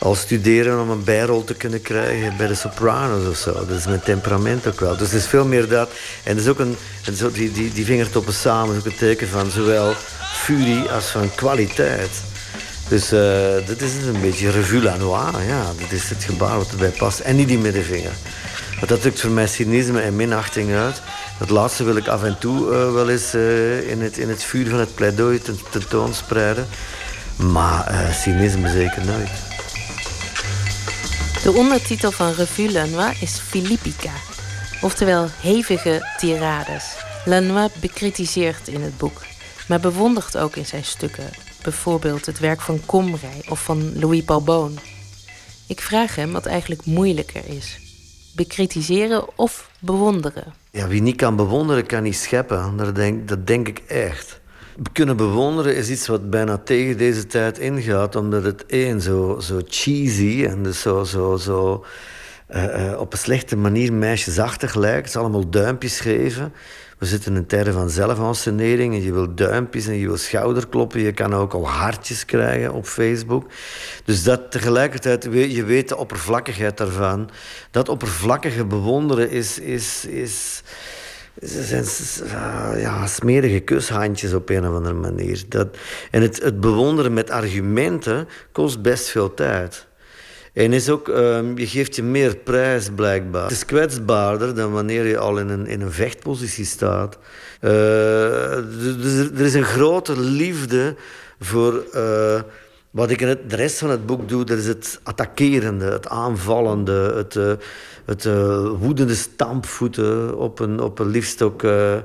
[0.00, 3.52] al studeren om een bijrol te kunnen krijgen bij de Sopranos of zo.
[3.52, 4.96] Dat is mijn temperament ook wel.
[4.96, 5.90] Dus het is veel meer dat.
[6.22, 8.96] En het is ook een, en zo die, die, die vingertoppen samen is ook een
[8.96, 9.94] teken van zowel
[10.32, 12.10] furie als van kwaliteit.
[12.88, 13.20] Dus uh,
[13.66, 15.42] dit is een beetje revue la noir.
[15.46, 17.18] Ja, dit is het gebaar wat erbij past.
[17.18, 18.12] En niet die middenvinger.
[18.76, 21.02] Want dat drukt voor mij cynisme en minachting uit.
[21.38, 24.44] Dat laatste wil ik af en toe uh, wel eens uh, in, het, in het
[24.44, 25.40] vuur van het pleidooi
[25.70, 26.66] tentoonspreiden.
[27.36, 29.49] Maar cynisme zeker nooit.
[31.42, 34.12] De ondertitel van Revue Lanois is Philippica,
[34.80, 36.96] oftewel hevige tirades.
[37.24, 39.22] Lanois bekritiseert in het boek,
[39.68, 41.30] maar bewondert ook in zijn stukken,
[41.62, 44.78] bijvoorbeeld het werk van Comrij of van Louis Balbon.
[45.66, 47.78] Ik vraag hem wat eigenlijk moeilijker is:
[48.34, 50.54] bekritiseren of bewonderen?
[50.70, 52.94] Ja, wie niet kan bewonderen, kan niet scheppen.
[52.94, 54.39] Denk, dat denk ik echt
[54.92, 59.60] kunnen bewonderen is iets wat bijna tegen deze tijd ingaat, omdat het één zo, zo
[59.66, 61.84] cheesy en dus zo, zo, zo
[62.50, 64.98] uh, uh, op een slechte manier meisjesachtig lijkt.
[64.98, 66.52] Het is allemaal duimpjes geven.
[66.98, 71.00] We zitten in tijden van zelfanscenering en je wil duimpjes en je wil schouderkloppen.
[71.00, 73.50] Je kan ook al hartjes krijgen op Facebook.
[74.04, 77.30] Dus dat tegelijkertijd, je weet de oppervlakkigheid daarvan.
[77.70, 80.62] Dat oppervlakkige bewonderen is, is, is
[81.46, 81.84] ze zijn
[82.80, 85.42] ja, smerige kushandjes op een of andere manier.
[85.48, 85.68] Dat,
[86.10, 89.86] en het, het bewonderen met argumenten kost best veel tijd.
[90.52, 93.42] En is ook, um, je geeft je meer prijs blijkbaar.
[93.42, 97.18] Het is kwetsbaarder dan wanneer je al in een, in een vechtpositie staat.
[97.60, 97.70] Dus
[99.34, 100.94] er is een grote liefde
[101.40, 102.40] voor uh,
[102.90, 104.44] wat ik in het, de rest van het boek doe.
[104.44, 107.34] Dat is het attackerende, het aanvallende, het...
[107.34, 107.52] Uh,
[108.04, 111.96] het uh, woedende stampvoeten op een, op een liefst ook uh,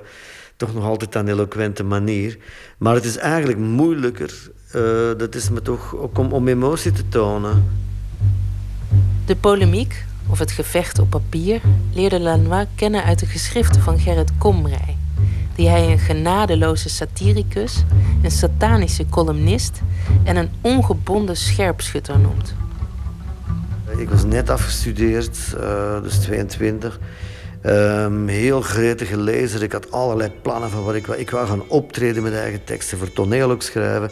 [0.55, 2.37] toch nog altijd een eloquente manier.
[2.77, 4.33] Maar het is eigenlijk moeilijker.
[4.75, 4.81] Uh,
[5.17, 7.63] dat is me toch ook om, om emotie te tonen.
[9.25, 11.61] De polemiek, of het gevecht op papier,
[11.93, 14.97] leerde Lanois kennen uit de geschriften van Gerrit Komrij,
[15.55, 17.83] die hij een genadeloze satiricus,
[18.23, 19.81] een satanische columnist
[20.23, 22.55] en een ongebonden scherpschutter noemt.
[23.89, 26.99] Ik was net afgestudeerd, uh, dus 22.
[27.65, 29.63] Um, heel gretige lezer.
[29.63, 31.19] Ik had allerlei plannen van wat ik wou.
[31.19, 34.11] Ik wou gaan optreden met eigen teksten, voor toneel ook schrijven.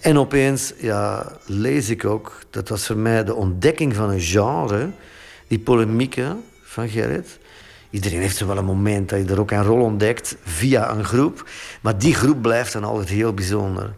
[0.00, 4.90] En opeens ja, lees ik ook, dat was voor mij de ontdekking van een genre,
[5.46, 7.38] die polemieken van Gerrit.
[7.90, 11.04] Iedereen heeft zo wel een moment dat je er ook een rol ontdekt via een
[11.04, 11.48] groep.
[11.80, 13.92] Maar die groep blijft dan altijd heel bijzonder.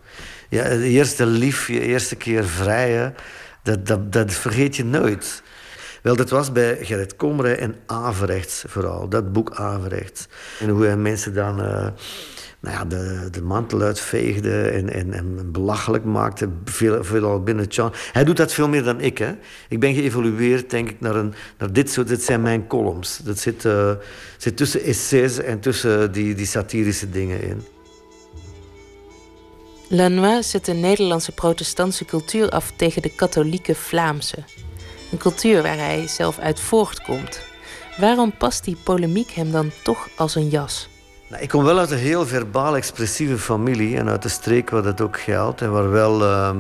[0.49, 3.15] Ja, de eerste lief, je eerste keer vrijen,
[3.63, 5.43] dat, dat, dat vergeet je nooit.
[6.03, 9.09] Wel, dat was bij Gerrit Komrij en Averechts vooral.
[9.09, 10.29] Dat boek Averechts.
[10.61, 11.61] En hoe hij mensen dan...
[11.61, 11.87] Uh,
[12.61, 17.81] nou ja, de, de mantel uitveegde en, en, en belachelijk maakte, veel, veel binnen het.
[18.13, 19.19] Hij doet dat veel meer dan ik.
[19.19, 19.33] Hè.
[19.69, 22.09] Ik ben geëvolueerd, denk ik, naar, een, naar dit soort...
[22.09, 23.21] Dit zijn mijn columns.
[23.25, 23.93] Dat zit, uh,
[24.37, 27.63] zit tussen essays en tussen die, die satirische dingen in.
[29.93, 34.37] Lanois zet de Nederlandse protestantse cultuur af tegen de katholieke Vlaamse.
[35.13, 37.43] Een cultuur waar hij zelf uit voortkomt.
[37.99, 40.89] Waarom past die polemiek hem dan toch als een jas?
[41.29, 44.83] Nou, ik kom wel uit een heel verbaal expressieve familie en uit de streek waar
[44.83, 46.51] dat ook geldt en waar wel uh,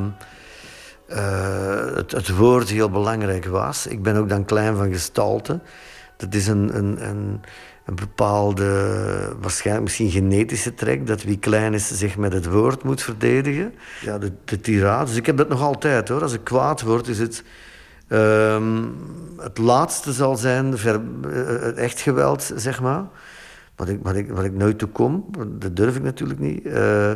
[1.09, 3.87] uh, het, het, woord heel belangrijk was.
[3.87, 5.61] Ik ben ook dan klein van gestalte.
[6.17, 7.41] Dat is een, een, een,
[7.91, 13.03] een bepaalde, waarschijnlijk misschien genetische trek, dat wie klein is zich met het woord moet
[13.03, 13.75] verdedigen.
[14.01, 15.05] Ja, de, de tirade.
[15.05, 16.23] Dus ik heb dat nog altijd hoor.
[16.23, 17.45] Als ik kwaad word, is het.
[18.09, 18.63] Uh,
[19.37, 23.05] het laatste zal zijn ver, uh, echt geweld, zeg maar.
[23.77, 26.65] Wat ik, wat, ik, wat ik nooit toe kom, dat durf ik natuurlijk niet.
[26.65, 27.13] Uh,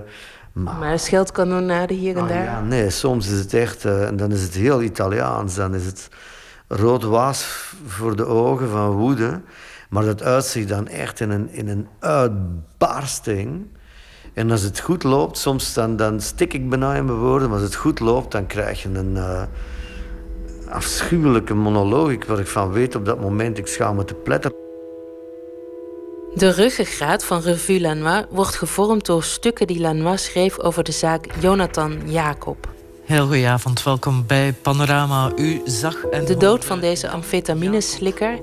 [0.53, 2.45] maar, maar scheldkanonade hier en ah, daar?
[2.45, 5.55] Ja, nee, soms is het echt, uh, en dan is het heel Italiaans.
[5.55, 6.09] Dan is het
[6.69, 9.41] rood waas voor de ogen van woede.
[9.95, 13.67] Maar dat uitzicht dan echt in een, in een uitbarsting.
[14.33, 17.59] En als het goed loopt, soms dan, dan stik ik bijna in mijn woorden, maar
[17.59, 19.43] als het goed loopt, dan krijg je een uh,
[20.69, 24.57] afschuwelijke monoloog waar ik van weet op dat moment, ik schaam me te pletteren.
[26.35, 31.27] De ruggengraat van Revue Lanois wordt gevormd door stukken die Lanois schreef over de zaak
[31.41, 32.74] Jonathan Jacob.
[33.05, 35.33] Heel goedenavond, welkom bij Panorama.
[35.37, 38.41] U zag en De dood van deze amfetamineslikker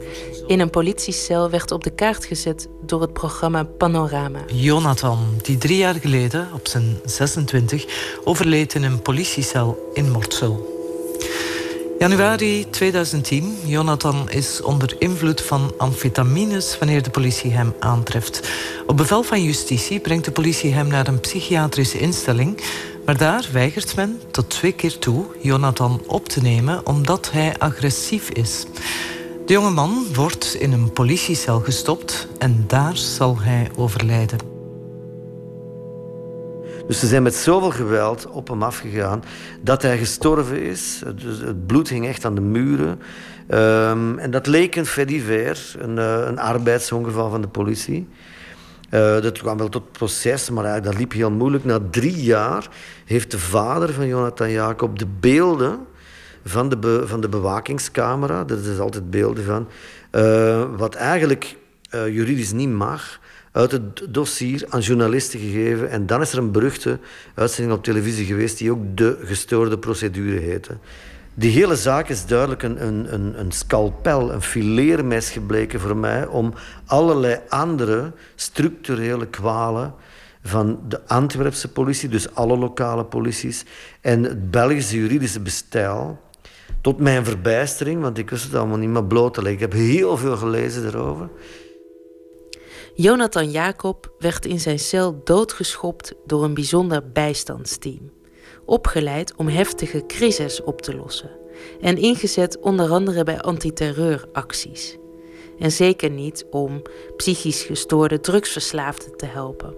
[0.47, 4.39] in een politiecel werd op de kaart gezet door het programma Panorama.
[4.53, 7.85] Jonathan, die drie jaar geleden, op zijn 26,
[8.23, 10.79] overleed in een politiecel in Mortsel.
[12.01, 13.57] Januari 2010.
[13.65, 18.49] Jonathan is onder invloed van amfetamines wanneer de politie hem aantreft.
[18.85, 22.61] Op bevel van justitie brengt de politie hem naar een psychiatrische instelling.
[23.11, 28.29] Maar daar weigert men tot twee keer toe Jonathan op te nemen omdat hij agressief
[28.29, 28.65] is.
[29.45, 34.39] De jonge man wordt in een politiecel gestopt en daar zal hij overlijden.
[36.87, 39.23] Dus ze zijn met zoveel geweld op hem afgegaan
[39.61, 41.01] dat hij gestorven is.
[41.15, 42.99] Dus het bloed hing echt aan de muren.
[43.49, 48.07] Um, en dat leek een fait divers, een, uh, een arbeidsongeval van de politie.
[48.91, 51.65] Uh, dat kwam wel tot proces, maar uh, dat liep heel moeilijk.
[51.65, 52.67] Na drie jaar
[53.05, 55.79] heeft de vader van Jonathan Jacob de beelden
[56.45, 59.67] van de, van de bewakingscamera, daar is altijd beelden van,
[60.11, 61.55] uh, wat eigenlijk
[61.91, 63.19] juridisch niet mag,
[63.51, 65.89] uit het dossier aan journalisten gegeven.
[65.89, 66.99] En dan is er een beruchte
[67.35, 70.77] uitzending op televisie geweest die ook de gestoorde procedure heette.
[71.33, 76.27] Die hele zaak is duidelijk een, een, een, een scalpel, een fileermes gebleken voor mij
[76.27, 76.53] om
[76.85, 79.93] allerlei andere structurele kwalen
[80.43, 83.65] van de Antwerpse politie, dus alle lokale polities,
[84.01, 86.19] en het Belgische juridische bestel,
[86.81, 89.61] tot mijn verbijstering, want ik wist het allemaal niet meer bloot te leggen.
[89.61, 91.29] Ik heb heel veel gelezen daarover.
[92.95, 98.11] Jonathan Jacob werd in zijn cel doodgeschopt door een bijzonder bijstandsteam.
[98.65, 101.29] Opgeleid om heftige crises op te lossen.
[101.81, 104.97] En ingezet onder andere bij antiterreuracties.
[105.59, 106.81] En zeker niet om
[107.15, 109.75] psychisch gestoorde drugsverslaafden te helpen.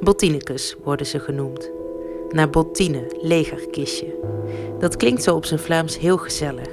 [0.00, 1.70] Bottinekes worden ze genoemd.
[2.30, 4.14] Naar Bottine, legerkistje.
[4.78, 6.68] Dat klinkt zo op zijn Vlaams heel gezellig.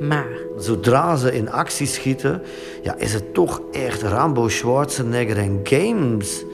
[0.00, 0.28] Maar...
[0.58, 2.42] Zodra ze in actie schieten,
[2.82, 6.44] ja, is het toch echt Rambo, Schwarzenegger en games.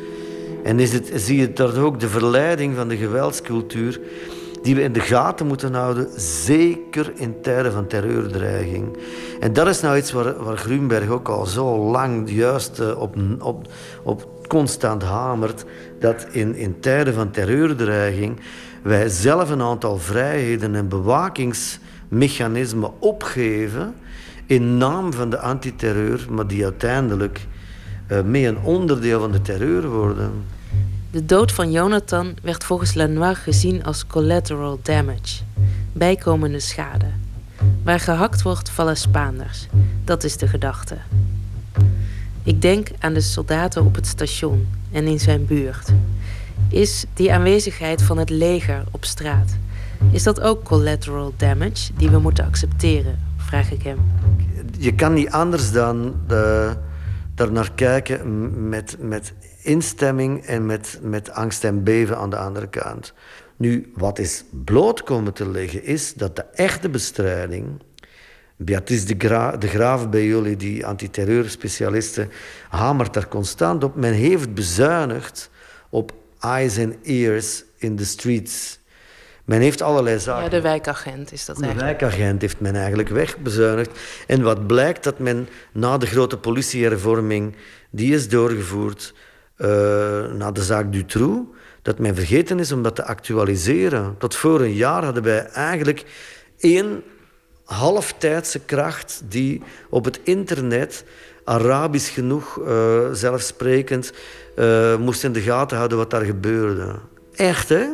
[0.63, 4.01] En is het, zie je daar ook de verleiding van de geweldscultuur
[4.63, 8.97] die we in de gaten moeten houden, zeker in tijden van terreurdreiging.
[9.41, 13.67] En dat is nou iets waar, waar ook al zo lang juist eh, op, op,
[14.03, 15.65] op constant hamert,
[16.01, 18.41] dat in, in tijden van terreurdreiging
[18.83, 21.79] wij zelf een aantal vrijheden en bewakings
[22.09, 23.95] mechanismen opgeven
[24.47, 27.47] in naam van de antiterreur, maar die uiteindelijk
[28.25, 30.33] mee een onderdeel van de terreur worden.
[31.11, 35.43] De dood van Jonathan werd volgens Lanois gezien als collateral damage,
[35.93, 37.07] bijkomende schade.
[37.83, 39.67] Waar gehakt wordt, vallen Spaanders.
[40.05, 40.97] Dat is de gedachte.
[42.43, 45.93] Ik denk aan de soldaten op het station en in zijn buurt.
[46.69, 49.57] is die aanwezigheid van het leger op straat.
[50.11, 53.19] Is dat ook collateral damage die we moeten accepteren?
[53.37, 53.99] Vraag ik hem.
[54.79, 56.71] Je kan niet anders dan uh,
[57.35, 59.33] daar naar kijken met, met
[59.63, 63.13] instemming en met, met angst en beven aan de andere kant.
[63.57, 67.83] Nu, wat is bloot komen te liggen, is dat de echte bestrijding.
[68.57, 72.29] Beatrice de, de Graaf bij jullie, die antiterreurspecialiste,
[72.69, 73.97] hamert daar constant op.
[73.97, 75.51] Men heeft bezuinigd
[75.91, 78.79] op eyes and ears in the streets.
[79.45, 80.43] Men heeft allerlei zaken.
[80.45, 81.99] Ja, de wijkagent is dat eigenlijk.
[81.99, 83.99] De wijkagent heeft men eigenlijk wegbezuinigd.
[84.27, 87.55] En wat blijkt dat men na de grote politiehervorming
[87.91, 89.15] die is doorgevoerd
[89.57, 89.69] uh,
[90.33, 91.49] na de zaak Dutroux,
[91.83, 94.15] dat men vergeten is om dat te actualiseren.
[94.19, 96.05] Tot voor een jaar hadden wij eigenlijk
[96.59, 97.03] één
[97.65, 101.05] halftijdse kracht die op het internet,
[101.45, 104.13] Arabisch genoeg, uh, zelfsprekend,
[104.57, 106.95] uh, moest in de gaten houden wat daar gebeurde.
[107.35, 107.87] Echt, hè?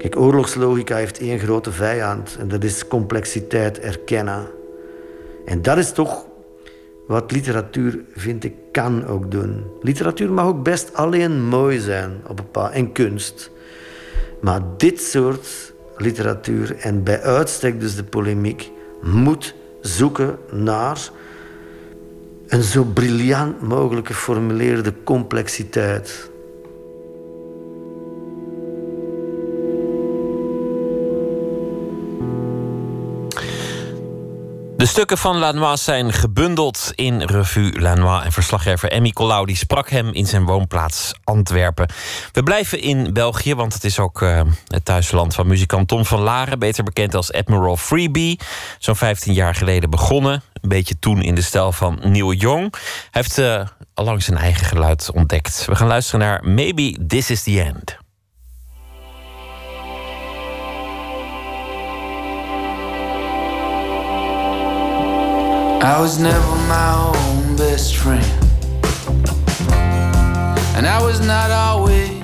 [0.00, 4.46] Kijk, oorlogslogica heeft één grote vijand en dat is complexiteit erkennen.
[5.44, 6.26] En dat is toch
[7.06, 9.64] wat literatuur, vind ik, kan ook doen.
[9.80, 13.50] Literatuur mag ook best alleen mooi zijn op een paar, en kunst.
[14.40, 18.70] Maar dit soort literatuur, en bij uitstek dus de polemiek,
[19.02, 21.10] moet zoeken naar
[22.48, 26.29] een zo briljant mogelijk geformuleerde complexiteit.
[34.80, 38.24] De stukken van Lanois zijn gebundeld in Revue Lanois.
[38.24, 41.88] En verslaggever Emmy Colau die sprak hem in zijn woonplaats Antwerpen.
[42.32, 46.20] We blijven in België, want het is ook uh, het thuisland van muzikant Tom van
[46.20, 46.58] Laren.
[46.58, 48.40] Beter bekend als Admiral Freebie.
[48.78, 50.42] Zo'n 15 jaar geleden begonnen.
[50.60, 52.74] Een beetje toen in de stijl van Neil Young.
[53.10, 55.64] Hij heeft uh, allang zijn eigen geluid ontdekt.
[55.66, 57.99] We gaan luisteren naar Maybe This Is The End.
[65.82, 68.22] I was never my own best friend.
[70.76, 72.19] And I was not always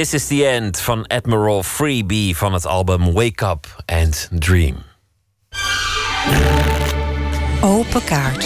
[0.00, 4.76] This Is The End van Admiral Freebie van het album Wake Up and Dream.
[7.60, 8.44] Open kaart.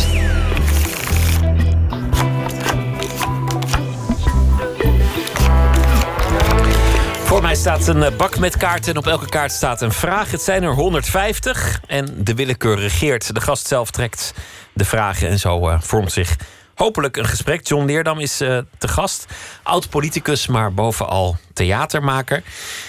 [7.24, 10.30] Voor mij staat een eh, bak met kaarten en op elke kaart staat een vraag.
[10.30, 13.34] Het zijn er 150 en de willekeur regeert.
[13.34, 14.34] De gast zelf trekt
[14.72, 16.36] de vragen en zo uh, vormt zich
[16.74, 17.66] hopelijk een gesprek.
[17.66, 19.26] John Leerdam is uh, te gast.
[19.62, 22.42] Oud-politicus, maar bovenal theatermaker.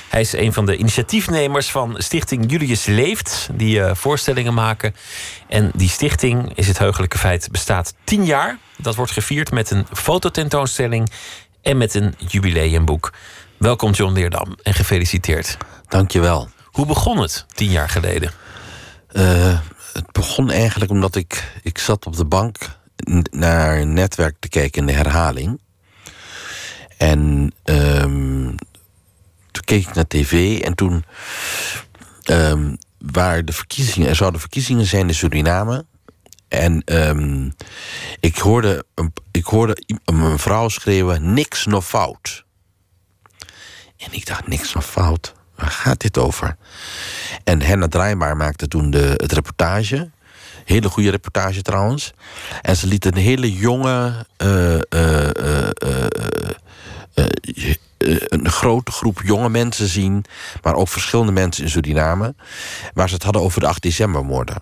[0.09, 3.49] Hij is een van de initiatiefnemers van Stichting Julius Leeft...
[3.53, 4.95] die uh, voorstellingen maken.
[5.47, 8.57] En die stichting, is het heugelijke feit, bestaat tien jaar.
[8.77, 11.11] Dat wordt gevierd met een fototentoonstelling...
[11.61, 13.13] en met een jubileumboek.
[13.57, 15.57] Welkom John Leerdam en gefeliciteerd.
[15.87, 16.49] Dankjewel.
[16.65, 18.31] Hoe begon het tien jaar geleden?
[19.11, 19.59] Uh,
[19.93, 22.57] het begon eigenlijk omdat ik, ik zat op de bank
[23.31, 25.61] naar een netwerk te kijken in de herhaling.
[26.97, 28.55] En um,
[29.51, 31.05] toen keek ik naar tv en toen
[32.29, 32.77] um,
[33.43, 35.85] de verkiezingen, er zouden verkiezingen zijn in Suriname.
[36.47, 37.53] En um,
[38.19, 38.85] ik, hoorde,
[39.31, 42.45] ik hoorde een vrouw schreeuwen: niks nog fout.
[43.97, 45.33] En ik dacht, niks nog fout.
[45.55, 46.55] Waar gaat dit over?
[47.43, 50.09] En Henna Draaibaar maakte toen de, het reportage.
[50.65, 52.13] Hele goede reportage trouwens.
[52.61, 54.25] En ze liet een hele jonge.
[54.43, 55.29] Uh, uh,
[55.83, 56.05] uh,
[58.27, 60.25] een grote groep jonge mensen zien.
[60.61, 62.35] Maar ook verschillende mensen in Suriname.
[62.93, 64.55] Waar ze het hadden over de 8 decembermoorden.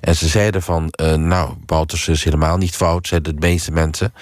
[0.00, 4.14] En ze zeiden van, nou, Wouters is helemaal niet fout, zeiden de meeste mensen.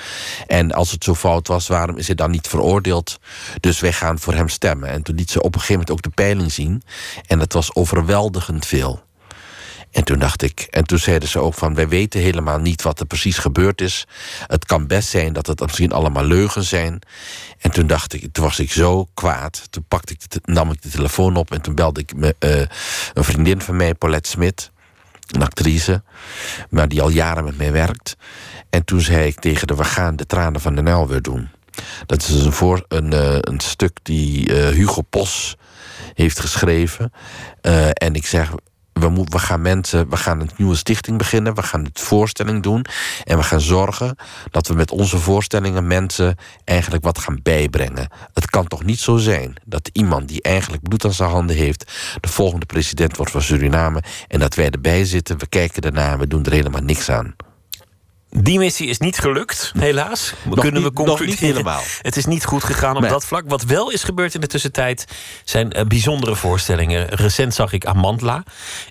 [0.46, 3.18] En als het zo fout was, waarom is hij dan niet veroordeeld?
[3.60, 4.88] Dus wij gaan voor hem stemmen.
[4.88, 6.82] En toen liet ze op een gegeven moment ook de peiling zien.
[7.26, 9.05] En dat was overweldigend veel.
[9.96, 13.00] En toen dacht ik, en toen zeiden ze ook van, wij weten helemaal niet wat
[13.00, 14.06] er precies gebeurd is.
[14.46, 16.98] Het kan best zijn dat het misschien allemaal leugens zijn.
[17.58, 19.66] En toen dacht ik, toen was ik zo kwaad.
[19.70, 22.60] Toen pakte ik nam ik de telefoon op en toen belde ik me, uh,
[23.14, 24.70] een vriendin van mij, Paulette Smit
[25.26, 26.02] een actrice,
[26.70, 28.16] maar die al jaren met mij werkt.
[28.70, 31.48] En toen zei ik tegen de we gaan de tranen van de Nijl weer doen.
[32.06, 35.56] Dat is een, voor, een, uh, een stuk die uh, Hugo Pos
[36.14, 37.12] heeft geschreven.
[37.92, 38.52] En ik zeg,
[39.00, 41.54] we, moet, we gaan mensen, we gaan een nieuwe stichting beginnen.
[41.54, 42.84] We gaan het voorstelling doen.
[43.24, 44.16] En we gaan zorgen
[44.50, 48.08] dat we met onze voorstellingen mensen eigenlijk wat gaan bijbrengen.
[48.32, 51.92] Het kan toch niet zo zijn dat iemand die eigenlijk bloed aan zijn handen heeft,
[52.20, 54.02] de volgende president wordt van Suriname.
[54.28, 57.34] En dat wij erbij zitten, we kijken daarna en we doen er helemaal niks aan.
[58.38, 60.32] Die missie is niet gelukt, helaas.
[60.44, 61.28] Nog Kunnen niet, we concluderen.
[61.30, 61.82] Niet helemaal.
[62.02, 63.10] Het is niet goed gegaan op Nee.
[63.10, 63.44] dat vlak.
[63.46, 65.04] Wat wel is gebeurd in de tussentijd
[65.44, 67.06] zijn eh, bijzondere voorstellingen.
[67.08, 68.42] Recent zag ik Amandla.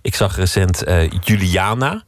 [0.01, 2.03] Ik zag recent eh, Juliana.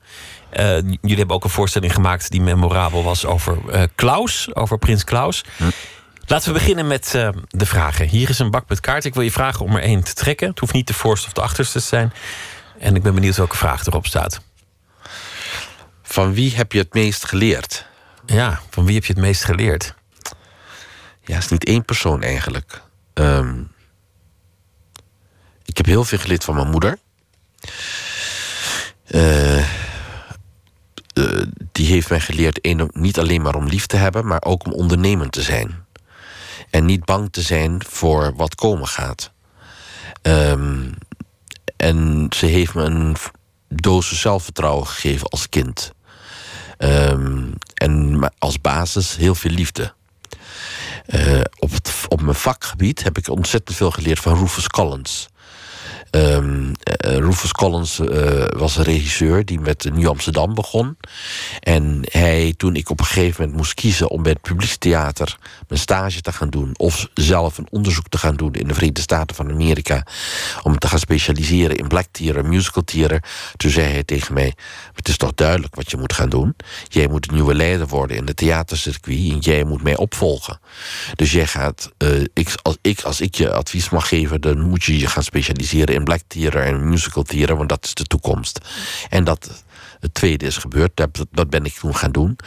[0.50, 3.58] Eh, jullie hebben ook een voorstelling gemaakt die memorabel was over
[3.96, 5.44] Klaus, over Prins Klaus.
[6.26, 7.12] Laten we beginnen met
[7.48, 8.08] de vragen.
[8.08, 9.10] Hier is een bak met kaarten.
[9.10, 10.50] Ik wil je vragen om er één te trekken.
[10.50, 12.14] Het hoeft niet de voorste of de achterste te zijn.
[12.80, 14.40] En ik ben benieuwd welke vraag erop staat.
[16.10, 17.86] Van wie heb je het meest geleerd?
[18.26, 19.94] Ja, van wie heb je het meest geleerd?
[21.22, 22.82] Ja, het is niet één persoon eigenlijk.
[23.14, 23.62] Ehm,
[25.66, 26.98] ik heb heel veel geleerd van mijn moeder.
[29.06, 29.66] Eh, eh,
[31.72, 35.32] die heeft mij geleerd niet alleen maar om lief te hebben, maar ook om ondernemend
[35.32, 35.86] te zijn.
[36.70, 39.32] En niet bang te zijn voor wat komen gaat.
[40.22, 40.92] Ehm,
[41.76, 43.16] en ze heeft me een
[43.68, 45.96] dosis zelfvertrouwen gegeven als kind.
[46.78, 49.94] Ehm, en als basis heel veel liefde.
[51.06, 51.72] Eh, op,
[52.08, 55.28] op mijn vakgebied heb ik ontzettend veel geleerd van Rufus Collins.
[56.10, 60.98] Ehm, eh, Rufus Collins eh, was een regisseur die met Nieuw Amsterdam begon.
[61.60, 65.82] En hij, toen ik op een gegeven moment moest kiezen om bij het publiekstheater mijn
[65.82, 69.36] stage te gaan doen, of zelf een onderzoek te gaan doen in de Verenigde Staten
[69.36, 70.06] van Amerika,
[70.64, 73.24] om te gaan specialiseren in black theater, musical theater,
[73.58, 74.54] toen zei hij tegen mij:
[74.94, 76.56] Het is toch duidelijk wat je moet gaan doen.
[76.88, 80.60] Jij moet een nieuwe leider worden in het theatercircuit en jij moet mij opvolgen.
[81.16, 84.84] Dus jij gaat, eh, ik, als, ik, als ik je advies mag geven, dan moet
[84.84, 88.60] je je gaan specialiseren in black theater en musical theater, want dat is de toekomst.
[89.10, 89.64] En dat
[89.99, 92.38] het tweede is gebeurd, dat, dat ben ik toen gaan doen.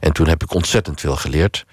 [0.00, 1.64] En toen heb ik ontzettend veel geleerd.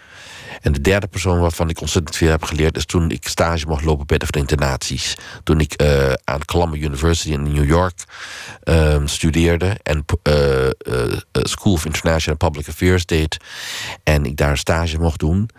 [0.61, 2.77] En de derde persoon waarvan ik ontzettend veel heb geleerd...
[2.77, 5.17] is toen ik stage mocht lopen bij de Verenigde Naties.
[5.43, 8.03] Toen ik eh, aan Columbia University in New York
[8.63, 9.77] ehm, studeerde...
[9.83, 10.71] en eh, eh,
[11.31, 13.37] School of International Public Affairs deed...
[14.03, 15.49] en ik daar stage mocht doen...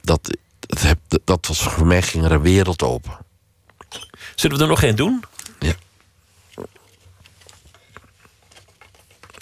[0.00, 3.18] dat, dat, heb, dat was voor mij ging er een wereld open.
[4.34, 5.24] Zullen we er nog één doen?
[5.58, 5.72] Ja.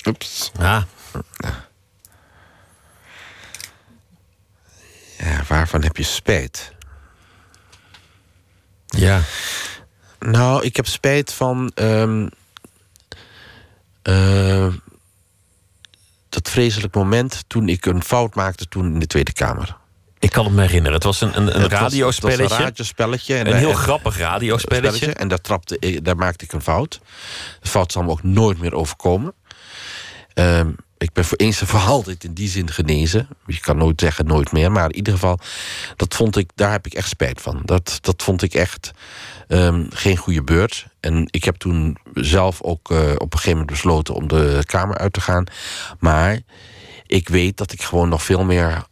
[0.07, 0.51] Oeps.
[0.59, 0.87] Ja.
[5.19, 6.73] Ja, waarvan heb je spijt?
[8.87, 9.21] Ja.
[10.19, 11.71] Nou, ik heb spijt van.
[11.75, 12.29] ehm,
[14.03, 14.75] eh,
[16.29, 19.77] dat vreselijk moment toen ik een fout maakte toen in de Tweede Kamer.
[20.21, 20.93] Ik kan het me herinneren.
[20.95, 22.43] Het was een, een, een radiospelletje.
[22.49, 23.35] Was een radiospelletje.
[23.37, 24.91] En Een heel en- grappig radiospelletje.
[24.97, 25.19] spelletje.
[25.21, 27.01] En daar, trapte, daar maakte ik een fout.
[27.61, 29.35] De fout zal me ook nooit meer overkomen.
[30.35, 33.29] Ehm, ik ben voor eens en voor altijd in die zin genezen.
[33.47, 34.73] Je kan nooit zeggen nooit meer.
[34.73, 35.39] Maar in ieder geval,
[35.97, 37.63] dat vond ik, daar heb ik echt spijt van.
[37.65, 38.91] Dat, dat vond ik echt
[39.49, 40.87] ehm, geen goede beurt.
[41.01, 44.99] En ik heb toen zelf ook eh, op een gegeven moment besloten om de Kamer
[44.99, 45.45] uit te gaan.
[45.99, 46.41] Maar
[47.07, 48.83] ik weet dat ik gewoon nog veel meer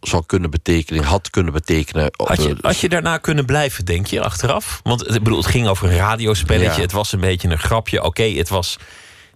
[0.00, 2.10] zou kunnen betekenen, had kunnen betekenen.
[2.16, 4.80] Had je, Eh, had je daarna kunnen blijven, denk je, achteraf?
[4.82, 6.76] Want ik bedoel, het ging over een radiospelletje.
[6.76, 6.80] Ja.
[6.80, 8.02] Het was een beetje een grapje.
[8.04, 8.76] Oké, het was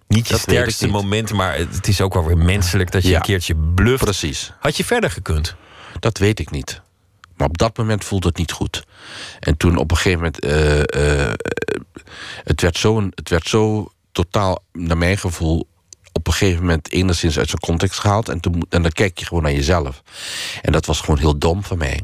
[0.07, 0.93] niet je Dat sterkste niet.
[0.93, 1.33] moment...
[1.33, 3.15] maar het is ook wel weer menselijk dat je Ja.
[3.15, 4.03] een keertje bluft.
[4.03, 4.51] Precies.
[4.59, 5.55] Had je verder gekund?
[5.99, 6.81] Dat weet ik niet.
[7.37, 8.83] Maar op dat moment voelde het niet goed.
[9.39, 10.39] En toen op een gegeven moment.
[10.39, 11.33] eh, eh,
[12.43, 15.67] het, werd zo, het werd zo totaal, naar mijn gevoel.
[16.13, 18.29] Op een gegeven moment enigszins uit zijn context gehaald.
[18.29, 20.03] En, en dan kijk je gewoon naar jezelf.
[20.61, 22.01] En dat was gewoon heel dom van mij.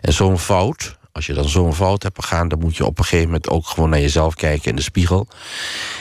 [0.00, 0.98] En zo'n fout.
[1.12, 3.66] Als je dan zo'n fout hebt begaan, dan moet je op een gegeven moment ook
[3.66, 5.28] gewoon naar jezelf kijken in de spiegel.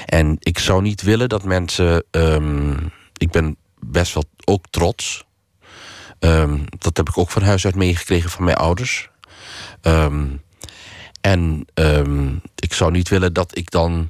[0.06, 2.04] En ik zou niet willen dat mensen.
[2.12, 2.74] ehm,
[3.18, 5.26] ik ben best wel ook trots.
[6.20, 9.10] Ehm, dat heb ik ook van huis uit meegekregen van mijn ouders.
[9.82, 10.26] Ehm,
[11.22, 11.66] en
[12.56, 14.10] ik zou niet willen dat ik dan.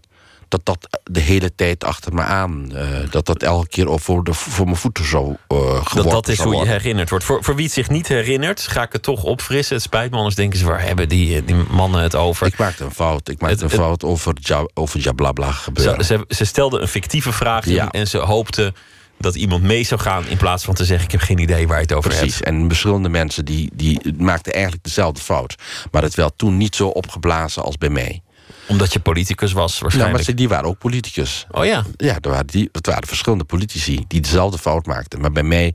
[0.53, 2.71] Dat dat de hele tijd achter me aan.
[2.75, 6.11] eh, dat dat elke keer op voor, de, voor mijn voeten zo eh geworpen Dat,
[6.11, 7.25] dat is hoe je herinnerd wordt.
[7.25, 9.75] Voor, voor wie het zich niet herinnert, ga ik het toch opfrissen.
[9.75, 10.65] Het spijt me, anders denken ze...
[10.65, 12.47] waar hebben die, die mannen het over?
[12.47, 13.30] Ik maakte een fout.
[13.30, 16.05] Ik maakte Het- een fout over, ja, over jablabla gebeuren.
[16.05, 17.91] Ze, ze, ze stelde een fictieve vraag Ja.
[17.91, 18.73] en, ze hoopte
[19.19, 20.27] dat iemand mee zou gaan...
[20.27, 22.34] in plaats van te zeggen, ik heb geen idee waar je het over Precies.
[22.35, 22.45] hebt.
[22.45, 25.55] En verschillende mensen die, die maakten eigenlijk dezelfde fout.
[25.91, 28.21] Maar het werd toen niet zo opgeblazen als bij mij.
[28.68, 30.15] Omdat je politicus was, Nou, waarschijnlijk.
[30.18, 31.45] maar ze- die waren ook politicus.
[31.52, 31.84] Oh ja?
[31.98, 35.22] Ja, er waren die, het waren verschillende politici die dezelfde fout maakten.
[35.22, 35.74] Maar bij mij,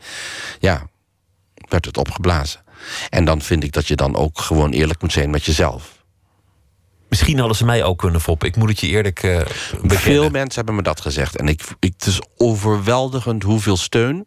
[0.59, 0.86] ja,
[1.69, 2.61] werd het opgeblazen.
[3.11, 5.97] En dan vind ik dat je dan ook gewoon eerlijk moet zijn met jezelf.
[7.09, 8.48] Misschien hadden ze mij ook kunnen foppen.
[8.48, 9.98] Ik moet het je eerlijk bekennen.
[9.98, 11.36] Veel mensen hebben me dat gezegd.
[11.36, 14.26] En ik, ik, het is overweldigend hoeveel steun.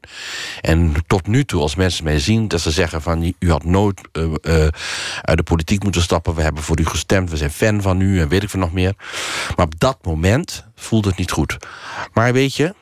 [0.62, 3.34] En tot nu toe, als mensen mij zien, dat ze zeggen van...
[3.40, 4.68] u had nooit eh, eh,
[5.22, 6.36] uit de politiek moeten stappen.
[6.36, 7.30] We hebben voor u gestemd.
[7.30, 8.94] We zijn fan van u en weet ik veel nog meer.
[9.56, 11.58] Maar op dat moment voelde het niet goed.
[12.14, 12.74] Maar weet je,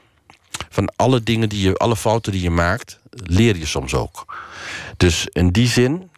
[0.69, 4.37] van alle dingen die je, alle fouten die je maakt, leer je soms ook.
[4.97, 6.09] Dus in die zin,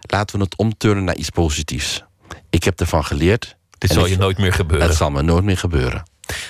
[0.00, 2.04] laten we het omturnen naar iets positiefs.
[2.52, 3.56] Ik heb ervan geleerd.
[3.78, 4.86] Dit zal je nooit meer gebeuren.
[4.88, 6.02] Het zal me nooit meer gebeuren.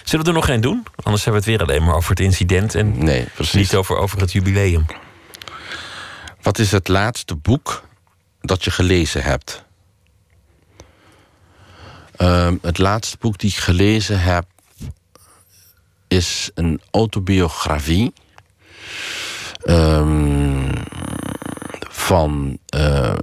[0.05, 0.87] Zullen we er nog één doen?
[1.03, 2.75] Anders hebben we het weer alleen maar over het incident...
[2.75, 3.55] en Nee, precies.
[3.55, 4.87] niet over, over het jubileum.
[6.43, 7.83] Wat is het laatste boek
[8.41, 9.65] dat je gelezen hebt?
[12.17, 14.45] Ehm, het laatste boek die ik gelezen heb
[16.09, 18.13] is een autobiografie
[19.63, 20.73] Ehm,
[21.91, 22.59] van.
[22.69, 23.17] ehm,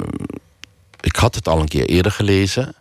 [1.01, 2.75] ik had het al een keer eerder gelezen.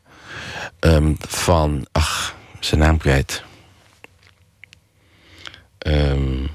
[0.78, 1.86] Ehm, van.
[1.93, 3.43] Ach, zijn naam kwijt.
[5.78, 6.47] Ehm,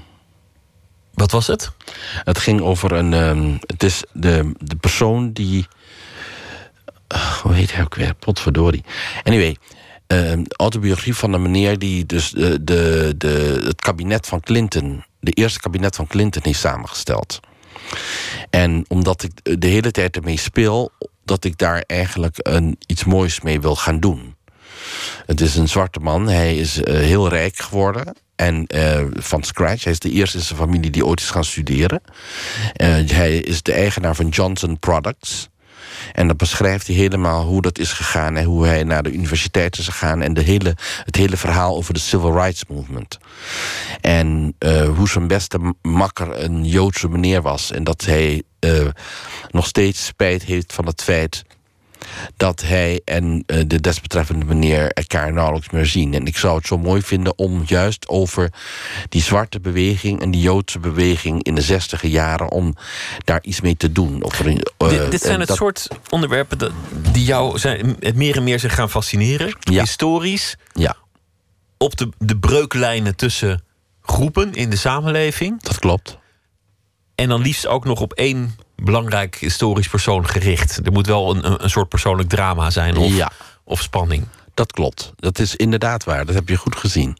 [1.14, 1.70] Wat was het?
[2.24, 3.12] Het ging over een.
[3.12, 5.66] ehm, het is de, de persoon die.
[7.06, 8.14] Ah, hoe heet hij ook weer?
[8.14, 8.84] Potverdorie.
[9.22, 9.56] Anyway.
[10.56, 15.04] autobiografie van een meneer die dus de, de, de, het kabinet van Clinton.
[15.20, 17.40] De eerste kabinet van Clinton heeft samengesteld.
[18.50, 20.92] En omdat ik de hele tijd ermee speel,
[21.24, 24.34] dat ik daar eigenlijk een, iets moois mee wil gaan doen.
[25.26, 26.28] Het is een zwarte man.
[26.28, 28.16] Hij is eh, heel rijk geworden.
[28.36, 29.84] En eh, van scratch.
[29.84, 32.00] Hij is de eerste in zijn familie die ooit is gaan studeren.
[32.72, 35.48] Eh, hij is de eigenaar van Johnson Products.
[36.12, 38.36] En dan beschrijft hij helemaal hoe dat is gegaan...
[38.36, 40.22] en hoe hij naar de universiteit is gegaan...
[40.22, 43.18] en de hele, het hele verhaal over de Civil Rights Movement.
[44.00, 44.56] En
[44.96, 47.70] hoe zijn beste makker een Joodse meneer was.
[47.70, 48.86] En dat hij eh,
[49.50, 51.44] nog steeds spijt heeft van het feit
[52.36, 56.14] dat hij en eh, de desbetreffende meneer elkaar nauwelijks meer zien.
[56.14, 58.52] En ik zou het zo mooi vinden om juist over
[59.08, 62.76] die zwarte beweging en die Joodse beweging in de zestiger jaren, om
[63.24, 64.22] daar iets mee te doen.
[64.22, 64.54] Of eh,
[64.88, 66.72] dit, dit zijn het dat- soort onderwerpen dat,
[67.12, 69.56] die jou zijn, het meer en meer zich gaan fascineren.
[69.70, 70.56] Historisch.
[70.72, 70.96] Ja.
[71.78, 73.64] Op de, de breuklijnen tussen
[74.02, 75.62] groepen in de samenleving.
[75.62, 76.18] Dat klopt.
[77.14, 80.80] En dan liefst ook nog op één belangrijk historisch persoon gericht.
[80.86, 83.30] Er moet wel een, een, een soort persoonlijk drama zijn of, Ja.
[83.64, 84.24] of spanning.
[84.54, 85.12] Dat klopt.
[85.16, 86.26] Dat is inderdaad waar.
[86.26, 87.16] Dat heb je goed gezien.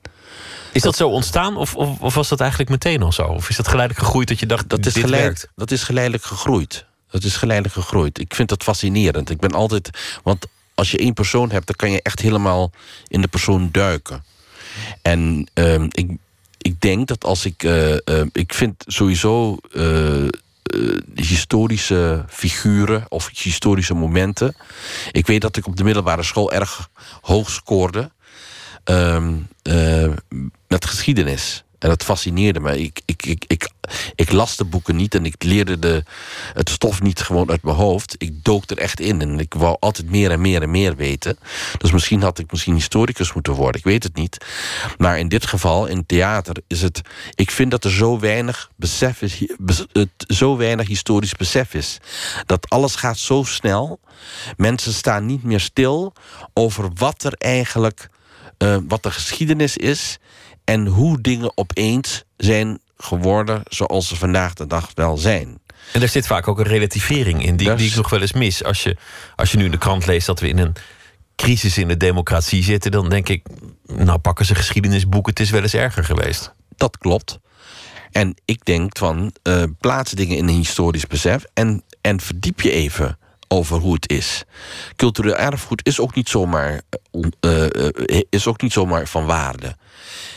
[0.73, 3.23] Is dat zo ontstaan of, of, of was dat eigenlijk meteen al zo?
[3.23, 5.49] Of is dat geleidelijk gegroeid dat je dacht, Dat is, dit geleid, werkt?
[5.57, 6.87] dat is geleidelijk gegroeid.
[7.11, 8.19] Dat is geleidelijk gegroeid.
[8.19, 9.31] Ik vind dat fascinerend.
[9.31, 9.91] Ik ben altijd.
[10.23, 12.71] Want als je één persoon hebt, dan kan je echt helemaal
[13.09, 14.25] in de persoon duiken.
[15.03, 16.11] En ehm, ik,
[16.65, 17.63] ik denk dat als ik.
[17.63, 19.57] eh, eh, ik vind sowieso.
[19.73, 20.27] eh,
[21.15, 24.57] historische figuren of historische momenten.
[25.13, 26.89] Ik weet dat ik op de middelbare school erg
[27.21, 28.11] hoog scoorde
[28.85, 30.11] ehm, eh,
[30.69, 31.65] met geschiedenis.
[31.79, 32.81] En dat fascineerde me.
[32.83, 33.69] Ik, ik, ik, ik,
[34.15, 36.05] ik las de boeken niet en ik leerde de,
[36.53, 38.15] het stof niet gewoon uit mijn hoofd.
[38.19, 41.39] Ik dook er echt in en ik wou altijd meer en meer en meer weten.
[41.79, 43.81] Dus misschien had ik misschien historicus moeten worden.
[43.81, 44.45] Ik weet het niet.
[44.99, 47.01] Maar in dit geval, in theater, is het.
[47.35, 49.53] Ik vind dat er zo weinig besef is,
[49.93, 51.99] het, zo weinig historisch besef is.
[52.47, 54.01] Dat alles gaat zo snel.
[54.57, 56.13] Mensen staan niet meer stil
[56.53, 58.09] over wat er eigenlijk.
[58.59, 60.19] eh, wat de geschiedenis is
[60.65, 65.59] en hoe dingen opeens zijn geworden zoals ze vandaag de dag wel zijn.
[65.93, 68.65] En er zit vaak ook een relativering in, die, die ik nog wel eens mis.
[68.65, 68.97] Als je,
[69.37, 70.73] als je nu in de krant leest dat we in een
[71.37, 73.47] crisis in de democratie zitten, dan denk ik,
[73.87, 76.53] nou pakken ze geschiedenisboeken, het is wel eens erger geweest.
[76.77, 77.39] Dat klopt.
[78.11, 82.71] En ik denk van, eh, plaats dingen in een historisch besef en, en verdiep je
[82.71, 83.19] even
[83.55, 84.45] over hoe het is.
[84.97, 86.81] Cultureel erfgoed is ook niet zomaar,
[87.41, 89.77] eh, eh, eh, is ook niet zomaar van waarde.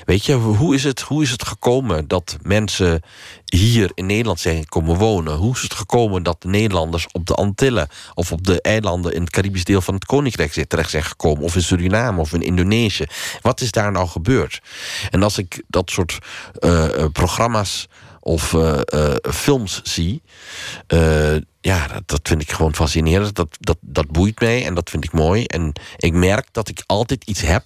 [0.05, 3.01] Weet je, hoe is, het, hoe is het gekomen dat mensen
[3.45, 5.35] hier in Nederland zijn komen wonen?
[5.35, 9.21] Hoe is het gekomen dat de Nederlanders op de Antillen of op de eilanden in
[9.21, 11.43] het Caribisch deel van het Koninkrijk terecht zijn gekomen?
[11.43, 13.05] Of in Suriname of in Indonesië?
[13.41, 14.61] Wat is daar nou gebeurd?
[15.09, 16.17] En als ik dat soort
[17.11, 17.87] programma's
[18.27, 20.21] of eh, eh, films zie,
[20.87, 23.35] eh, ja, dat, vind ik gewoon fascinerend.
[23.35, 25.45] Dat, dat, dat boeit mij en dat vind ik mooi.
[25.45, 27.63] En ik merk dat ik altijd iets heb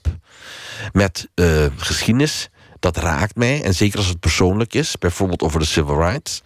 [0.92, 1.28] met
[1.76, 2.50] geschiedenis.
[2.80, 3.64] Dat raakt mij.
[3.64, 4.98] En zeker als het persoonlijk is.
[5.00, 6.42] Bijvoorbeeld over de civil rights.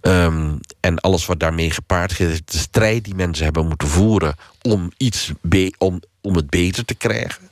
[0.00, 2.52] Ehm, en alles wat daarmee gepaard gaat.
[2.52, 4.34] De strijd die mensen hebben moeten voeren.
[4.62, 5.32] Om, iets
[5.78, 7.50] om, om het beter te krijgen.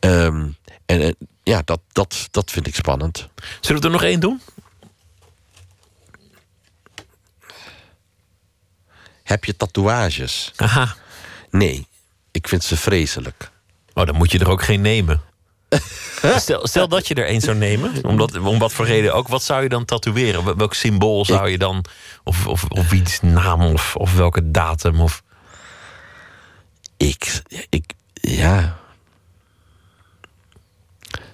[0.00, 0.46] Ehm,
[0.86, 3.28] en ja, dat, dat, dat vind ik spannend.
[3.60, 4.40] Zullen we er nog één doen?
[9.24, 10.52] Heb je tatoeages?
[10.56, 10.94] Aha.
[11.50, 11.86] Nee,
[12.30, 13.50] ik vind ze vreselijk.
[13.94, 15.20] Oh, dan moet je er ook geen nemen.
[16.36, 19.28] Stel, stel dat je er één zou nemen, omdat, om wat voor reden ook.
[19.28, 20.44] Wat zou je dan tatoeëren?
[20.44, 21.84] Wel- Welk symbool zou je dan...
[22.24, 25.00] Of, of, of wiens naam of, of welke datum?
[25.00, 25.22] Of...
[26.96, 27.84] Ik, ik,
[28.14, 28.78] ja.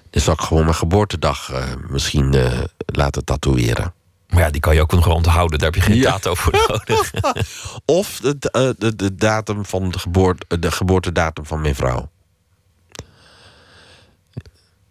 [0.09, 3.93] Dan zou ik gewoon mijn geboortedag eh, misschien eh, laten tatoeëren.
[4.31, 5.59] Maar ja, die kan je ook nog onthouden.
[5.59, 7.11] Daar heb je geen datum voor nodig.
[7.85, 12.09] Of de, eh, de, de datum van de, geboorte, de geboortedatum van mijn vrouw.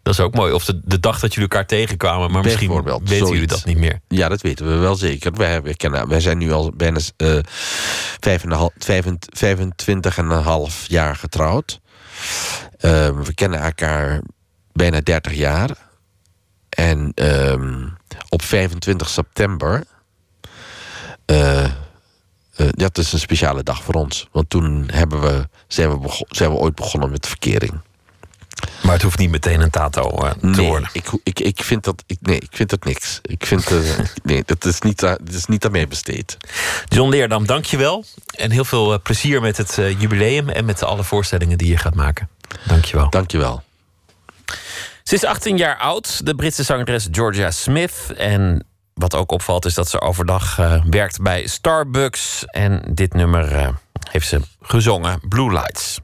[0.02, 0.52] Dat is ook mooi.
[0.52, 2.30] Of de, de dag dat jullie elkaar tegenkwamen.
[2.30, 2.68] Maar misschien
[3.04, 4.00] weten jullie dat niet meer.
[4.08, 5.32] Ja, dat weten we wel zeker.
[5.32, 7.38] Wij, wij, kennen, wij zijn nu al bijna eh,
[8.20, 11.80] vijf en een half- vijfent- 25 en een half jaar getrouwd.
[12.78, 12.90] Eh,
[13.20, 14.20] we kennen elkaar
[14.72, 15.70] bijna 30 jaar.
[16.68, 17.86] En ehm,
[18.28, 19.84] op 25 september.
[21.26, 21.70] eh, eh,
[22.70, 24.28] dat is een speciale dag voor ons.
[24.32, 27.80] Want toen hebben we, zijn, we zijn we ooit begonnen met verkering.
[28.82, 30.88] Maar het hoeft niet meteen een tato eh, te Nee, worden.
[30.92, 32.02] ik, ik, ik vind dat.
[32.06, 33.18] Ik, nee, ik vind dat niks.
[33.22, 33.66] Ik vind.
[33.70, 33.78] eh,
[34.22, 36.36] nee, dat is, niet, dat is niet aan mij besteed.
[36.88, 38.04] John Leerdam, dank je wel.
[38.34, 41.76] En heel veel eh, plezier met het eh, jubileum en met alle voorstellingen die je
[41.76, 42.28] gaat maken.
[42.66, 43.10] Dank je wel.
[43.10, 43.62] Dank je wel.
[45.02, 48.12] Ze is 18 jaar oud, de Britse zangeres Georgia Smith.
[48.16, 52.44] En wat ook opvalt is dat ze overdag eh, werkt bij Starbucks.
[52.44, 53.68] En dit nummer eh,
[54.10, 56.00] heeft ze gezongen, Blue Lights.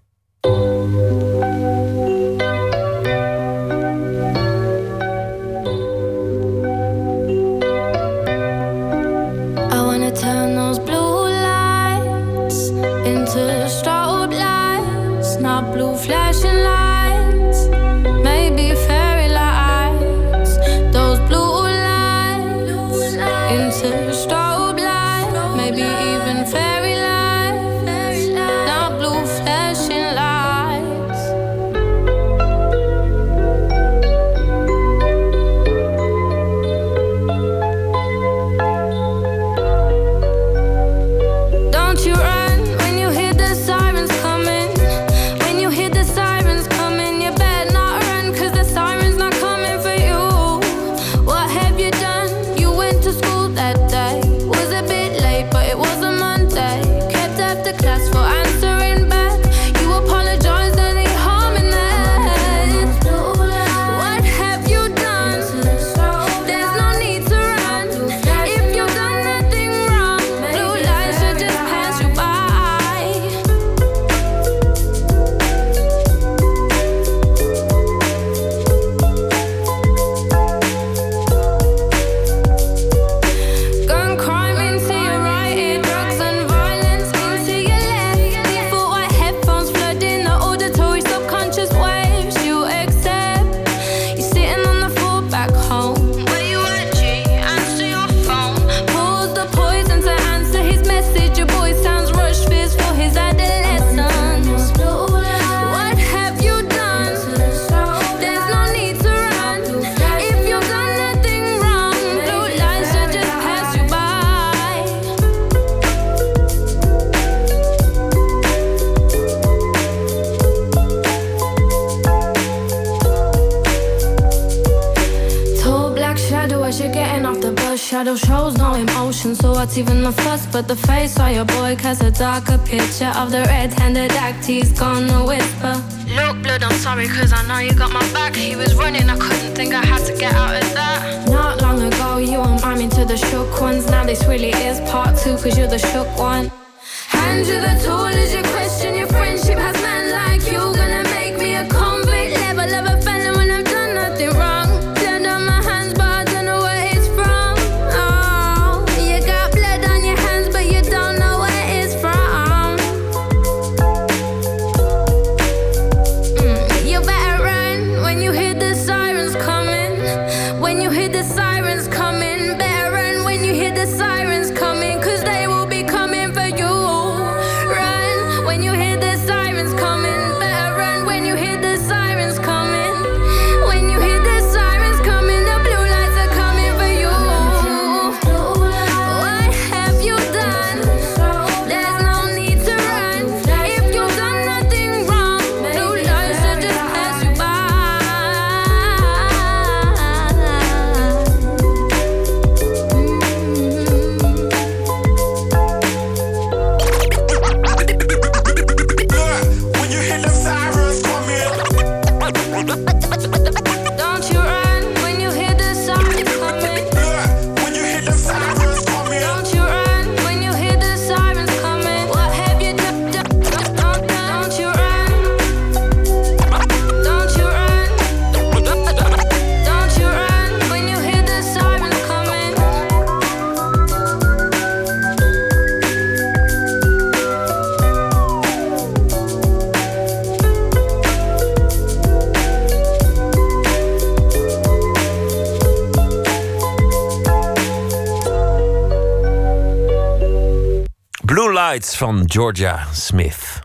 [252.26, 253.60] Georgia Smith.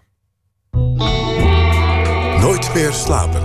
[2.39, 3.40] Nooit meer slapen.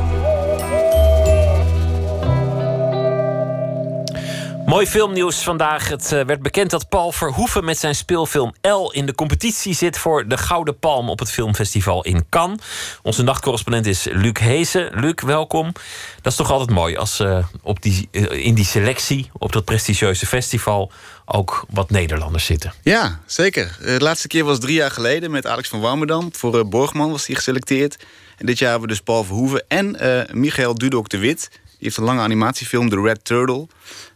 [4.76, 5.88] Mooi filmnieuws vandaag.
[5.88, 9.98] Het eh, werd bekend dat Paul Verhoeven met zijn speelfilm L in de competitie zit
[9.98, 12.60] voor de Gouden Palm op het filmfestival in Cannes.
[13.02, 14.90] Onze nachtcorrespondent is Luc Heesen.
[14.94, 15.72] Luc, welkom.
[16.22, 19.64] Dat is toch altijd mooi als eh, op die, eh, in die selectie op dat
[19.64, 20.92] prestigieuze festival
[21.24, 22.72] ook wat Nederlanders zitten.
[22.82, 23.76] Ja, zeker.
[23.80, 26.28] De laatste keer was drie jaar geleden met Alex van Warmerdam.
[26.32, 28.04] Voor Borgman was hij geselecteerd.
[28.36, 29.96] En dit jaar hebben we dus Paul Verhoeven en
[30.32, 31.50] Michael Dudok de Wit.
[31.78, 33.66] Die heeft een lange animatiefilm, The Red Turtle.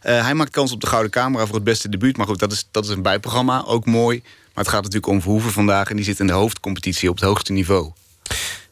[0.01, 2.17] Eh, hij maakt kans op de Gouden Camera voor het beste debuut.
[2.17, 4.21] Maar goed, dat is, dat is een bijprogramma, ook mooi.
[4.23, 5.89] Maar het gaat natuurlijk om Verhoeven vandaag...
[5.89, 7.91] en die zit in de hoofdcompetitie op het hoogste niveau.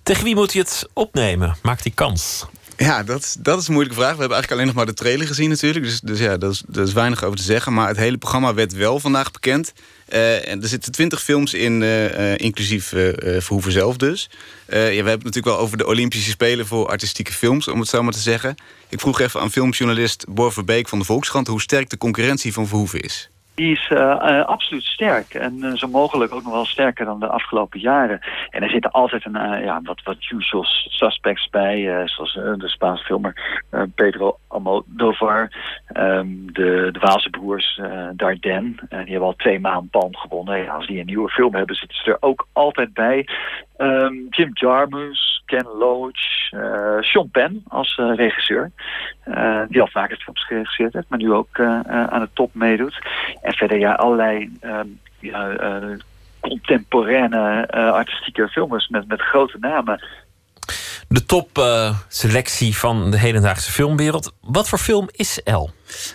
[0.03, 1.57] Tegen wie moet hij het opnemen?
[1.61, 2.45] Maakt hij kans?
[2.77, 4.13] Ja, dat, is- dat is een moeilijke vraag.
[4.13, 5.85] We hebben eigenlijk alleen nog maar de trailer gezien natuurlijk.
[5.85, 7.73] Dus, dus ja, daar is, daar is weinig over te zeggen.
[7.73, 9.73] Maar het hele programma werd wel vandaag bekend.
[10.09, 14.29] Eh, en er zitten twintig films in, eh, eh, inclusief Verhoeven zelf dus.
[14.67, 17.89] Ja, we hebben het natuurlijk wel over de Olympische Spelen voor artistieke films, om het
[17.89, 18.55] zo maar te zeggen.
[18.89, 21.47] Ik vroeg even aan filmjournalist Bor Verbeek van de Volkskrant...
[21.47, 23.29] hoe sterk de concurrentie van Verhoeven is.
[23.59, 25.33] Die is eh, eh, absoluut sterk.
[25.33, 28.19] En eh, zo mogelijk ook nog wel sterker dan de afgelopen jaren.
[28.49, 32.07] En er zitten altijd een, ja, wat, wat usual suspects bij.
[32.07, 33.61] zoals de Spaanse filmer
[33.95, 35.51] Pedro Almodovar.
[35.87, 37.79] ehm, de, de broers
[38.13, 38.73] Dardenne.
[38.89, 40.69] eh, die hebben al twee maanden Palm gewonnen.
[40.69, 43.27] Als die een nieuwe film hebben, zitten ze er ook altijd bij.
[43.79, 48.71] Ehm, Jim Jarmusch, Ken Loach, eh, Sean Penn als eh, regisseur.
[49.23, 52.99] Eh, die al vaker films geregisseerd heeft, maar nu ook aan de top meedoet.
[53.41, 54.87] En verder ja, allerlei ehm,
[55.19, 55.55] ja,
[56.39, 60.03] contemporaine artistieke filmers met, met grote namen.
[61.11, 64.31] De topselectie van de hedendaagse filmwereld.
[64.41, 65.71] Wat voor film is El?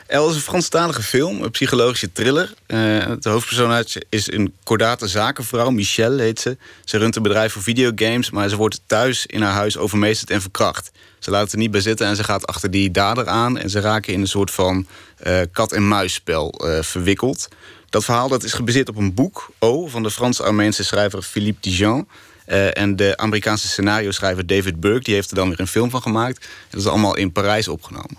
[0.06, 2.54] El is een Franstalige film, een psychologische thriller.
[2.66, 6.56] Eh, het hoofdpersonage is een kordate zakenvrouw, Michelle heet ze.
[6.84, 10.40] Ze runt een bedrijf voor videogames, maar ze wordt thuis in haar huis overmeesterd en
[10.40, 10.90] verkracht.
[11.18, 13.58] Ze laat het er niet bij zitten en ze gaat achter die dader aan...
[13.58, 17.48] en ze raken in een soort van eh, kat-en-muisspel eh, verwikkeld.
[17.88, 22.08] Dat verhaal dat is gebaseerd op een boek, O, van de Frans-Armeense schrijver Philippe Dijon...
[22.44, 25.04] Eh, en de Amerikaanse scenario-schrijver David Burke...
[25.04, 26.38] die heeft er dan weer een film van gemaakt.
[26.38, 28.16] En dat is allemaal in Parijs opgenomen.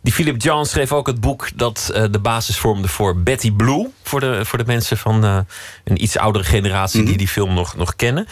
[0.00, 3.88] Die Philip John schreef ook het boek dat eh, de basis vormde voor Betty Blue.
[4.02, 5.38] Voor de, voor de mensen van eh,
[5.84, 8.26] een iets oudere generatie die die film nog, nog kennen.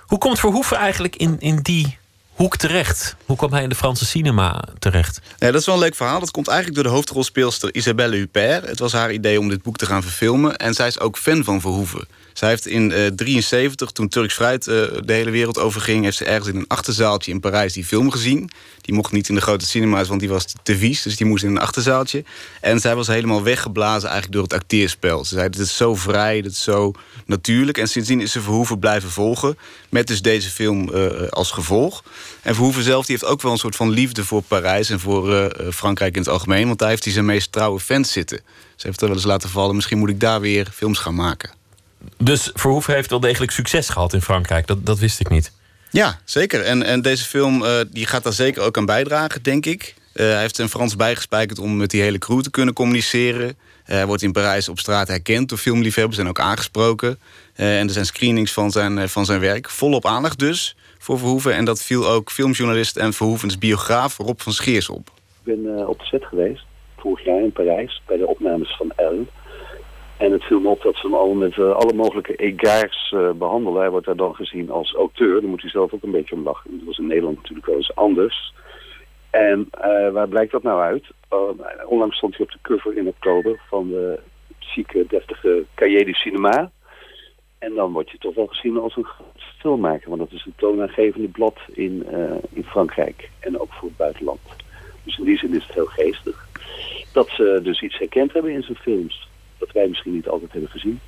[0.00, 1.98] Hoe komt Verhoeven eigenlijk in, in die
[2.32, 3.16] hoek terecht?
[3.26, 5.20] Hoe kwam hij in de Franse cinema terecht?
[5.38, 6.20] Ja, dat is wel een leuk verhaal.
[6.20, 8.66] Dat komt eigenlijk door de hoofdrolspeelster Isabelle Huppert.
[8.66, 10.56] Het was haar idee om dit boek te gaan verfilmen.
[10.56, 12.06] En zij is ook fan van Verhoeven.
[12.32, 16.04] Zij heeft in 1973, toen Turks Fruit uh, de hele wereld overging...
[16.04, 18.50] heeft ze ergens in een achterzaaltje in Parijs die film gezien.
[18.80, 21.02] Die mocht niet in de grote cinema's, want die was te vies.
[21.02, 22.24] Dus die moest in een achterzaaltje.
[22.60, 25.24] En zij was helemaal weggeblazen eigenlijk door het acteerspel.
[25.24, 26.92] Ze zei, dit is zo vrij, dit is zo
[27.26, 27.78] natuurlijk.
[27.78, 29.58] En sindsdien is ze Verhoeven blijven volgen.
[29.88, 32.04] Met dus deze film uh, als gevolg.
[32.42, 34.90] En Verhoeven zelf die heeft ook wel een soort van liefde voor Parijs...
[34.90, 36.66] en voor Frankrijk in het algemeen.
[36.66, 38.40] Want daar heeft hij zijn meest trouwe fans zitten.
[38.76, 39.74] Ze heeft er wel eens laten vallen...
[39.74, 41.61] misschien moet ik daar weer films gaan maken.
[42.18, 44.66] Dus Verhoeven heeft wel degelijk succes gehad in Frankrijk.
[44.66, 45.52] Dat, dat wist ik niet.
[45.92, 46.62] Ja, zeker.
[46.64, 49.94] En, en deze film uh, die gaat daar zeker ook aan bijdragen, denk ik.
[50.14, 53.48] Uh, hij heeft een Frans bijgespijkerd om met die hele crew te kunnen communiceren.
[53.48, 53.54] Uh,
[53.84, 57.18] hij wordt in Parijs op straat herkend door filmliefhebbers en ook aangesproken.
[57.54, 59.70] en er zijn screenings van zijn, van zijn werk.
[59.70, 61.54] Volop aandacht dus voor Verhoeven.
[61.54, 65.10] En dat viel ook filmjournalist en Verhoevens biograaf Rob van Scheers op.
[65.44, 66.64] Ik ben op de set geweest,
[66.96, 69.26] vorig jaar in Parijs, bij de opnames van Elle.
[70.22, 73.30] En het viel me op dat ze hem al met uh, alle mogelijke egaars uh,
[73.30, 73.80] behandelen.
[73.80, 75.40] Hij wordt daar dan gezien als auteur.
[75.40, 76.70] Daar moet hij zelf ook een beetje om lachen.
[76.70, 78.54] Dat was in Nederland natuurlijk wel eens anders.
[79.30, 81.04] En uh, waar blijkt dat nou uit?
[81.86, 84.20] onlangs stond hij op de cover in oktober van de
[84.58, 86.70] chique, deftige Cahiers Cinema.
[87.58, 89.06] En dan word je toch wel gezien als een
[89.58, 90.08] filmmaker.
[90.08, 92.06] Want dat is een toonaangevende blad in,
[92.50, 93.30] in Frankrijk.
[93.40, 94.40] En ook voor het buitenland.
[95.04, 96.48] Dus in die zin is het heel geestig.
[97.12, 99.30] Dat ze dus iets herkend hebben in zijn films
[99.66, 101.00] dat wij misschien niet altijd hebben gezien.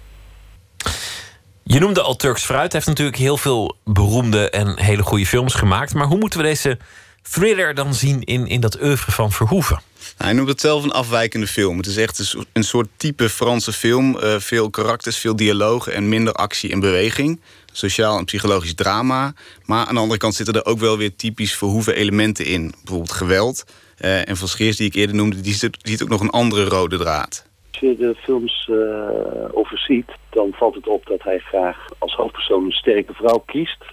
[1.62, 2.72] Je noemde al Turks Fruit.
[2.72, 5.94] Hij heeft natuurlijk heel veel beroemde en hele goede films gemaakt.
[5.94, 6.78] Maar hoe moeten we deze
[7.22, 9.81] thriller dan zien in, in dat oeuvre van Verhoeven?
[9.98, 11.76] Nou, hij noemt het zelf een afwijkende film.
[11.76, 14.16] Het is echt een soort type Franse film.
[14.16, 17.40] Uh, veel karakters, veel dialogen en minder actie en beweging.
[17.72, 19.35] Sociaal en psychologisch drama.
[19.64, 22.74] Maar aan de andere kant zitten er ook wel weer typisch Verhoeven elementen in.
[22.82, 23.64] Bijvoorbeeld geweld.
[24.01, 26.98] Uh, en Van Scheers, die ik eerder noemde, die ziet ook nog een andere rode
[26.98, 27.44] draad.
[27.85, 29.09] De films uh,
[29.52, 33.85] overziet, dan valt het op dat hij graag als hoofdpersoon een sterke vrouw kiest.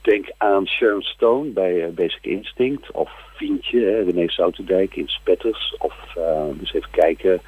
[0.00, 5.94] Denk aan Sharon Stone bij uh, Basic Instinct, of Vientje, René Soutendijk in Spetters, of
[6.52, 7.40] dus even kijken,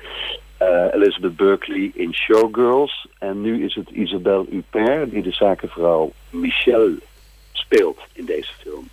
[0.92, 3.06] Elizabeth Berkeley in Showgirls.
[3.18, 6.98] En nu is het Isabelle Huppert die de zakenvrouw Michelle
[7.52, 8.88] speelt in deze film.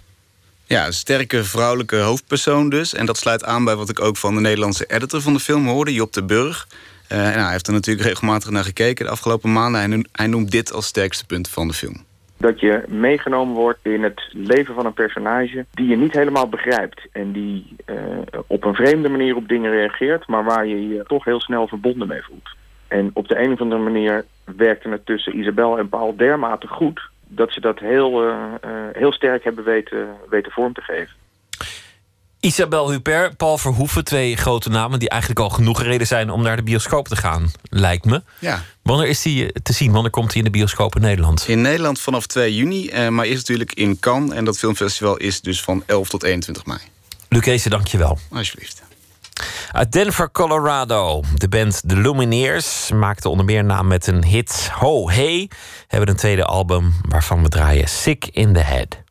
[0.73, 2.93] Ja, een sterke vrouwelijke hoofdpersoon dus.
[2.93, 5.67] En dat sluit aan bij wat ik ook van de Nederlandse editor van de film
[5.67, 6.67] hoorde, Job de Burg.
[7.11, 9.81] Uh, nou, hij heeft er natuurlijk regelmatig naar gekeken de afgelopen maanden.
[9.81, 11.95] Hij, hij noemt dit als sterkste punt van de film.
[12.37, 17.07] Dat je meegenomen wordt in het leven van een personage die je niet helemaal begrijpt.
[17.11, 17.95] En die uh,
[18.47, 22.07] op een vreemde manier op dingen reageert, maar waar je je toch heel snel verbonden
[22.07, 22.49] mee voelt.
[22.87, 27.11] En op de een of andere manier werkte het tussen Isabel en Paul dermate goed
[27.35, 28.35] dat ze dat heel, uh,
[28.65, 31.15] uh, heel sterk hebben weten, weten vorm te geven.
[32.39, 36.55] Isabel Huppert, Paul Verhoeven, twee grote namen die eigenlijk al genoeg reden zijn om naar
[36.55, 38.21] de bioscoop te gaan, lijkt me.
[38.39, 38.63] Ja.
[38.81, 39.91] Wanneer is die te zien?
[39.91, 41.45] Wanneer komt hij in de bioscoop in Nederland?
[41.47, 44.35] In Nederland vanaf 2 juni, eh, maar is natuurlijk in Cannes.
[44.35, 46.79] En dat filmfestival is dus van 11 tot 21 mei.
[47.29, 48.17] Lucrece, dank je wel.
[48.31, 48.82] Alsjeblieft.
[49.71, 51.21] Uit Denver, Colorado.
[51.35, 55.49] De band The Lumineers maakte onder meer naam met een hit Ho Hey.
[55.87, 59.01] Hebben een tweede album waarvan we draaien Sick in the Head.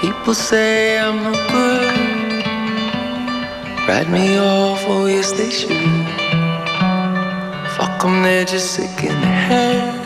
[0.00, 1.96] People say I'm no good.
[3.86, 5.95] Write me off, oh yes.
[7.76, 10.02] Fuck them, they're just sick in the head.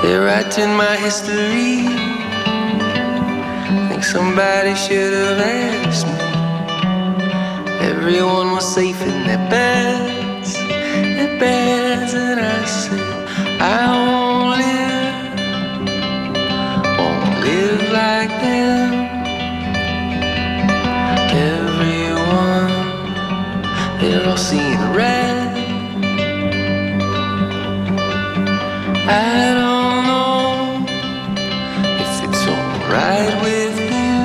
[0.00, 1.88] They're writing my history.
[3.88, 6.18] Think somebody should have asked me.
[7.90, 14.19] Everyone was safe in their beds, their beds, and I said, I
[24.30, 25.38] all seeing red.
[29.08, 30.86] I don't know
[32.02, 34.18] if it's alright with you.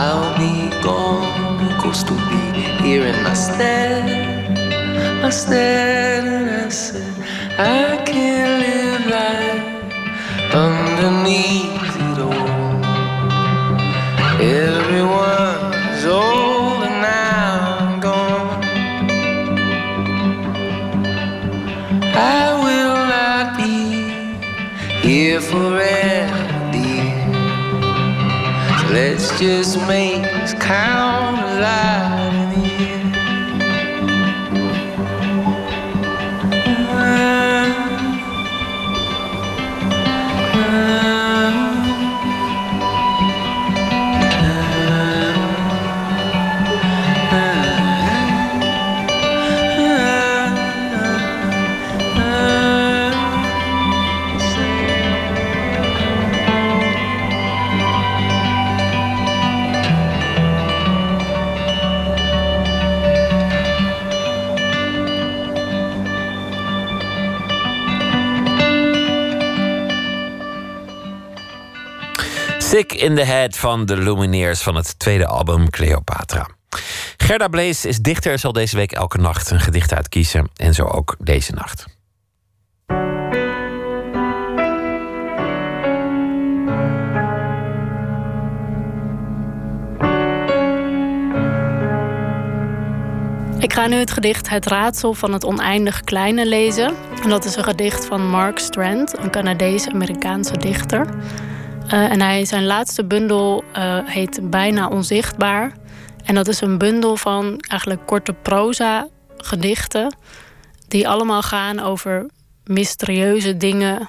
[0.00, 2.42] I'll be gone, ghost to be
[2.82, 4.02] here in my stead.
[5.22, 7.12] I stared and I said,
[7.58, 9.62] I can't live life
[10.54, 12.48] underneath it all.
[14.40, 15.35] Everyone's
[25.42, 26.26] here
[28.90, 32.45] let's just make this count a
[72.76, 76.48] Stick in the Head van de Lumineers van het tweede album Cleopatra.
[77.16, 80.48] Gerda Blees is dichter en zal deze week elke nacht een gedicht uitkiezen.
[80.56, 81.84] En zo ook deze nacht.
[93.58, 96.94] Ik ga nu het gedicht Het Raadsel van het Oneindig Kleine lezen.
[97.22, 101.06] En dat is een gedicht van Mark Strand, een Canadees-Amerikaanse dichter.
[101.86, 105.72] Uh, en hij, zijn laatste bundel uh, heet Bijna Onzichtbaar.
[106.24, 110.16] En dat is een bundel van eigenlijk korte proza gedichten.
[110.88, 112.30] Die allemaal gaan over
[112.64, 114.08] mysterieuze dingen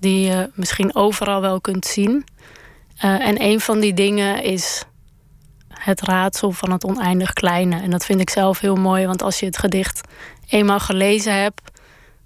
[0.00, 2.24] die je misschien overal wel kunt zien.
[3.04, 4.84] Uh, en een van die dingen is
[5.68, 7.80] het raadsel van het oneindig kleine.
[7.80, 10.00] En dat vind ik zelf heel mooi, want als je het gedicht
[10.48, 11.80] eenmaal gelezen hebt,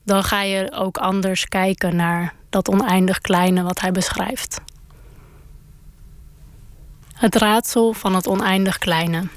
[0.04, 4.60] dan ga je ook anders kijken naar dat oneindig kleine wat hij beschrijft.
[7.22, 9.28] Het raadsel van het oneindig kleine.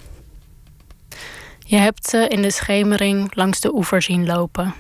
[1.60, 4.74] Je hebt ze in de schemering langs de oever zien lopen.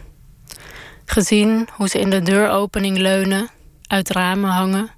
[1.05, 3.49] Gezien hoe ze in de deuropening leunen,
[3.87, 4.89] uit ramen hangen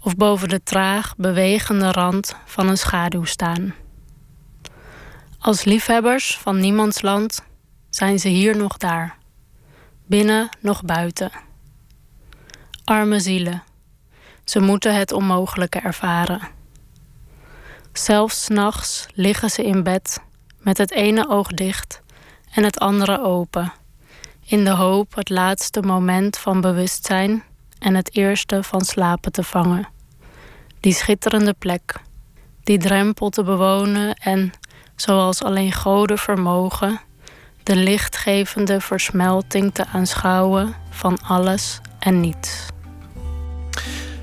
[0.00, 3.74] of boven de traag bewegende rand van een schaduw staan.
[5.38, 7.42] Als liefhebbers van niemands land
[7.90, 9.16] zijn ze hier nog daar,
[10.06, 11.30] binnen nog buiten.
[12.84, 13.62] Arme zielen,
[14.44, 16.58] ze moeten het onmogelijke ervaren.
[17.92, 20.20] Zelfs nachts liggen ze in bed
[20.58, 22.02] met het ene oog dicht
[22.54, 23.72] en het andere open,
[24.46, 27.42] in de hoop het laatste moment van bewustzijn
[27.78, 29.88] en het eerste van slapen te vangen.
[30.80, 31.94] Die schitterende plek,
[32.64, 34.52] die drempel te bewonen en,
[34.96, 37.00] zoals alleen goden vermogen,
[37.62, 42.66] de lichtgevende versmelting te aanschouwen van alles en niets.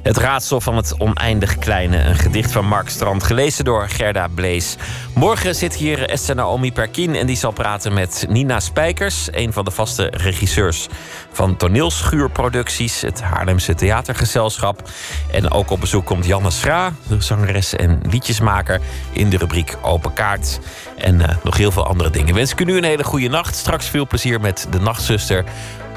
[0.08, 1.98] Het raadsel van het oneindig kleine.
[1.98, 4.76] Een gedicht van Mark Strand, gelezen door Gerda Blees.
[5.14, 9.66] Morgen zit hier Esther Naomi Perkin en die zal praten met Nina Spijkers, een van
[9.66, 10.88] de vaste regisseurs
[11.32, 14.90] van toneelschuurproducties, het Haarlemse Theatergezelschap.
[15.32, 18.82] En ook op bezoek komt Janne Schra, de zangeres en liedjesmaker,
[19.12, 20.60] in de rubriek Open Kaart.
[20.98, 22.36] En uh, nog heel veel andere dingen.
[22.36, 23.56] Wens ik u nu een hele goede nacht.
[23.56, 25.44] Straks veel plezier met de Nachtzuster.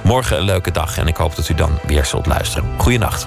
[0.02, 2.64] Morgen een leuke dag en ik hoop dat u dan weer zult luisteren.
[2.76, 3.26] Goeienacht.